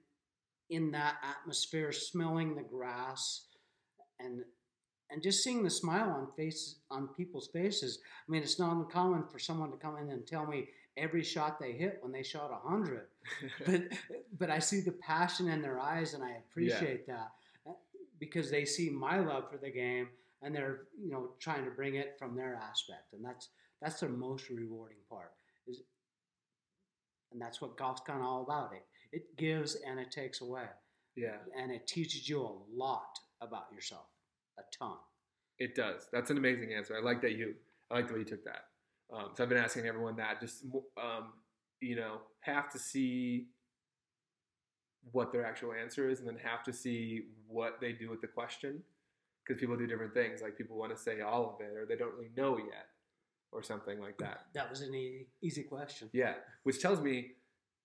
[0.69, 3.45] in that atmosphere, smelling the grass,
[4.19, 4.41] and
[5.11, 7.99] and just seeing the smile on faces on people's faces.
[8.27, 11.59] I mean, it's not uncommon for someone to come in and tell me every shot
[11.59, 13.07] they hit when they shot a hundred,
[13.65, 13.81] but
[14.37, 17.15] but I see the passion in their eyes, and I appreciate yeah.
[17.15, 17.73] that uh,
[18.19, 20.09] because they see my love for the game,
[20.41, 23.49] and they're you know trying to bring it from their aspect, and that's
[23.81, 25.31] that's the most rewarding part.
[25.67, 25.81] Is
[27.31, 28.71] and that's what golf's kind of all about.
[28.73, 30.65] It it gives and it takes away.
[31.15, 31.37] Yeah.
[31.59, 34.05] And it teaches you a lot about yourself,
[34.57, 34.97] a ton.
[35.57, 36.07] It does.
[36.11, 36.95] That's an amazing answer.
[36.95, 37.55] I like that you.
[37.91, 38.65] I like the way you took that.
[39.13, 40.39] Um, so I've been asking everyone that.
[40.39, 40.63] Just
[40.97, 41.33] um,
[41.81, 43.47] you know, have to see
[45.11, 48.27] what their actual answer is, and then have to see what they do with the
[48.27, 48.83] question,
[49.45, 50.41] because people do different things.
[50.41, 52.87] Like people want to say all of it, or they don't really know yet,
[53.51, 54.45] or something like that.
[54.53, 56.09] That was an easy question.
[56.13, 57.31] Yeah, which tells me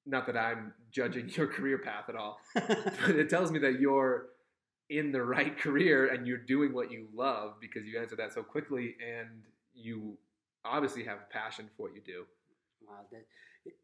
[0.06, 4.26] not that I'm judging your career path at all, but it tells me that you're
[4.90, 8.42] in the right career and you're doing what you love because you answered that so
[8.42, 9.28] quickly and
[9.74, 10.16] you
[10.64, 12.24] obviously have a passion for what you do.
[12.86, 13.24] Wow, that,
[13.64, 13.74] it,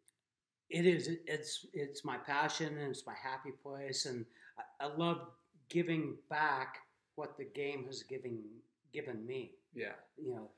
[0.68, 1.08] it is.
[1.08, 4.26] It, it's it's my passion and it's my happy place, and
[4.58, 5.28] I, I love
[5.68, 6.78] giving back
[7.14, 8.42] what the game has given
[8.92, 9.52] given me.
[9.74, 9.92] Yeah,
[10.22, 10.50] you know,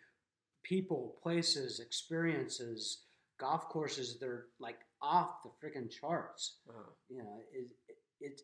[0.62, 3.02] people, places, experiences,
[3.38, 4.18] golf courses.
[4.20, 6.56] They're like off the freaking charts.
[6.68, 6.90] Uh-huh.
[7.08, 8.40] You know, it, it, it,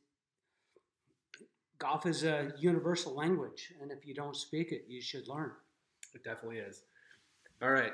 [1.78, 5.52] golf is a universal language, and if you don't speak it, you should learn.
[6.14, 6.82] It definitely is.
[7.62, 7.92] All right,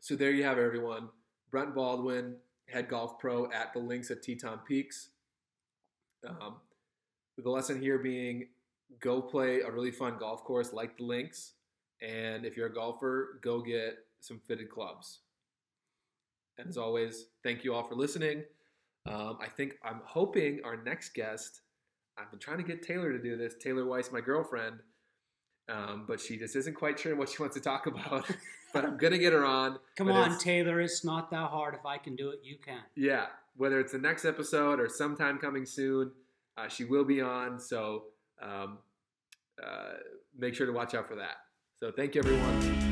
[0.00, 1.08] so there you have everyone.
[1.50, 5.10] Brent Baldwin, head golf pro at the Links at Teton Peaks.
[6.26, 6.56] Um,
[7.36, 8.48] the lesson here being
[9.00, 11.52] go play a really fun golf course like the Links,
[12.00, 15.20] and if you're a golfer, go get some fitted clubs.
[16.58, 18.42] And as always, thank you all for listening.
[19.06, 21.60] Um, I think I'm hoping our next guest,
[22.18, 24.80] I've been trying to get Taylor to do this, Taylor Weiss, my girlfriend,
[25.68, 28.26] um, but she just isn't quite sure what she wants to talk about.
[28.72, 29.78] but I'm going to get her on.
[29.96, 30.80] Come on, Taylor.
[30.80, 31.74] It's not that hard.
[31.74, 32.80] If I can do it, you can.
[32.96, 33.26] Yeah.
[33.56, 36.12] Whether it's the next episode or sometime coming soon,
[36.56, 37.58] uh, she will be on.
[37.58, 38.04] So
[38.42, 38.78] um,
[39.62, 39.94] uh,
[40.36, 41.36] make sure to watch out for that.
[41.80, 42.88] So thank you, everyone.